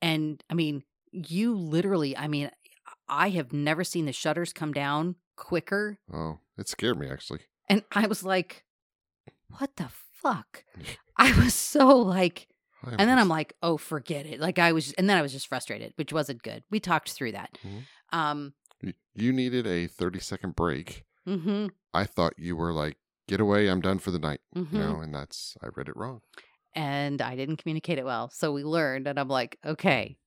And 0.00 0.42
I 0.48 0.54
mean, 0.54 0.84
you 1.12 1.54
literally, 1.54 2.16
I 2.16 2.28
mean, 2.28 2.50
I 3.08 3.30
have 3.30 3.52
never 3.52 3.84
seen 3.84 4.06
the 4.06 4.12
shutters 4.12 4.52
come 4.52 4.72
down 4.72 5.16
quicker. 5.36 5.98
Oh, 6.12 6.38
it 6.56 6.68
scared 6.68 6.98
me 6.98 7.08
actually. 7.10 7.40
And 7.68 7.82
I 7.92 8.06
was 8.06 8.22
like, 8.22 8.64
what 9.58 9.76
the 9.76 9.88
fuck? 10.22 10.64
I 11.16 11.32
was 11.38 11.52
so 11.54 11.98
like, 11.98 12.46
and 12.86 13.10
then 13.10 13.18
I'm 13.18 13.28
like, 13.28 13.54
oh, 13.62 13.76
forget 13.76 14.24
it. 14.24 14.40
Like 14.40 14.58
I 14.58 14.72
was, 14.72 14.92
and 14.94 15.10
then 15.10 15.18
I 15.18 15.22
was 15.22 15.32
just 15.32 15.48
frustrated, 15.48 15.92
which 15.96 16.12
wasn't 16.12 16.42
good. 16.42 16.62
We 16.70 16.80
talked 16.80 17.10
through 17.10 17.32
that. 17.32 17.58
Mhm. 17.66 17.82
Um, 18.16 18.54
you 19.14 19.32
needed 19.32 19.66
a 19.66 19.86
30 19.86 20.20
second 20.20 20.56
break. 20.56 21.04
Hmm 21.26 21.66
I 21.92 22.04
thought 22.04 22.34
you 22.38 22.54
were 22.56 22.72
like, 22.72 22.96
get 23.28 23.40
away, 23.40 23.68
I'm 23.68 23.80
done 23.80 23.98
for 23.98 24.10
the 24.10 24.18
night. 24.18 24.40
hmm 24.54 24.76
You 24.76 24.82
know, 24.82 25.00
and 25.00 25.14
that's, 25.14 25.56
I 25.62 25.68
read 25.74 25.88
it 25.88 25.96
wrong. 25.96 26.20
and 26.74 27.20
I 27.20 27.34
didn't 27.36 27.56
communicate 27.56 27.98
it 27.98 28.04
well. 28.04 28.30
So 28.30 28.52
we 28.52 28.62
learned, 28.64 29.08
and 29.08 29.18
I'm 29.18 29.28
like, 29.28 29.58
okay, 29.66 30.18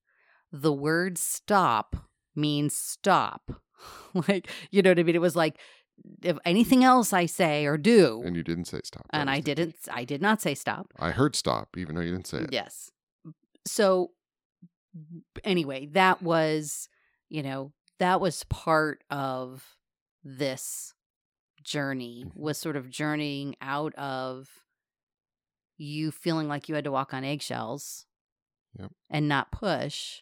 the 0.52 0.74
word 0.74 1.18
stop 1.18 1.96
means 2.36 2.76
stop. 2.76 3.52
like, 4.28 4.50
you 4.72 4.82
know 4.82 4.92
what 4.92 5.00
I 5.00 5.04
mean? 5.04 5.16
It 5.16 5.22
was 5.22 5.36
like, 5.36 5.58
if 6.22 6.38
anything 6.44 6.84
else 6.84 7.14
I 7.14 7.28
say 7.28 7.66
or 7.66 7.78
do, 7.78 8.22
And 8.26 8.36
you 8.36 8.44
didn't 8.44 8.66
say 8.66 8.82
stop. 8.84 9.06
And 9.12 9.30
I 9.30 9.40
didn't, 9.40 9.76
I 9.92 10.04
did 10.04 10.22
not 10.22 10.42
say 10.42 10.54
stop. 10.56 10.92
I 11.00 11.12
heard 11.12 11.36
stop, 11.36 11.78
even 11.78 11.96
though 11.96 12.02
you 12.02 12.12
didn't 12.12 12.28
say 12.28 12.40
it. 12.40 12.52
Yes. 12.52 12.92
So 13.66 14.12
anyway, 15.44 15.88
that 15.94 16.22
was, 16.22 16.90
you 17.30 17.44
know, 17.44 17.72
that 18.00 18.20
was 18.20 18.44
part 18.46 19.04
of 19.10 19.64
this 20.24 20.94
journey 21.62 22.26
Mhm. 22.26 22.36
was 22.36 22.58
sort 22.58 22.76
of 22.76 22.90
journeying 22.90 23.56
out 23.62 23.94
of 23.96 24.50
you 25.78 26.12
feeling 26.12 26.48
like 26.48 26.68
you 26.70 26.76
had 26.76 26.84
to 26.84 26.92
walk 26.92 27.14
on 27.14 27.24
eggshells 27.24 28.06
Yep. 28.78 28.92
and 29.10 29.28
not 29.28 29.52
push 29.52 30.22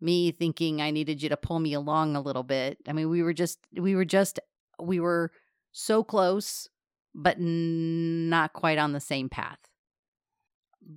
me 0.00 0.30
thinking 0.30 0.80
i 0.82 0.90
needed 0.90 1.22
you 1.22 1.28
to 1.28 1.36
pull 1.36 1.58
me 1.60 1.72
along 1.72 2.14
a 2.16 2.20
little 2.20 2.42
bit 2.42 2.78
i 2.88 2.92
mean 2.92 3.08
we 3.08 3.22
were 3.22 3.32
just 3.32 3.58
we 3.72 3.94
were 3.94 4.04
just 4.04 4.38
we 4.80 5.00
were 5.00 5.30
so 5.72 6.02
close 6.04 6.68
but 7.14 7.36
n- 7.38 8.28
not 8.28 8.52
quite 8.52 8.78
on 8.78 8.92
the 8.92 9.00
same 9.00 9.28
path 9.28 9.58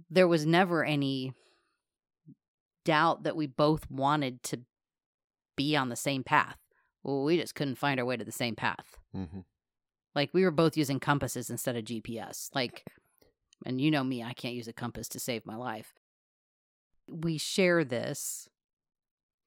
there 0.09 0.27
was 0.27 0.45
never 0.45 0.83
any 0.83 1.33
doubt 2.85 3.23
that 3.23 3.35
we 3.35 3.47
both 3.47 3.89
wanted 3.89 4.41
to 4.43 4.61
be 5.55 5.75
on 5.75 5.89
the 5.89 5.95
same 5.95 6.23
path 6.23 6.57
we 7.07 7.39
just 7.39 7.55
couldn't 7.55 7.77
find 7.77 7.99
our 7.99 8.05
way 8.05 8.17
to 8.17 8.25
the 8.25 8.31
same 8.31 8.55
path 8.55 8.97
hmm 9.13 9.39
like 10.17 10.33
we 10.33 10.43
were 10.43 10.51
both 10.51 10.75
using 10.75 10.99
compasses 10.99 11.51
instead 11.51 11.75
of 11.75 11.85
GPS. 11.85 12.49
Like, 12.55 12.83
and 13.65 13.79
you 13.79 13.91
know 13.91 14.03
me, 14.03 14.23
I 14.23 14.33
can't 14.33 14.55
use 14.55 14.67
a 14.67 14.73
compass 14.73 15.07
to 15.09 15.19
save 15.19 15.45
my 15.45 15.55
life. 15.55 15.93
We 17.07 17.37
share 17.37 17.85
this 17.85 18.49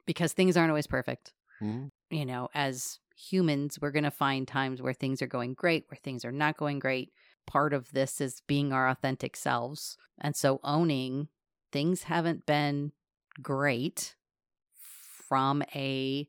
because 0.07 0.33
things 0.33 0.57
aren't 0.57 0.71
always 0.71 0.87
perfect. 0.87 1.33
hmm 1.59 1.87
You 2.09 2.25
know, 2.25 2.49
as 2.55 3.01
humans, 3.17 3.79
we're 3.83 3.91
going 3.91 4.05
to 4.05 4.13
find 4.13 4.47
times 4.47 4.81
where 4.81 4.93
things 4.93 5.21
are 5.21 5.27
going 5.27 5.55
great, 5.55 5.87
where 5.89 5.99
things 6.01 6.25
are 6.25 6.33
not 6.33 6.57
going 6.57 6.79
great. 6.79 7.13
Part 7.49 7.75
of 7.75 7.91
this 7.91 8.21
is 8.21 8.43
being 8.47 8.73
our 8.73 8.89
authentic 8.89 9.37
selves. 9.37 9.97
And 10.21 10.37
so 10.37 10.61
owning 10.63 11.29
things 11.73 12.05
haven't 12.05 12.47
been 12.47 12.93
great 13.43 14.15
from 15.29 15.65
a 15.75 16.29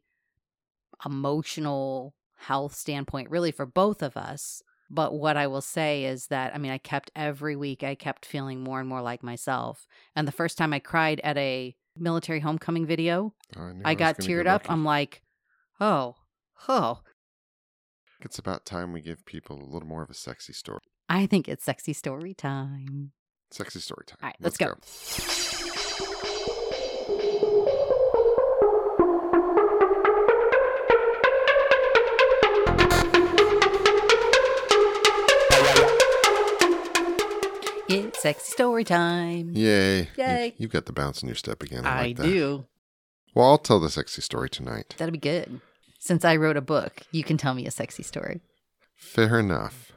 emotional 1.05 2.13
health 2.37 2.73
standpoint 2.73 3.29
really 3.29 3.51
for 3.51 3.65
both 3.65 4.01
of 4.01 4.17
us 4.17 4.61
but 4.89 5.13
what 5.13 5.37
i 5.37 5.45
will 5.45 5.61
say 5.61 6.05
is 6.05 6.27
that 6.27 6.53
i 6.55 6.57
mean 6.57 6.71
i 6.71 6.77
kept 6.77 7.11
every 7.15 7.55
week 7.55 7.83
i 7.83 7.93
kept 7.93 8.25
feeling 8.25 8.61
more 8.61 8.79
and 8.79 8.89
more 8.89 9.01
like 9.01 9.21
myself 9.21 9.87
and 10.15 10.27
the 10.27 10.31
first 10.31 10.57
time 10.57 10.73
i 10.73 10.79
cried 10.79 11.21
at 11.23 11.37
a 11.37 11.75
military 11.97 12.39
homecoming 12.39 12.85
video 12.85 13.33
oh, 13.57 13.71
I, 13.85 13.91
i 13.91 13.93
got 13.93 14.17
teared 14.17 14.47
up 14.47 14.69
i'm 14.69 14.83
like 14.83 15.21
oh 15.79 16.15
oh 16.67 17.01
It's 18.21 18.39
about 18.39 18.65
time 18.65 18.91
we 18.93 19.01
give 19.01 19.25
people 19.25 19.61
a 19.61 19.71
little 19.71 19.87
more 19.87 20.03
of 20.03 20.09
a 20.09 20.15
sexy 20.15 20.53
story. 20.53 20.79
i 21.09 21.25
think 21.25 21.47
it's 21.47 21.63
sexy 21.63 21.93
story 21.93 22.33
time 22.33 23.11
Sexy 23.51 23.81
story 23.81 24.05
time. 24.07 24.17
All 24.23 24.27
right, 24.29 24.35
let's 24.39 24.57
go. 24.57 24.75
It's 37.91 38.21
sexy 38.21 38.51
story 38.51 38.83
time 38.83 39.51
Yay. 39.53 40.09
Yay. 40.17 40.53
You, 40.57 40.67
have 40.67 40.71
got 40.71 40.85
the 40.85 40.93
bounce 40.93 41.21
in 41.21 41.27
your 41.27 41.35
step 41.35 41.61
again. 41.63 41.85
I, 41.85 41.89
i 41.89 42.01
like 42.01 42.17
that. 42.17 42.23
do 42.23 42.65
Well, 43.33 43.47
I'll 43.47 43.57
tell 43.57 43.79
the 43.79 43.89
sexy 43.89 44.21
story 44.21 44.49
tonight. 44.49 44.95
that'll 44.97 45.11
be 45.11 45.17
good 45.17 45.61
since 45.99 46.25
i 46.25 46.35
wrote 46.35 46.57
a 46.57 46.61
book 46.61 47.01
you 47.11 47.23
can 47.23 47.37
tell 47.37 47.53
me 47.53 47.65
a 47.67 47.71
sexy 47.71 48.03
story 48.03 48.41
Fair 48.95 49.39
enough. 49.39 49.91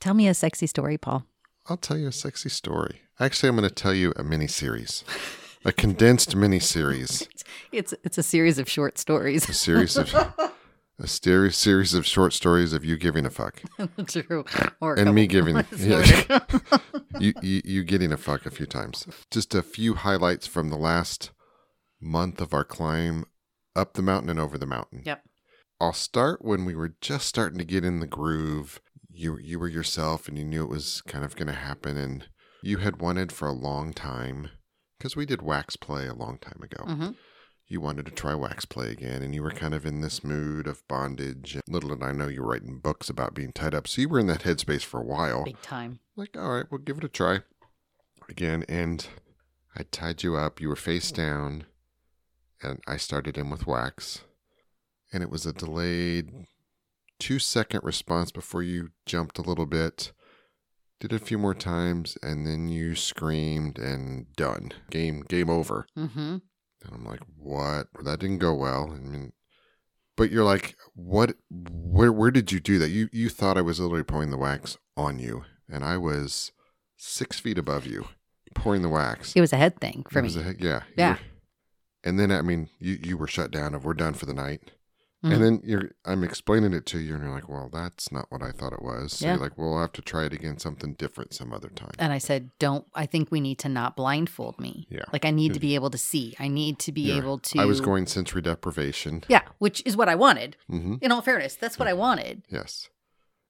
tell 0.00 0.14
me 0.14 0.28
a 0.28 0.34
sexy 0.34 0.66
story 0.66 0.98
paul 0.98 1.24
I'll 1.68 1.76
tell 1.76 1.98
you 1.98 2.08
a 2.08 2.12
sexy 2.12 2.48
story. 2.48 3.02
Actually, 3.20 3.50
I'm 3.50 3.56
going 3.56 3.68
to 3.68 3.74
tell 3.74 3.92
you 3.94 4.12
a 4.16 4.24
mini 4.24 4.46
series, 4.48 5.04
a 5.64 5.72
condensed 5.72 6.34
mini 6.34 6.58
series, 6.58 7.28
it's 7.72 7.94
it's 8.02 8.18
a 8.18 8.22
series 8.22 8.58
of 8.58 8.68
short 8.68 8.98
stories 8.98 9.48
a 9.48 9.52
series 9.52 9.96
of 9.96 10.10
a 11.00 11.06
series 11.06 11.56
series 11.56 11.94
of 11.94 12.06
short 12.06 12.32
stories 12.32 12.72
of 12.72 12.84
you 12.84 12.96
giving 12.96 13.24
a 13.24 13.30
fuck 13.30 13.62
True. 14.06 14.44
Or 14.80 14.94
and 14.98 15.14
me 15.14 15.26
giving 15.26 15.56
yeah, 15.76 16.40
you, 17.18 17.32
you 17.42 17.62
you 17.64 17.84
getting 17.84 18.12
a 18.12 18.16
fuck 18.16 18.46
a 18.46 18.50
few 18.50 18.66
times. 18.66 19.06
Just 19.30 19.54
a 19.54 19.62
few 19.62 19.94
highlights 19.94 20.46
from 20.46 20.68
the 20.68 20.76
last 20.76 21.30
month 22.00 22.40
of 22.40 22.52
our 22.52 22.64
climb 22.64 23.24
up 23.74 23.94
the 23.94 24.02
mountain 24.02 24.30
and 24.30 24.40
over 24.40 24.58
the 24.58 24.66
mountain. 24.66 25.02
Yep. 25.04 25.22
I'll 25.80 25.92
start 25.94 26.44
when 26.44 26.64
we 26.64 26.74
were 26.74 26.94
just 27.00 27.26
starting 27.26 27.58
to 27.58 27.64
get 27.64 27.84
in 27.84 28.00
the 28.00 28.06
groove. 28.06 28.80
You 29.10 29.38
you 29.38 29.58
were 29.58 29.68
yourself 29.68 30.28
and 30.28 30.36
you 30.38 30.44
knew 30.44 30.62
it 30.62 30.70
was 30.70 31.02
kind 31.06 31.24
of 31.24 31.34
going 31.34 31.48
to 31.48 31.54
happen 31.54 31.96
and 31.96 32.28
you 32.62 32.78
had 32.78 33.00
wanted 33.00 33.32
for 33.32 33.48
a 33.48 33.52
long 33.52 33.92
time 33.94 34.50
because 34.98 35.16
we 35.16 35.24
did 35.24 35.40
wax 35.40 35.76
play 35.76 36.06
a 36.06 36.14
long 36.14 36.38
time 36.38 36.60
ago. 36.62 36.84
Mhm. 36.84 37.16
You 37.70 37.80
wanted 37.80 38.04
to 38.06 38.12
try 38.12 38.34
wax 38.34 38.64
play 38.64 38.90
again 38.90 39.22
and 39.22 39.32
you 39.32 39.44
were 39.44 39.52
kind 39.52 39.74
of 39.74 39.86
in 39.86 40.00
this 40.00 40.24
mood 40.24 40.66
of 40.66 40.86
bondage. 40.88 41.56
Little 41.68 41.90
did 41.90 42.02
I 42.02 42.10
know 42.10 42.26
you 42.26 42.42
were 42.42 42.48
writing 42.48 42.80
books 42.80 43.08
about 43.08 43.32
being 43.32 43.52
tied 43.52 43.76
up. 43.76 43.86
So 43.86 44.02
you 44.02 44.08
were 44.08 44.18
in 44.18 44.26
that 44.26 44.42
headspace 44.42 44.82
for 44.82 45.00
a 45.00 45.04
while. 45.04 45.44
Big 45.44 45.62
time. 45.62 46.00
Like, 46.16 46.36
all 46.36 46.50
right, 46.50 46.66
we'll 46.68 46.78
give 46.78 46.98
it 46.98 47.04
a 47.04 47.08
try 47.08 47.42
again. 48.28 48.64
And 48.68 49.06
I 49.76 49.84
tied 49.84 50.24
you 50.24 50.36
up. 50.36 50.60
You 50.60 50.68
were 50.68 50.74
face 50.74 51.12
down, 51.12 51.64
and 52.60 52.80
I 52.88 52.96
started 52.96 53.38
in 53.38 53.50
with 53.50 53.68
wax. 53.68 54.24
And 55.12 55.22
it 55.22 55.30
was 55.30 55.46
a 55.46 55.52
delayed 55.52 56.46
two 57.20 57.38
second 57.38 57.84
response 57.84 58.32
before 58.32 58.64
you 58.64 58.90
jumped 59.06 59.38
a 59.38 59.42
little 59.42 59.66
bit. 59.66 60.12
Did 60.98 61.12
it 61.12 61.22
a 61.22 61.24
few 61.24 61.38
more 61.38 61.54
times, 61.54 62.18
and 62.22 62.46
then 62.46 62.68
you 62.68 62.94
screamed 62.96 63.78
and 63.78 64.26
done. 64.34 64.72
Game 64.90 65.22
game 65.28 65.48
over. 65.48 65.86
Mm-hmm. 65.96 66.38
And 66.84 66.94
I'm 66.94 67.04
like, 67.04 67.20
what? 67.36 67.88
That 68.04 68.20
didn't 68.20 68.38
go 68.38 68.54
well. 68.54 68.90
I 68.92 68.96
mean, 68.98 69.32
but 70.16 70.30
you're 70.30 70.44
like, 70.44 70.76
what? 70.94 71.34
Where? 71.50 72.12
Where 72.12 72.30
did 72.30 72.52
you 72.52 72.60
do 72.60 72.78
that? 72.78 72.88
You 72.90 73.08
you 73.12 73.28
thought 73.28 73.58
I 73.58 73.62
was 73.62 73.80
literally 73.80 74.02
pouring 74.04 74.30
the 74.30 74.36
wax 74.38 74.76
on 74.96 75.18
you, 75.18 75.44
and 75.68 75.84
I 75.84 75.96
was 75.96 76.52
six 76.96 77.38
feet 77.40 77.58
above 77.58 77.86
you, 77.86 78.06
pouring 78.54 78.82
the 78.82 78.88
wax. 78.88 79.34
It 79.34 79.40
was 79.40 79.52
a 79.52 79.56
head 79.56 79.80
thing 79.80 80.04
for 80.10 80.18
It 80.18 80.22
me. 80.22 80.26
was 80.26 80.36
a- 80.36 80.54
yeah, 80.58 80.82
Yeah. 80.96 81.12
were- 81.14 81.18
and 82.04 82.18
then 82.18 82.30
I 82.32 82.42
mean, 82.42 82.68
you 82.78 82.98
you 83.02 83.16
were 83.16 83.26
shut 83.26 83.50
down. 83.50 83.74
Of 83.74 83.84
we're 83.84 83.94
done 83.94 84.14
for 84.14 84.26
the 84.26 84.34
night. 84.34 84.70
Mhm. 85.22 85.32
And 85.34 85.44
then 85.44 85.60
you're, 85.62 85.90
I'm 86.06 86.24
explaining 86.24 86.72
it 86.72 86.86
to 86.86 86.98
you, 86.98 87.14
and 87.14 87.22
you're 87.22 87.32
like, 87.34 87.46
"Well, 87.48 87.68
that's 87.70 88.10
not 88.10 88.26
what 88.30 88.42
I 88.42 88.52
thought 88.52 88.72
it 88.72 88.80
was." 88.80 89.12
So 89.14 89.26
Yeah. 89.26 89.32
you're 89.34 89.42
like, 89.42 89.58
"Well, 89.58 89.70
we'll 89.72 89.80
have 89.80 89.92
to 89.92 90.02
try 90.02 90.24
it 90.24 90.32
again, 90.32 90.58
something 90.58 90.94
different, 90.94 91.34
some 91.34 91.52
other 91.52 91.68
time." 91.68 91.90
and 91.98 92.10
I 92.12 92.16
said, 92.18 92.50
"Don't. 92.58 92.86
I 92.94 93.04
think 93.04 93.30
we 93.30 93.40
need 93.40 93.58
to 93.58 93.68
not 93.68 93.96
blindfold 93.96 94.58
me. 94.58 94.86
Yeah. 94.90 95.02
Like 95.12 95.26
I 95.26 95.30
need 95.30 95.52
to 95.52 95.60
be 95.60 95.74
able 95.74 95.90
to 95.90 95.98
see. 95.98 96.34
I 96.38 96.48
need 96.48 96.78
to 96.80 96.92
be 96.92 97.02
Yeah. 97.02 97.16
able 97.18 97.38
to." 97.38 97.60
I 97.60 97.66
was 97.66 97.82
going 97.82 98.06
sensory 98.06 98.40
deprivation. 98.40 99.22
Yeah, 99.28 99.42
which 99.58 99.82
is 99.84 99.94
what 99.96 100.08
I 100.08 100.14
wanted. 100.14 100.56
hmm 100.68 100.94
In 101.02 101.12
all 101.12 101.20
fairness, 101.22 101.54
that's 101.54 101.78
what 101.78 101.86
I 101.88 101.92
wanted. 101.92 102.42
Yes. 102.48 102.88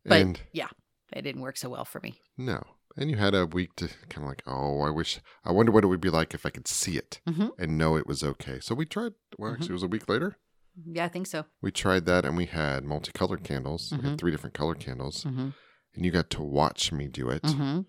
But 0.05 0.21
and 0.23 0.41
yeah, 0.53 0.69
it 1.13 1.23
didn't 1.23 1.43
work 1.43 1.57
so 1.57 1.69
well 1.69 1.85
for 1.85 2.01
me. 2.01 2.21
No. 2.37 2.63
And 2.97 3.09
you 3.09 3.17
had 3.17 3.35
a 3.37 3.47
week 3.47 3.77
to 3.77 3.87
kind 4.09 4.25
of 4.25 4.29
like, 4.29 4.43
oh, 4.47 4.81
I 4.81 4.91
wish, 4.91 5.21
I 5.45 5.53
wonder 5.53 5.71
what 5.71 5.85
it 5.85 5.87
would 5.87 6.01
be 6.01 6.11
like 6.11 6.35
if 6.35 6.45
I 6.45 6.51
could 6.51 6.67
see 6.67 6.97
it 6.97 7.21
Mhm. 7.29 7.53
and 7.57 7.79
know 7.79 7.95
it 7.97 8.09
was 8.09 8.25
okay. 8.25 8.59
So 8.59 8.75
we 8.75 8.85
tried, 8.87 9.13
well, 9.39 9.53
actually, 9.53 9.69
it 9.71 9.73
was 9.75 9.83
a 9.85 9.87
week 9.87 10.09
later. 10.09 10.37
Yeah, 10.85 11.05
I 11.05 11.09
think 11.09 11.27
so. 11.27 11.45
We 11.61 11.71
tried 11.71 12.07
that 12.07 12.25
and 12.25 12.37
we 12.37 12.47
had 12.47 12.85
multicolored 12.85 13.45
candles, 13.45 13.91
we 13.93 13.99
Mhm. 13.99 14.03
had 14.11 14.19
three 14.19 14.31
different 14.31 14.55
color 14.55 14.75
candles, 14.75 15.25
Mm-hmm. 15.25 15.49
and 15.95 16.05
you 16.05 16.11
got 16.11 16.31
to 16.31 16.43
watch 16.43 16.93
me 16.93 17.09
do 17.09 17.29
it 17.31 17.43
Mm-hmm. 17.43 17.81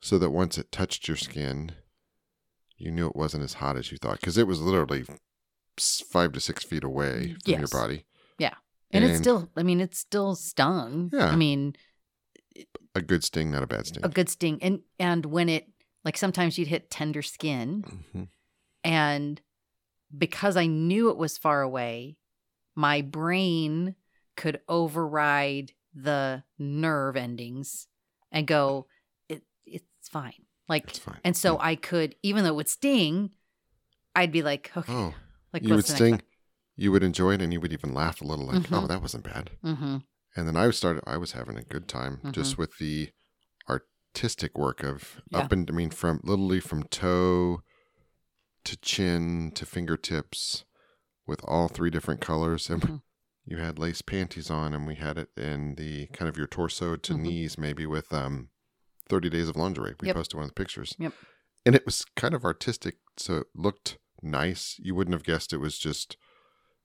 so 0.00 0.18
that 0.18 0.30
once 0.30 0.58
it 0.58 0.72
touched 0.72 1.06
your 1.08 1.16
skin, 1.16 1.72
you 2.76 2.90
knew 2.90 3.06
it 3.06 3.16
wasn't 3.16 3.44
as 3.44 3.54
hot 3.54 3.76
as 3.76 3.92
you 3.92 3.98
thought 3.98 4.20
because 4.20 4.36
it 4.38 4.46
was 4.46 4.60
literally 4.60 5.04
five 5.78 6.32
to 6.32 6.40
six 6.40 6.64
feet 6.64 6.84
away 6.84 7.34
from 7.44 7.52
your 7.52 7.60
Yes. 7.60 7.72
body. 7.72 8.04
And, 8.90 9.02
And- 9.02 9.10
it's 9.12 9.20
still, 9.20 9.50
I 9.56 9.64
mean, 9.64 9.80
it's 9.80 9.98
still 9.98 10.36
stung. 10.36 11.10
Yeah. 11.12 11.26
I 11.26 11.34
mean, 11.34 11.74
A 12.94 13.02
good 13.02 13.24
sting, 13.24 13.50
not 13.50 13.64
a 13.64 13.66
bad 13.66 13.88
sting. 13.88 14.04
a 14.04 14.08
good 14.08 14.28
sting. 14.28 14.62
And 14.62 14.82
and 15.00 15.26
when 15.26 15.48
it, 15.48 15.66
like, 16.04 16.16
sometimes 16.16 16.58
you'd 16.58 16.68
hit 16.68 16.90
tender 16.90 17.20
skin, 17.22 17.82
hmm 18.12 18.24
and 18.84 19.40
because 20.16 20.56
I 20.56 20.66
knew 20.66 21.10
it 21.10 21.16
was 21.16 21.38
far 21.38 21.62
away, 21.62 22.16
my 22.74 23.00
brain 23.02 23.94
could 24.36 24.60
override 24.68 25.72
the 25.94 26.42
nerve 26.58 27.16
endings 27.16 27.86
and 28.32 28.46
go, 28.46 28.86
it 29.28 29.42
it's 29.64 30.08
fine. 30.08 30.46
Like, 30.68 30.88
It's 30.88 30.98
fine. 30.98 31.20
and 31.24 31.36
so 31.36 31.58
I 31.60 31.76
could, 31.76 32.16
even 32.22 32.42
though 32.42 32.50
it 32.50 32.56
would 32.56 32.68
sting, 32.68 33.30
I'd 34.16 34.32
be 34.32 34.42
like, 34.42 34.72
okay, 34.76 34.92
Oh, 34.92 35.14
like 35.52 35.62
you 35.62 35.74
would 35.74 35.84
sting, 35.84 36.22
you 36.74 36.90
would 36.90 37.02
enjoy 37.02 37.34
it, 37.34 37.42
and 37.42 37.52
you 37.52 37.60
would 37.60 37.72
even 37.72 37.92
laugh 37.94 38.20
a 38.20 38.24
little 38.24 38.46
like, 38.46 38.62
Mhm. 38.62 38.82
oh, 38.82 38.86
that 38.86 39.02
wasn't 39.02 39.24
bad. 39.24 39.50
Mm-hmm. 39.62 39.98
And 40.36 40.48
then 40.48 40.56
I 40.56 40.70
started. 40.70 41.04
I 41.06 41.16
was 41.16 41.32
having 41.32 41.56
a 41.56 41.62
good 41.62 41.86
time 41.86 42.20
just 42.32 42.58
with 42.58 42.78
the 42.78 43.10
artistic 43.68 44.56
work 44.58 44.82
of 44.82 45.20
Yeah. 45.30 45.40
up 45.40 45.52
and 45.52 45.68
I 45.70 45.72
mean 45.72 45.90
from 45.90 46.20
literally 46.24 46.60
from 46.60 46.84
toe 46.84 47.62
to 48.64 48.76
chin 48.78 49.52
to 49.54 49.66
fingertips 49.66 50.64
with 51.26 51.40
all 51.44 51.68
three 51.68 51.90
different 51.90 52.20
colors. 52.20 52.68
And 52.70 52.82
Mhm. 52.82 53.02
you 53.44 53.58
had 53.58 53.78
lace 53.78 54.02
panties 54.02 54.50
on, 54.50 54.74
and 54.74 54.86
we 54.86 54.94
had 54.96 55.18
it 55.18 55.30
in 55.36 55.74
the 55.76 56.06
kind 56.08 56.28
of 56.28 56.36
your 56.36 56.46
torso 56.46 56.96
to 56.96 57.12
Mhm. 57.14 57.20
knees, 57.20 57.58
maybe 57.58 57.86
with 57.86 58.12
um, 58.12 58.50
thirty 59.08 59.28
days 59.30 59.48
of 59.48 59.56
lingerie. 59.56 59.94
We 60.00 60.08
Yep. 60.08 60.16
posted 60.16 60.34
one 60.36 60.44
of 60.44 60.50
the 60.50 60.54
pictures. 60.54 60.94
Yep. 60.98 61.12
And 61.66 61.74
it 61.74 61.84
was 61.86 62.04
kind 62.16 62.34
of 62.34 62.44
artistic, 62.44 62.98
so 63.16 63.36
it 63.38 63.46
looked 63.54 63.98
nice. 64.22 64.78
You 64.78 64.94
wouldn't 64.94 65.14
have 65.14 65.24
guessed 65.24 65.52
it 65.52 65.58
was 65.58 65.78
just 65.78 66.16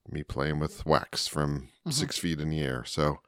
me 0.08 0.24
playing 0.24 0.60
with 0.60 0.86
wax 0.86 1.28
from 1.28 1.70
Mhm. 1.86 1.94
six 1.94 2.18
feet 2.18 2.40
in 2.40 2.50
the 2.50 2.62
air. 2.62 2.84
So 2.86 3.22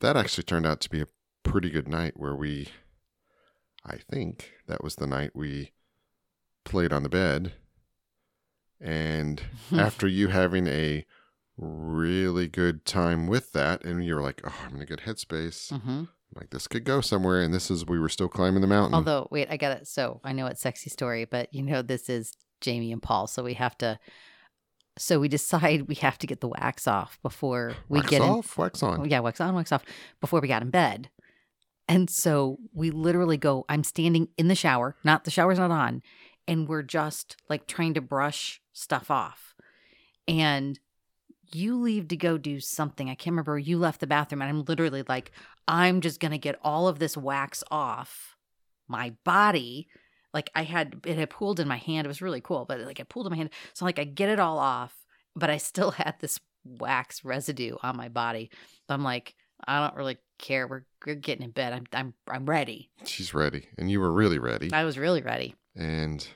that 0.00 0.16
actually 0.16 0.44
turned 0.44 0.66
out 0.66 0.80
to 0.82 0.90
be 0.90 1.00
a 1.00 1.08
pretty 1.42 1.70
good 1.70 1.88
night 1.88 2.16
where 2.16 2.34
we, 2.36 2.68
I 3.84 3.96
think 3.98 4.52
that 4.66 4.82
was 4.84 4.96
the 4.96 5.06
night 5.06 5.34
we 5.34 5.72
played 6.64 6.92
on 6.92 7.02
the 7.02 7.08
bed. 7.08 7.54
And 8.82 9.42
after 9.76 10.06
you 10.06 10.28
having 10.28 10.66
a 10.66 11.06
really 11.56 12.48
good 12.48 12.84
time 12.84 13.26
with 13.26 13.52
that, 13.52 13.84
and 13.84 14.04
you 14.04 14.14
were 14.14 14.22
like, 14.22 14.40
oh, 14.44 14.54
I'm 14.66 14.76
in 14.76 14.82
a 14.82 14.86
good 14.86 15.02
headspace. 15.06 15.72
Mm-hmm. 15.72 16.04
Like, 16.34 16.50
this 16.50 16.66
could 16.66 16.84
go 16.84 17.00
somewhere. 17.00 17.42
And 17.42 17.52
this 17.54 17.70
is, 17.70 17.86
we 17.86 17.98
were 17.98 18.08
still 18.08 18.28
climbing 18.28 18.62
the 18.62 18.66
mountain. 18.66 18.94
Although, 18.94 19.28
wait, 19.30 19.48
I 19.50 19.56
got 19.56 19.76
it. 19.76 19.86
So 19.86 20.20
I 20.24 20.32
know 20.32 20.46
it's 20.46 20.60
sexy 20.60 20.90
story, 20.90 21.24
but 21.24 21.52
you 21.54 21.62
know 21.62 21.82
this 21.82 22.08
is 22.08 22.36
Jamie 22.60 22.92
and 22.92 23.02
Paul, 23.02 23.26
so 23.26 23.42
we 23.42 23.54
have 23.54 23.76
to. 23.78 23.98
So 24.98 25.20
we 25.20 25.28
decide 25.28 25.88
we 25.88 25.94
have 25.96 26.18
to 26.18 26.26
get 26.26 26.40
the 26.40 26.48
wax 26.48 26.86
off 26.86 27.18
before 27.22 27.74
we 27.88 28.00
wax 28.00 28.10
get 28.10 28.22
in. 28.22 28.28
off, 28.28 28.58
wax 28.58 28.82
on. 28.82 29.08
Yeah, 29.08 29.20
wax 29.20 29.40
on, 29.40 29.54
wax 29.54 29.72
off 29.72 29.84
before 30.20 30.40
we 30.40 30.48
got 30.48 30.62
in 30.62 30.70
bed. 30.70 31.08
And 31.88 32.08
so 32.08 32.58
we 32.72 32.90
literally 32.90 33.36
go, 33.36 33.64
I'm 33.68 33.84
standing 33.84 34.28
in 34.38 34.48
the 34.48 34.54
shower, 34.54 34.96
not 35.04 35.24
the 35.24 35.30
shower's 35.30 35.58
not 35.58 35.70
on, 35.70 36.02
and 36.46 36.68
we're 36.68 36.82
just 36.82 37.36
like 37.48 37.66
trying 37.66 37.94
to 37.94 38.00
brush 38.00 38.60
stuff 38.72 39.10
off. 39.10 39.54
And 40.28 40.78
you 41.54 41.76
leave 41.78 42.08
to 42.08 42.16
go 42.16 42.38
do 42.38 42.60
something. 42.60 43.08
I 43.10 43.14
can't 43.14 43.32
remember. 43.32 43.58
You 43.58 43.78
left 43.78 44.00
the 44.00 44.06
bathroom, 44.06 44.42
and 44.42 44.48
I'm 44.48 44.64
literally 44.64 45.04
like, 45.08 45.32
I'm 45.68 46.00
just 46.00 46.20
going 46.20 46.32
to 46.32 46.38
get 46.38 46.58
all 46.62 46.88
of 46.88 46.98
this 46.98 47.16
wax 47.16 47.62
off 47.70 48.36
my 48.88 49.14
body. 49.24 49.88
Like 50.32 50.50
I 50.54 50.62
had, 50.62 51.00
it 51.04 51.18
had 51.18 51.30
pooled 51.30 51.60
in 51.60 51.68
my 51.68 51.76
hand. 51.76 52.06
It 52.06 52.08
was 52.08 52.22
really 52.22 52.40
cool, 52.40 52.64
but 52.64 52.80
like 52.80 53.00
it 53.00 53.08
pooled 53.08 53.26
in 53.26 53.30
my 53.30 53.36
hand. 53.36 53.50
So 53.74 53.84
like 53.84 53.98
I 53.98 54.04
get 54.04 54.30
it 54.30 54.40
all 54.40 54.58
off, 54.58 54.94
but 55.36 55.50
I 55.50 55.58
still 55.58 55.90
had 55.92 56.14
this 56.20 56.40
wax 56.64 57.24
residue 57.24 57.76
on 57.82 57.96
my 57.96 58.08
body. 58.08 58.50
I'm 58.88 59.02
like, 59.02 59.34
I 59.66 59.80
don't 59.80 59.96
really 59.96 60.18
care. 60.38 60.66
We're, 60.66 60.84
we're 61.06 61.14
getting 61.14 61.44
in 61.44 61.50
bed. 61.50 61.72
I'm 61.72 61.84
I'm 61.92 62.14
I'm 62.28 62.46
ready. 62.46 62.90
She's 63.04 63.32
ready. 63.32 63.68
And 63.78 63.90
you 63.90 64.00
were 64.00 64.12
really 64.12 64.38
ready. 64.38 64.72
I 64.72 64.84
was 64.84 64.98
really 64.98 65.22
ready. 65.22 65.54
And 65.74 66.26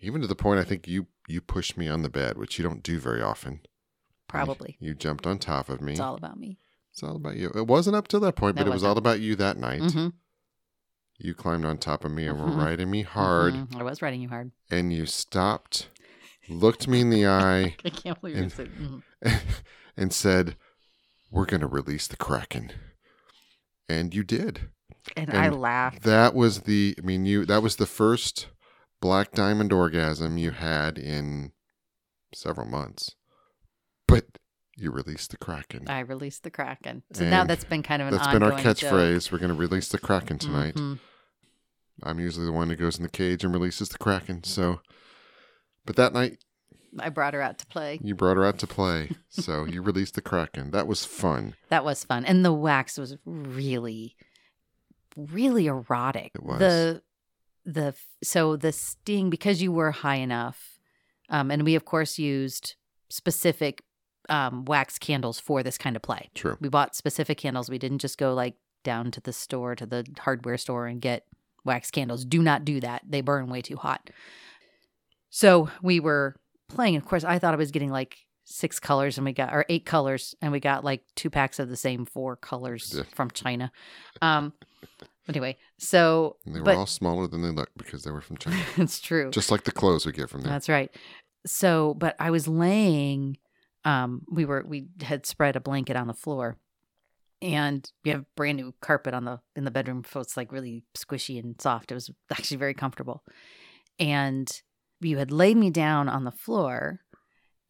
even 0.00 0.20
to 0.20 0.26
the 0.26 0.34
point 0.36 0.60
I 0.60 0.64
think 0.64 0.86
you 0.86 1.06
you 1.28 1.40
pushed 1.40 1.76
me 1.76 1.88
on 1.88 2.02
the 2.02 2.08
bed, 2.08 2.38
which 2.38 2.58
you 2.58 2.62
don't 2.62 2.82
do 2.82 2.98
very 3.00 3.20
often. 3.22 3.60
Probably. 4.28 4.76
You, 4.80 4.88
you 4.88 4.94
jumped 4.94 5.26
on 5.26 5.38
top 5.38 5.68
of 5.68 5.80
me. 5.80 5.92
It's 5.92 6.00
all 6.00 6.14
about 6.16 6.38
me. 6.38 6.58
It's 6.92 7.02
all 7.02 7.16
about 7.16 7.36
you. 7.36 7.50
It 7.54 7.66
wasn't 7.66 7.96
up 7.96 8.08
till 8.08 8.20
that 8.20 8.36
point, 8.36 8.56
No, 8.56 8.62
but 8.62 8.68
it 8.70 8.72
was 8.72 8.84
all 8.84 8.96
about 8.98 9.20
you 9.20 9.34
that 9.36 9.56
night. 9.56 9.80
Mhm. 9.82 10.12
You 11.18 11.34
climbed 11.34 11.64
on 11.64 11.78
top 11.78 12.04
of 12.04 12.10
me 12.10 12.26
and 12.26 12.38
were 12.38 12.46
riding 12.46 12.90
me 12.90 13.02
hard, 13.02 13.54
Mhm. 13.54 13.76
I 13.76 13.82
was 13.82 14.02
riding 14.02 14.20
you 14.20 14.28
hard. 14.28 14.52
and 14.70 14.92
you 14.92 15.06
stopped, 15.06 15.88
looked 16.48 16.86
me 16.88 17.00
in 17.00 17.10
the 17.10 17.26
eye, 17.26 17.76
I 17.84 17.90
can't 17.90 18.20
believe 18.20 18.36
And- 18.36 18.44
you're 18.56 18.66
saying. 18.66 19.02
mhm. 19.22 19.42
and 19.96 20.12
said, 20.12 20.56
"We're 21.30 21.46
going 21.46 21.62
to 21.62 21.66
release 21.66 22.06
the 22.06 22.16
kraken," 22.18 22.72
and 23.88 24.14
you 24.14 24.22
did. 24.24 24.70
And, 25.16 25.30
I 25.30 25.48
laughed. 25.50 26.02
That 26.02 26.34
was 26.34 26.62
the. 26.62 26.94
I 26.98 27.02
mean, 27.02 27.26
you. 27.26 27.44
That 27.44 27.62
was 27.62 27.76
the 27.76 27.86
first 27.86 28.48
black 29.00 29.32
diamond 29.32 29.72
orgasm 29.72 30.38
you 30.38 30.50
had 30.52 30.98
in 30.98 31.52
several 32.34 32.66
months, 32.66 33.14
but 34.08 34.24
you 34.76 34.90
released 34.90 35.30
the 35.30 35.36
kraken. 35.36 35.88
I 35.88 36.00
released 36.00 36.42
the 36.42 36.50
kraken. 36.50 37.02
So 37.12 37.24
now 37.28 37.44
that's 37.44 37.64
been 37.64 37.82
kind 37.82 38.02
of 38.02 38.08
an 38.08 38.14
That's 38.14 38.26
been 38.28 38.42
our 38.42 38.52
ongoing 38.52 38.74
joke. 38.74 38.76
catchphrase. 38.90 39.30
We're 39.32 39.38
going 39.38 39.50
to 39.52 39.54
release 39.54 39.88
the 39.88 39.98
kraken 39.98 40.38
tonight. 40.38 40.74
Mhm. 40.74 40.98
I'm 42.02 42.18
usually 42.20 42.44
the 42.46 42.52
one 42.52 42.68
that 42.68 42.76
goes 42.76 42.96
in 42.98 43.02
the 43.02 43.08
cage 43.08 43.42
and 43.42 43.54
releases 43.54 43.88
the 43.88 43.96
kraken. 43.98 44.44
So, 44.44 44.80
but 45.86 45.96
that 45.96 46.12
night 46.12 46.38
I 46.98 47.08
brought 47.08 47.32
her 47.34 47.40
out 47.40 47.58
to 47.58 47.66
play. 47.66 47.98
you 48.02 48.14
brought 48.14 48.36
her 48.36 48.44
out 48.44 48.58
to 48.58 48.66
play, 48.66 49.10
so 49.30 49.64
you 49.64 49.80
released 49.82 50.14
the 50.14 50.20
kraken. 50.22 50.72
That 50.72 50.86
was 50.86 51.04
fun. 51.06 51.54
That 51.70 51.84
was 51.84 52.04
fun. 52.04 52.24
And 52.26 52.44
the 52.44 52.52
wax 52.52 52.98
was 52.98 53.16
really, 53.24 54.14
really 55.16 55.66
erotic. 55.66 56.32
It 56.34 56.42
was. 56.42 56.58
The 56.58 57.02
the 57.64 57.94
so 58.22 58.56
the 58.56 58.72
sting 58.72 59.30
because 59.30 59.60
you 59.62 59.72
were 59.72 59.90
high 59.90 60.16
enough, 60.16 60.78
Um, 61.28 61.50
and 61.50 61.64
we, 61.64 61.74
of 61.74 61.84
course, 61.84 62.18
used 62.18 62.76
specific 63.08 63.82
um, 64.28 64.64
wax 64.64 64.98
candles 64.98 65.40
for 65.40 65.62
this 65.62 65.78
kind 65.78 65.96
of 65.96 66.02
play. 66.02 66.30
True. 66.34 66.56
We 66.60 66.68
bought 66.68 66.94
specific 66.94 67.38
candles. 67.38 67.68
We 67.68 67.78
didn't 67.78 67.98
just 67.98 68.18
go 68.18 68.34
like 68.34 68.54
down 68.84 69.10
to 69.12 69.20
the 69.20 69.32
store, 69.32 69.74
to 69.74 69.86
the 69.86 70.04
hardware 70.20 70.58
store, 70.58 70.86
and 70.86 71.00
get 71.00 71.24
wax 71.64 71.90
candles. 71.90 72.24
Do 72.24 72.42
not 72.42 72.64
do 72.64 72.78
that. 72.80 73.02
They 73.08 73.20
burn 73.20 73.48
way 73.48 73.62
too 73.62 73.76
hot. 73.76 74.10
So 75.30 75.68
we 75.82 76.00
were 76.00 76.36
playing. 76.68 76.96
Of 76.96 77.04
course, 77.04 77.24
I 77.24 77.38
thought 77.38 77.54
I 77.54 77.56
was 77.56 77.70
getting 77.72 77.90
like 77.90 78.16
six 78.44 78.78
colors, 78.78 79.18
and 79.18 79.24
we 79.24 79.32
got 79.32 79.52
or 79.52 79.64
eight 79.68 79.84
colors, 79.84 80.34
and 80.40 80.52
we 80.52 80.60
got 80.60 80.84
like 80.84 81.02
two 81.16 81.30
packs 81.30 81.58
of 81.58 81.68
the 81.68 81.76
same 81.76 82.06
four 82.06 82.36
colors 82.36 83.00
from 83.14 83.30
China. 83.30 83.72
Um. 84.22 84.52
Anyway, 85.28 85.56
so 85.78 86.36
And 86.46 86.54
they 86.54 86.60
were 86.60 86.64
but 86.64 86.76
all 86.76 86.86
smaller 86.86 87.26
than 87.26 87.42
they 87.42 87.50
look 87.50 87.70
because 87.76 88.04
they 88.04 88.12
were 88.12 88.20
from 88.20 88.36
China. 88.36 88.62
it's 88.76 89.00
true. 89.00 89.30
Just 89.30 89.50
like 89.50 89.64
the 89.64 89.72
clothes 89.72 90.06
we 90.06 90.12
get 90.12 90.30
from 90.30 90.42
there. 90.42 90.52
That's 90.52 90.68
right. 90.68 90.94
So, 91.46 91.94
but 91.94 92.14
I 92.20 92.30
was 92.30 92.46
laying. 92.46 93.38
Um, 93.84 94.22
we 94.30 94.44
were 94.44 94.64
we 94.66 94.86
had 95.00 95.26
spread 95.26 95.56
a 95.56 95.60
blanket 95.60 95.96
on 95.96 96.06
the 96.06 96.14
floor, 96.14 96.56
and 97.42 97.88
we 98.04 98.10
have 98.12 98.24
brand 98.36 98.56
new 98.58 98.74
carpet 98.80 99.14
on 99.14 99.24
the 99.24 99.40
in 99.54 99.64
the 99.64 99.70
bedroom, 99.70 100.04
so 100.10 100.20
it's 100.20 100.36
like 100.36 100.52
really 100.52 100.84
squishy 100.96 101.38
and 101.42 101.60
soft. 101.60 101.90
It 101.90 101.94
was 101.94 102.10
actually 102.30 102.56
very 102.58 102.74
comfortable, 102.74 103.24
and 103.98 104.50
you 105.00 105.18
had 105.18 105.30
laid 105.30 105.56
me 105.56 105.70
down 105.70 106.08
on 106.08 106.24
the 106.24 106.32
floor, 106.32 107.00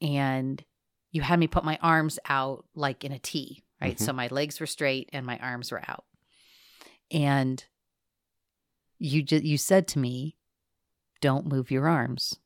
and 0.00 0.62
you 1.10 1.22
had 1.22 1.38
me 1.38 1.46
put 1.46 1.64
my 1.64 1.78
arms 1.82 2.18
out 2.28 2.64
like 2.74 3.04
in 3.04 3.12
a 3.12 3.18
T, 3.18 3.64
right? 3.80 3.96
Mhm. 3.96 4.00
So 4.00 4.12
my 4.12 4.28
legs 4.28 4.60
were 4.60 4.66
straight 4.66 5.08
and 5.12 5.24
my 5.24 5.38
arms 5.38 5.70
were 5.70 5.82
out, 5.88 6.04
and 7.10 7.64
you 8.98 9.22
just 9.22 9.44
you 9.44 9.58
said 9.58 9.86
to 9.88 9.98
me, 9.98 10.36
"Don't 11.20 11.46
move 11.46 11.70
your 11.70 11.86
arms." 11.88 12.38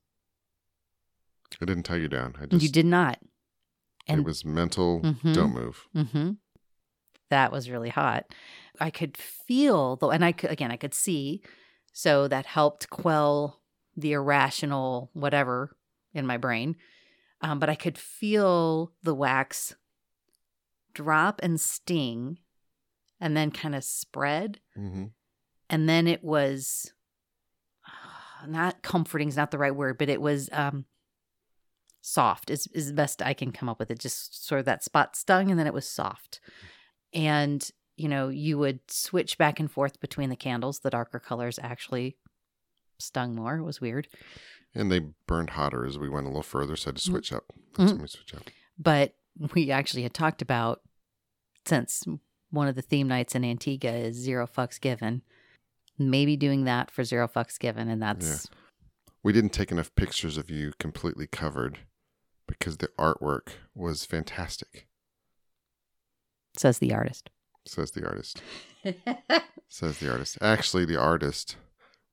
I 1.61 1.64
didn't 1.64 1.82
tie 1.84 1.96
you 1.96 2.08
down. 2.08 2.34
I 2.38 2.42
And 2.42 2.50
just 2.52 2.62
you 2.62 2.68
did 2.70 2.86
not. 2.86 3.18
it 4.08 4.24
was 4.24 4.44
mental. 4.44 5.00
Mhm. 5.02 5.34
Don't 5.34 5.54
move. 5.54 5.86
hmm 5.94 6.30
that 7.28 7.52
was 7.52 7.70
really 7.70 7.90
hot. 7.90 8.34
I 8.80 8.90
could 8.90 9.16
feel 9.16 9.94
though, 9.96 10.11
and 10.11 10.24
I 10.24 10.32
could 10.32 10.50
again, 10.50 10.72
I 10.72 10.76
could 10.76 10.94
see, 10.94 11.42
so 11.92 12.26
that 12.26 12.44
helped 12.46 12.90
quell 12.90 13.61
the 13.96 14.12
irrational 14.12 15.11
whatever 15.12 15.76
in 16.12 16.26
my 16.26 16.36
brain. 16.38 16.74
Um, 17.40 17.58
but 17.61 17.70
I 17.70 17.76
could 17.76 17.96
feel 17.96 18.92
the 19.02 19.14
wax 19.14 19.76
drop 20.92 21.38
and 21.42 21.61
sting, 21.61 22.38
and 23.21 23.37
then 23.37 23.51
kind 23.51 23.75
of 23.75 23.85
spread, 23.85 24.61
hmm 24.75 25.07
and 25.68 25.89
then 25.89 26.07
it 26.09 26.25
was 26.25 26.93
not 28.47 28.83
comforting 28.83 29.29
is 29.29 29.37
not 29.37 29.51
the 29.51 29.59
right 29.59 29.75
word, 29.75 29.99
but 29.99 30.09
it 30.09 30.21
was 30.21 30.49
um 30.53 30.85
soft 32.03 32.49
is 32.51 32.66
is 32.68 32.89
the 32.89 32.95
best 32.95 33.23
I 33.23 33.35
can 33.35 33.53
come 33.53 33.68
up 33.68 33.79
with. 33.79 33.91
It 33.91 33.99
just 33.99 34.47
sort 34.47 34.59
of 34.61 34.64
that 34.66 34.83
spot 34.85 35.16
stung 35.16 35.51
and 35.51 35.59
then 35.59 35.66
it 35.66 35.75
was 35.75 35.87
soft. 35.89 36.41
And 37.12 37.68
you 37.97 38.09
know, 38.09 38.29
you 38.31 38.57
would 38.57 38.81
switch 38.91 39.37
back 39.37 39.61
and 39.61 39.71
forth 39.71 40.01
between 40.01 40.31
the 40.31 40.37
candles. 40.37 40.79
The 40.81 40.89
darker 40.91 41.18
colors 41.18 41.59
actually 41.62 42.16
stung 42.99 43.35
more. 43.35 43.57
It 43.59 43.62
was 43.64 43.81
weird. 43.81 44.09
And 44.75 44.91
they 44.91 45.01
burned 45.27 45.51
hotter 45.51 45.85
as 45.85 45.99
we 45.99 46.09
went 46.09 46.27
a 46.27 46.31
little 46.31 46.43
further, 46.43 46.77
so 46.77 46.87
I 46.87 46.89
had 46.91 46.97
to 46.97 47.03
Mm-hmm. 47.03 47.12
switch 47.12 47.33
up. 47.33 47.45
That's 47.77 47.93
when 47.93 48.03
we 48.03 48.09
switch 48.09 48.35
up. 48.35 48.45
But 48.79 49.14
we 49.55 49.71
actually 49.71 50.05
had 50.05 50.14
talked 50.14 50.41
about 50.41 50.81
since 51.66 52.05
one 52.51 52.68
of 52.68 52.74
the 52.74 52.82
theme 52.82 53.09
nights 53.09 53.34
in 53.34 53.44
Antigua 53.44 53.92
is 53.92 54.16
zero 54.16 54.46
fucks 54.46 54.80
given. 54.80 55.22
Maybe 55.98 56.36
doing 56.36 56.64
that 56.64 56.90
for 56.90 57.05
zero 57.05 57.28
fucks 57.28 57.59
given, 57.59 57.88
and 57.88 58.03
that's 58.03 58.48
We 59.22 59.32
didn't 59.32 59.53
take 59.53 59.70
enough 59.70 59.94
pictures 59.94 60.36
of 60.36 60.51
you 60.51 60.72
completely 60.78 61.26
covered 61.26 61.80
because 62.46 62.78
the 62.78 62.88
artwork 62.98 63.51
was 63.74 64.05
fantastic, 64.05 64.86
says 66.57 66.78
the 66.78 66.92
artist. 66.92 67.30
says 67.66 67.90
the 67.92 68.07
artist. 68.07 68.42
Says 69.68 69.98
the 69.98 70.11
artist. 70.11 70.36
Actually, 70.40 70.84
the 70.84 70.96
artist 70.96 71.57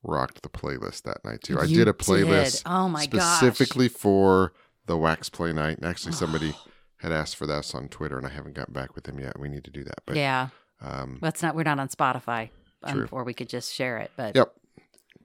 rocked 0.03 0.43
the 0.43 0.49
playlist 0.49 1.03
that 1.03 1.23
night 1.25 1.41
too. 1.41 1.59
I 1.59 1.65
did 1.65 1.87
a 1.87 1.93
playlist 1.93 2.57
did. 2.57 2.63
Oh 2.67 2.87
my 2.87 3.07
gosh. 3.07 3.37
specifically 3.37 3.87
for 3.87 4.53
the 4.85 4.95
wax 4.95 5.29
play 5.29 5.53
night. 5.53 5.77
And 5.77 5.85
actually, 5.87 6.11
somebody 6.11 6.53
had 6.97 7.11
asked 7.11 7.35
for 7.35 7.45
that 7.47 7.73
on 7.75 7.87
Twitter, 7.89 8.17
and 8.17 8.25
I 8.25 8.29
haven't 8.29 8.55
gotten 8.55 8.73
back 8.73 8.95
with 8.95 9.05
them 9.05 9.19
yet. 9.19 9.39
We 9.39 9.49
need 9.49 9.63
to 9.65 9.71
do 9.71 9.83
that. 9.83 10.01
But 10.05 10.15
yeah, 10.15 10.49
um, 10.81 11.19
that's 11.21 11.41
not. 11.41 11.55
We're 11.55 11.63
not 11.63 11.79
on 11.79 11.89
Spotify, 11.89 12.49
um, 12.83 13.07
or 13.11 13.23
we 13.23 13.33
could 13.33 13.49
just 13.49 13.73
share 13.73 13.97
it. 13.99 14.11
But 14.15 14.35
yep. 14.35 14.53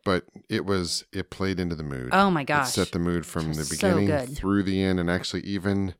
But 0.05 0.25
it 0.49 0.67
was 0.67 1.05
it 1.13 1.31
played 1.31 1.61
into 1.61 1.77
the 1.77 1.85
mood. 1.85 2.11
oh 2.13 2.31
my 2.31 2.43
It 2.43 2.47
gosh, 2.47 2.71
set 2.71 2.91
the 2.93 2.99
mood 2.99 3.25
from 3.25 3.55
the 3.55 3.67
beginning 3.71 4.07
good. 4.07 4.37
through 4.37 4.65
the 4.65 4.83
end, 4.83 4.99
and 4.99 5.09
actually 5.09 5.43
even 5.43 5.95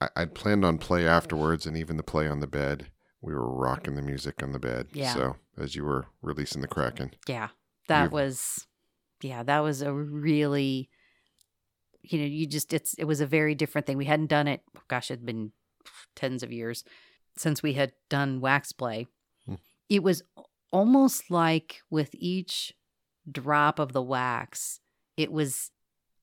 I, 0.00 0.08
I'd 0.16 0.34
planned 0.34 0.64
on 0.64 0.78
play 0.78 1.06
afterwards, 1.06 1.66
and 1.66 1.76
even 1.76 1.96
the 1.96 2.02
play 2.02 2.28
on 2.28 2.40
the 2.40 2.46
bed. 2.46 2.88
We 3.20 3.32
were 3.34 3.48
rocking 3.48 3.96
the 3.96 4.02
music 4.02 4.42
on 4.42 4.52
the 4.52 4.58
bed. 4.58 4.88
Yeah. 4.92 5.14
So 5.14 5.36
as 5.58 5.74
you 5.74 5.82
were 5.84 6.06
releasing 6.20 6.60
the 6.60 6.68
Kraken, 6.68 7.14
yeah, 7.26 7.48
that 7.88 8.12
was, 8.12 8.66
yeah, 9.22 9.42
that 9.42 9.60
was 9.60 9.80
a 9.80 9.94
really, 9.94 10.90
you 12.04 12.18
know, 12.18 12.26
you 12.26 12.46
just 12.46 12.72
it's 12.72 12.94
it 12.94 13.04
was 13.04 13.20
a 13.20 13.26
very 13.26 13.54
different 13.54 13.86
thing. 13.86 13.96
We 13.96 14.04
hadn't 14.04 14.26
done 14.26 14.48
it. 14.48 14.62
Gosh, 14.88 15.10
it 15.10 15.14
had 15.14 15.26
been 15.26 15.52
tens 16.14 16.42
of 16.42 16.52
years 16.52 16.84
since 17.36 17.62
we 17.62 17.74
had 17.74 17.92
done 18.08 18.40
wax 18.40 18.72
play. 18.72 19.06
Hmm. 19.46 19.54
It 19.88 20.02
was 20.02 20.22
almost 20.70 21.30
like 21.30 21.82
with 21.90 22.10
each 22.14 22.74
drop 23.30 23.78
of 23.78 23.92
the 23.92 24.02
wax, 24.02 24.80
it 25.16 25.32
was 25.32 25.70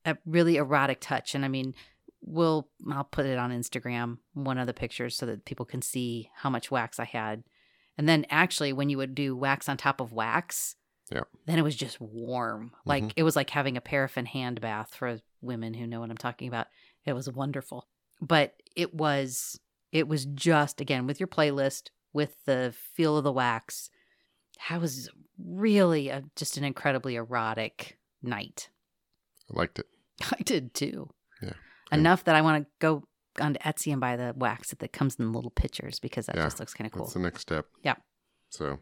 a 0.06 0.18
really 0.26 0.58
erotic 0.58 1.00
touch. 1.00 1.36
And 1.36 1.46
I 1.46 1.48
mean, 1.48 1.74
we'll 2.22 2.70
I'll 2.92 3.04
put 3.04 3.26
it 3.26 3.38
on 3.38 3.52
Instagram, 3.52 4.18
one 4.34 4.58
of 4.58 4.68
the 4.68 4.74
pictures, 4.74 5.16
so 5.16 5.26
that 5.26 5.46
people 5.46 5.66
can 5.66 5.82
see 5.82 6.30
how 6.36 6.50
much 6.50 6.72
wax 6.72 7.00
I 7.00 7.06
had. 7.06 7.44
And 7.98 8.08
then 8.08 8.26
actually, 8.30 8.74
when 8.74 8.90
you 8.90 8.98
would 8.98 9.16
do 9.16 9.36
wax 9.36 9.68
on 9.68 9.78
top 9.78 10.02
of 10.02 10.14
wax, 10.14 10.76
Yeah. 11.12 11.24
then 11.46 11.60
it 11.60 11.64
was 11.64 11.76
just 11.76 12.00
warm. 12.00 12.72
Like 12.86 13.04
mm-hmm. 13.04 13.14
it 13.18 13.24
was 13.24 13.36
like 13.36 13.50
having 13.50 13.78
a 13.78 13.82
paraffin 13.82 14.26
hand 14.26 14.62
bath 14.62 14.94
for 14.96 15.20
women 15.42 15.74
who 15.74 15.88
know 15.88 16.00
what 16.00 16.10
I'm 16.10 16.18
talking 16.18 16.48
about. 16.48 16.68
It 17.06 17.14
was 17.14 17.30
wonderful. 17.30 17.88
But 18.22 18.56
it 18.76 18.94
was 18.94 19.60
it 19.92 20.08
was 20.08 20.26
just 20.26 20.80
again 20.80 21.08
with 21.08 21.20
your 21.20 21.28
playlist 21.28 21.90
with 22.14 22.36
the 22.46 22.74
feel 22.94 23.18
of 23.18 23.24
the 23.24 23.32
wax. 23.32 23.90
That 24.70 24.80
was 24.80 25.10
really 25.44 26.10
a, 26.10 26.24
just 26.36 26.58
an 26.58 26.64
incredibly 26.64 27.16
erotic 27.16 27.98
night. 28.22 28.70
I 29.52 29.60
liked 29.60 29.80
it. 29.80 29.88
I 30.32 30.42
did 30.44 30.74
too. 30.74 31.10
Yeah. 31.42 31.54
Enough 31.92 32.24
that 32.26 32.36
I 32.36 32.42
want 32.42 32.64
to 32.64 32.70
go 32.80 33.04
onto 33.40 33.60
Etsy 33.60 33.92
and 33.92 34.02
buy 34.02 34.16
the 34.16 34.34
wax 34.36 34.74
that 34.74 34.94
comes 34.94 35.16
in 35.16 35.32
little 35.32 35.52
pitchers 35.52 36.00
because 36.00 36.26
that 36.28 36.36
Yeah, 36.36 36.44
just 36.44 36.60
looks 36.60 36.74
kind 36.74 36.86
of 36.86 36.92
cool. 36.92 37.06
That's 37.06 37.14
the 37.14 37.20
next 37.20 37.42
step. 37.42 37.66
Yeah. 37.84 37.96
So 38.50 38.80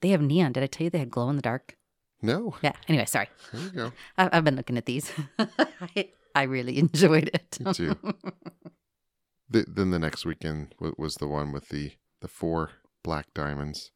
They 0.00 0.10
have 0.10 0.20
neon. 0.20 0.52
Did 0.52 0.62
I 0.62 0.66
tell 0.66 0.84
you 0.84 0.90
they 0.90 0.98
had 0.98 1.10
glow 1.10 1.28
in 1.30 1.36
the 1.36 1.42
dark? 1.42 1.76
no, 2.22 2.56
Yeah. 2.62 2.72
Anyway, 2.88 3.04
sorry. 3.06 3.28
there 3.52 3.62
you 3.62 3.70
go. 3.70 3.92
I, 4.18 4.28
I've 4.32 4.44
been 4.44 4.56
looking 4.56 4.76
at 4.78 4.86
these. 4.86 5.12
I, 5.38 6.08
I 6.34 6.42
really 6.44 6.78
enjoyed 6.78 7.30
it. 7.32 7.58
Me 7.60 7.72
too. 7.72 7.96
the, 9.50 9.64
then 9.68 9.90
the 9.90 9.98
next 9.98 10.24
weekend 10.24 10.74
was 10.98 11.16
the 11.16 11.28
one 11.28 11.52
with 11.52 11.68
the 11.68 11.92
the 12.20 12.28
four 12.28 12.70
black 13.02 13.26
diamonds. 13.34 13.90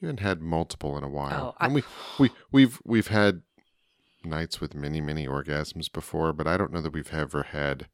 You 0.00 0.06
hadn't 0.08 0.20
had 0.24 0.40
multiple 0.40 0.96
in 0.96 1.04
a 1.04 1.08
while, 1.08 1.54
Oh, 1.54 1.56
I- 1.58 1.66
and 1.66 1.74
we 1.74 1.82
we 2.18 2.30
we've 2.52 2.80
we've 2.84 3.08
had 3.08 3.42
nights 4.24 4.60
with 4.60 4.74
many 4.74 5.00
many 5.00 5.26
orgasms 5.26 5.92
before, 5.92 6.32
but 6.32 6.46
I 6.46 6.56
don't 6.56 6.72
know 6.72 6.80
that 6.80 6.92
we've 6.92 7.12
ever 7.12 7.42
had 7.44 7.88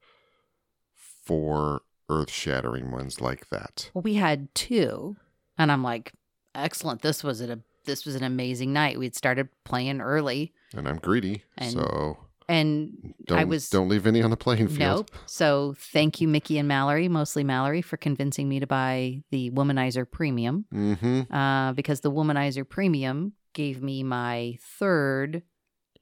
four 1.25 1.83
earth 2.09 2.31
shattering 2.31 2.91
ones 2.91 3.21
like 3.21 3.49
that. 3.49 3.91
Well, 3.95 4.03
we 4.03 4.15
had 4.15 4.55
two, 4.55 5.17
and 5.59 5.73
I'm 5.73 5.83
like, 5.83 6.13
excellent. 6.57 7.03
This 7.03 7.23
was 7.25 7.41
a 7.41 7.61
this 7.85 8.05
was 8.05 8.15
an 8.17 8.25
amazing 8.25 8.73
night. 8.73 8.99
We'd 8.99 9.15
started 9.15 9.49
playing 9.65 10.01
early, 10.01 10.53
And 10.75 10.89
I'm 10.89 10.97
greedy, 10.99 11.45
And 11.57 11.73
so 11.73 12.19
and 12.49 13.15
don't 13.27 13.39
I 13.39 13.45
was 13.45 13.69
don't 13.69 13.89
leave 13.89 14.07
any 14.07 14.23
on 14.23 14.31
the 14.31 14.37
playing 14.37 14.69
field. 14.69 15.11
nope. 15.11 15.11
So 15.27 15.75
thank 15.79 16.21
you, 16.21 16.29
Mickey 16.29 16.59
and 16.59 16.67
Mallory, 16.69 17.09
mostly 17.09 17.45
Mallory, 17.45 17.83
for 17.83 17.97
convincing 17.97 18.49
me 18.49 18.61
to 18.61 18.67
buy 18.67 19.23
the 19.31 19.51
Womanizer 19.51 20.09
Premium. 20.11 20.65
Mm-hmm. 20.73 21.33
uh, 21.33 21.73
because 21.75 22.01
the 22.01 22.11
Womanizer 22.11 22.69
Premium 22.69 23.33
gave 23.53 23.83
me 23.83 24.03
my 24.03 24.59
third, 24.79 25.43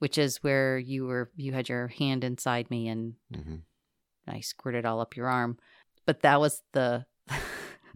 which 0.00 0.18
is 0.18 0.42
where 0.42 0.78
you 0.78 1.06
were 1.06 1.30
you 1.36 1.52
had 1.52 1.68
your 1.68 1.88
hand 1.88 2.24
inside 2.24 2.70
me 2.70 2.88
and 2.88 3.14
Mm-hmm. 3.34 3.56
I 4.26 4.40
squirted 4.40 4.86
all 4.86 5.00
up 5.00 5.16
your 5.16 5.28
arm. 5.28 5.58
But 6.06 6.20
that 6.22 6.40
was 6.40 6.62
the 6.72 7.04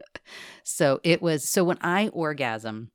so 0.64 1.00
it 1.04 1.22
was 1.22 1.48
so 1.48 1.64
when 1.64 1.78
I 1.80 2.08
orgasm, 2.08 2.90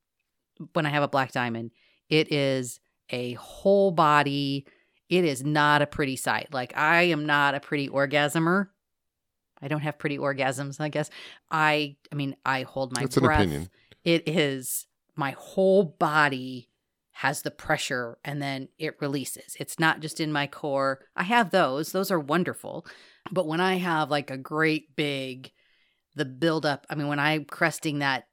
when 0.74 0.86
I 0.86 0.90
have 0.90 1.04
a 1.04 1.08
black 1.08 1.32
diamond, 1.32 1.72
it 2.10 2.32
is 2.32 2.80
a 3.10 3.34
whole 3.34 3.92
body. 3.92 4.66
It 5.10 5.26
is 5.26 5.44
not 5.44 5.82
a 5.82 5.88
pretty 5.88 6.16
sight. 6.16 6.50
Like 6.52 6.76
I 6.78 7.04
am 7.04 7.26
not 7.26 7.56
a 7.56 7.60
pretty 7.60 7.90
orgasmer. 7.90 8.68
I 9.62 9.68
don't 9.68 9.82
have 9.82 9.98
pretty 9.98 10.18
orgasms, 10.18 10.80
I 10.80 10.90
guess. 10.90 11.10
I 11.50 11.96
I 12.12 12.16
mean, 12.16 12.36
I 12.46 12.64
hold 12.64 12.94
my 12.94 13.02
That's 13.02 13.18
an 13.18 13.26
opinion. 13.26 13.70
It 14.04 14.28
is 14.28 14.88
my 15.16 15.32
whole 15.32 15.84
body 15.84 16.70
has 17.18 17.44
the 17.44 17.52
pressure 17.52 18.18
and 18.26 18.42
then 18.42 18.68
it 18.80 18.98
releases. 19.00 19.56
It's 19.60 19.80
not 19.80 20.00
just 20.00 20.20
in 20.20 20.32
my 20.32 20.48
core. 20.48 21.06
I 21.16 21.24
have 21.24 21.52
those, 21.52 21.92
those 21.92 22.10
are 22.10 22.20
wonderful. 22.20 22.86
But 23.32 23.48
when 23.48 23.62
I 23.62 23.76
have 23.76 24.10
like 24.10 24.32
a 24.32 24.38
great 24.38 24.96
big, 24.96 25.52
the 26.16 26.26
buildup, 26.26 26.86
I 26.90 26.96
mean, 26.96 27.08
when 27.08 27.20
I'm 27.20 27.46
cresting 27.46 28.00
that, 28.00 28.28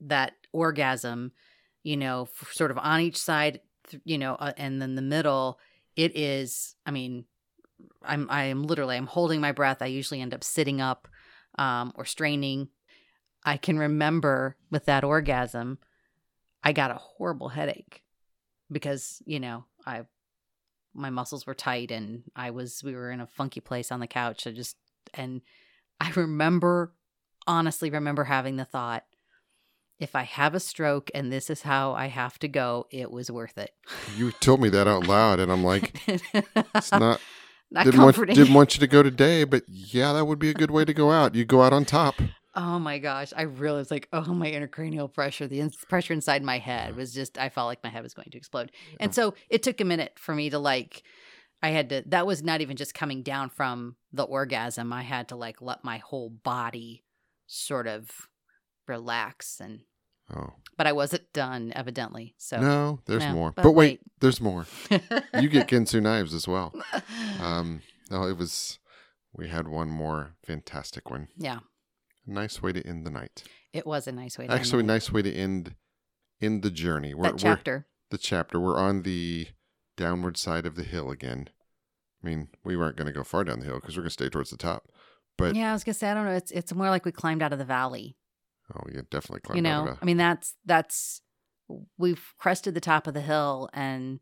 that 0.00 0.34
orgasm, 0.52 1.32
you 1.82 1.96
know, 1.96 2.28
sort 2.52 2.70
of 2.70 2.78
on 2.78 3.00
each 3.00 3.16
side, 3.16 3.60
you 4.04 4.18
know, 4.18 4.34
uh, 4.34 4.52
and 4.56 4.80
then 4.82 4.94
the 4.94 5.02
middle, 5.02 5.58
it 5.94 6.16
is, 6.16 6.74
I 6.84 6.90
mean, 6.90 7.24
I'm, 8.02 8.26
I 8.30 8.44
am 8.44 8.64
literally, 8.64 8.96
I'm 8.96 9.06
holding 9.06 9.40
my 9.40 9.52
breath. 9.52 9.80
I 9.80 9.86
usually 9.86 10.20
end 10.20 10.34
up 10.34 10.44
sitting 10.44 10.80
up 10.80 11.08
um, 11.58 11.92
or 11.94 12.04
straining. 12.04 12.68
I 13.44 13.56
can 13.56 13.78
remember 13.78 14.56
with 14.70 14.86
that 14.86 15.04
orgasm, 15.04 15.78
I 16.62 16.72
got 16.72 16.90
a 16.90 16.94
horrible 16.94 17.48
headache 17.48 18.02
because 18.70 19.22
you 19.24 19.38
know 19.38 19.64
I 19.86 20.02
my 20.94 21.10
muscles 21.10 21.46
were 21.46 21.54
tight 21.54 21.90
and 21.90 22.24
I 22.34 22.50
was 22.50 22.82
we 22.82 22.94
were 22.94 23.10
in 23.10 23.20
a 23.20 23.26
funky 23.26 23.60
place 23.60 23.92
on 23.92 24.00
the 24.00 24.06
couch. 24.06 24.46
I 24.46 24.52
just 24.52 24.76
and 25.14 25.42
I 26.00 26.10
remember 26.16 26.92
honestly 27.46 27.90
remember 27.90 28.24
having 28.24 28.56
the 28.56 28.64
thought 28.64 29.04
if 29.98 30.14
I 30.14 30.22
have 30.22 30.54
a 30.54 30.60
stroke 30.60 31.10
and 31.14 31.32
this 31.32 31.48
is 31.48 31.62
how 31.62 31.92
I 31.92 32.06
have 32.06 32.38
to 32.40 32.48
go, 32.48 32.86
it 32.90 33.10
was 33.10 33.30
worth 33.30 33.56
it. 33.56 33.70
You 34.16 34.30
told 34.32 34.60
me 34.60 34.68
that 34.68 34.86
out 34.86 35.06
loud, 35.06 35.40
and 35.40 35.50
I'm 35.50 35.64
like, 35.64 36.00
it's 36.06 36.92
not. 36.92 37.20
Not 37.68 37.84
didn't 37.84 38.00
want, 38.00 38.16
didn't 38.16 38.54
want 38.54 38.74
you 38.76 38.80
to 38.80 38.86
go 38.86 39.02
today, 39.02 39.42
but 39.42 39.64
yeah, 39.66 40.12
that 40.12 40.26
would 40.26 40.38
be 40.38 40.50
a 40.50 40.54
good 40.54 40.70
way 40.70 40.84
to 40.84 40.94
go 40.94 41.10
out. 41.10 41.34
You 41.34 41.44
go 41.44 41.62
out 41.62 41.72
on 41.72 41.84
top. 41.84 42.14
Oh 42.54 42.78
my 42.78 42.98
gosh. 42.98 43.32
I 43.36 43.42
really 43.42 43.78
was 43.78 43.90
like, 43.90 44.08
oh, 44.12 44.32
my 44.32 44.46
intracranial 44.48 45.12
pressure, 45.12 45.48
the 45.48 45.58
in- 45.58 45.72
pressure 45.88 46.12
inside 46.12 46.44
my 46.44 46.58
head 46.58 46.94
was 46.94 47.12
just, 47.12 47.36
I 47.36 47.48
felt 47.48 47.66
like 47.66 47.82
my 47.82 47.90
head 47.90 48.04
was 48.04 48.14
going 48.14 48.28
to 48.30 48.38
explode. 48.38 48.70
And 49.00 49.12
so 49.12 49.34
it 49.50 49.64
took 49.64 49.80
a 49.80 49.84
minute 49.84 50.12
for 50.16 50.32
me 50.32 50.48
to 50.50 50.60
like, 50.60 51.02
I 51.60 51.70
had 51.70 51.88
to, 51.88 52.04
that 52.06 52.24
was 52.24 52.44
not 52.44 52.60
even 52.60 52.76
just 52.76 52.94
coming 52.94 53.24
down 53.24 53.50
from 53.50 53.96
the 54.12 54.22
orgasm. 54.22 54.92
I 54.92 55.02
had 55.02 55.28
to 55.30 55.36
like 55.36 55.60
let 55.60 55.82
my 55.82 55.98
whole 55.98 56.30
body 56.30 57.02
sort 57.46 57.86
of 57.86 58.10
relax. 58.86 59.60
And, 59.60 59.80
Oh 60.34 60.54
but 60.76 60.86
I 60.86 60.92
wasn't 60.92 61.32
done, 61.32 61.72
evidently. 61.74 62.34
So, 62.36 62.60
no, 62.60 63.00
there's 63.06 63.24
no, 63.24 63.32
more. 63.32 63.52
but 63.52 63.62
But, 63.62 63.72
wait, 63.72 64.00
there's 64.20 64.40
more. 64.40 64.66
You 64.90 65.48
get 65.48 65.68
Ginsu 65.68 66.02
knives 66.02 66.34
as 66.34 66.46
well. 66.46 66.72
Um, 67.40 67.82
no, 68.10 68.26
it 68.26 68.38
was. 68.38 68.78
We 69.34 69.48
had 69.48 69.68
one 69.68 69.90
more 69.90 70.36
fantastic 70.42 71.10
one. 71.10 71.28
yeah, 71.36 71.58
Nice 72.26 72.62
way 72.62 72.72
to 72.72 72.86
end 72.86 73.04
the 73.04 73.10
night. 73.10 73.44
it 73.74 73.86
was 73.86 74.06
a 74.06 74.12
nice 74.12 74.38
way 74.38 74.46
to 74.46 74.52
end 74.52 74.60
Actually, 74.60 74.82
nice 74.84 75.12
way 75.12 75.20
to 75.20 75.32
end 75.32 75.74
end 76.40 76.62
the 76.62 76.70
journey. 76.70 77.12
We're, 77.12 77.24
that 77.24 77.38
chapter. 77.38 77.86
the 78.10 78.18
chapter. 78.18 78.58
We're 78.58 78.78
on 78.78 79.02
the 79.02 79.48
downward 79.96 80.38
side 80.38 80.64
of 80.64 80.76
the 80.76 80.82
hill 80.82 81.10
again. 81.10 81.50
I 82.22 82.26
mean, 82.26 82.48
we 82.64 82.76
weren't 82.76 82.96
going 82.96 83.06
to 83.06 83.12
go 83.12 83.22
far 83.22 83.44
down 83.44 83.60
the 83.60 83.66
hill 83.66 83.76
because 83.80 83.96
we're 83.96 84.02
going 84.02 84.08
to 84.08 84.14
stay 84.14 84.30
towards 84.30 84.50
the 84.50 84.56
top. 84.56 84.88
But 85.38 85.54
yeah, 85.54 85.70
I 85.70 85.72
was 85.72 85.84
gonna 85.84 85.94
say 85.94 86.10
I 86.10 86.14
don't 86.14 86.24
know. 86.26 86.32
It's 86.32 86.50
it's 86.50 86.72
more 86.74 86.88
like 86.90 87.04
we 87.04 87.12
climbed 87.12 87.42
out 87.42 87.52
of 87.52 87.58
the 87.58 87.64
valley. 87.64 88.16
oh, 88.74 88.80
yeah, 88.92 89.02
definitely 89.10 89.40
climbed 89.40 89.56
you 89.58 89.62
know 89.62 89.96
i 90.02 90.04
mean 90.04 90.16
that's 90.16 90.54
that's 90.64 91.20
we've 91.98 92.34
crested 92.38 92.74
the 92.74 92.80
top 92.80 93.06
of 93.06 93.14
the 93.14 93.20
hill 93.20 93.68
and 93.72 94.18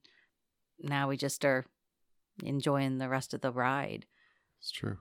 now 0.81 1.09
we 1.09 1.17
just 1.17 1.45
are 1.47 1.65
enjoying 2.43 2.99
the 2.99 3.09
rest 3.09 3.33
of 3.33 3.41
the 3.41 3.51
ride 3.53 4.05
It's 4.61 4.71
true. 4.71 4.99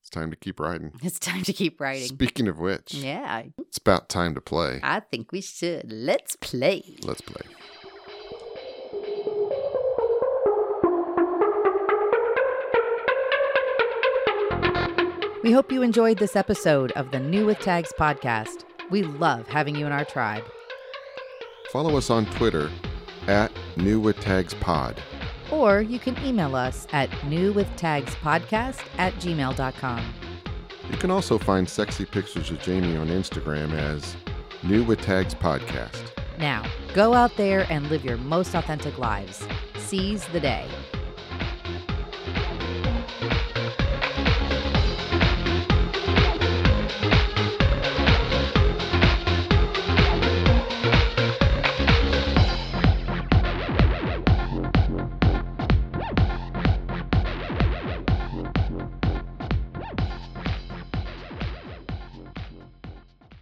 It's 0.00 0.10
time 0.10 0.30
to 0.30 0.36
keep 0.36 0.58
riding. 0.60 0.92
it's 1.02 1.18
time 1.18 1.42
to 1.44 1.52
keep 1.52 1.80
riding 1.80 2.08
Speaking 2.08 2.48
of 2.48 2.58
which, 2.58 2.94
yeah 2.94 3.42
it's 3.58 3.78
about 3.78 4.08
time 4.08 4.34
to 4.34 4.40
play. 4.40 4.80
i 4.82 4.98
think 5.00 5.30
we 5.32 5.40
should 5.40 5.92
let's 5.92 6.34
play 6.36 6.96
Let's 7.02 7.20
play. 7.20 7.42
We 15.46 15.52
hope 15.52 15.70
you 15.70 15.82
enjoyed 15.82 16.18
this 16.18 16.34
episode 16.34 16.90
of 16.96 17.12
the 17.12 17.20
new 17.20 17.46
with 17.46 17.60
tags 17.60 17.92
podcast. 17.96 18.64
We 18.90 19.04
love 19.04 19.46
having 19.46 19.76
you 19.76 19.86
in 19.86 19.92
our 19.92 20.04
tribe. 20.04 20.42
Follow 21.70 21.96
us 21.96 22.10
on 22.10 22.26
Twitter 22.26 22.68
at 23.28 23.52
New 23.76 24.00
with 24.00 24.18
Tags 24.18 24.54
Pod. 24.54 25.00
or 25.52 25.82
you 25.82 26.00
can 26.00 26.18
email 26.24 26.56
us 26.56 26.88
at 26.92 27.08
newwithtagspodcast 27.30 28.80
at 28.98 29.14
gmail.com 29.14 30.14
You 30.90 30.96
can 30.96 31.12
also 31.12 31.38
find 31.38 31.68
sexy 31.68 32.04
pictures 32.04 32.50
of 32.50 32.60
Jamie 32.60 32.96
on 32.96 33.06
Instagram 33.06 33.72
as 33.72 34.16
New 34.64 34.82
with 34.82 35.00
Tags 35.00 35.36
Podcast. 35.36 36.10
now 36.38 36.68
go 36.92 37.14
out 37.14 37.36
there 37.36 37.68
and 37.70 37.88
live 37.88 38.04
your 38.04 38.16
most 38.16 38.56
authentic 38.56 38.98
lives. 38.98 39.46
Seize 39.76 40.26
the 40.26 40.40
day 40.40 40.66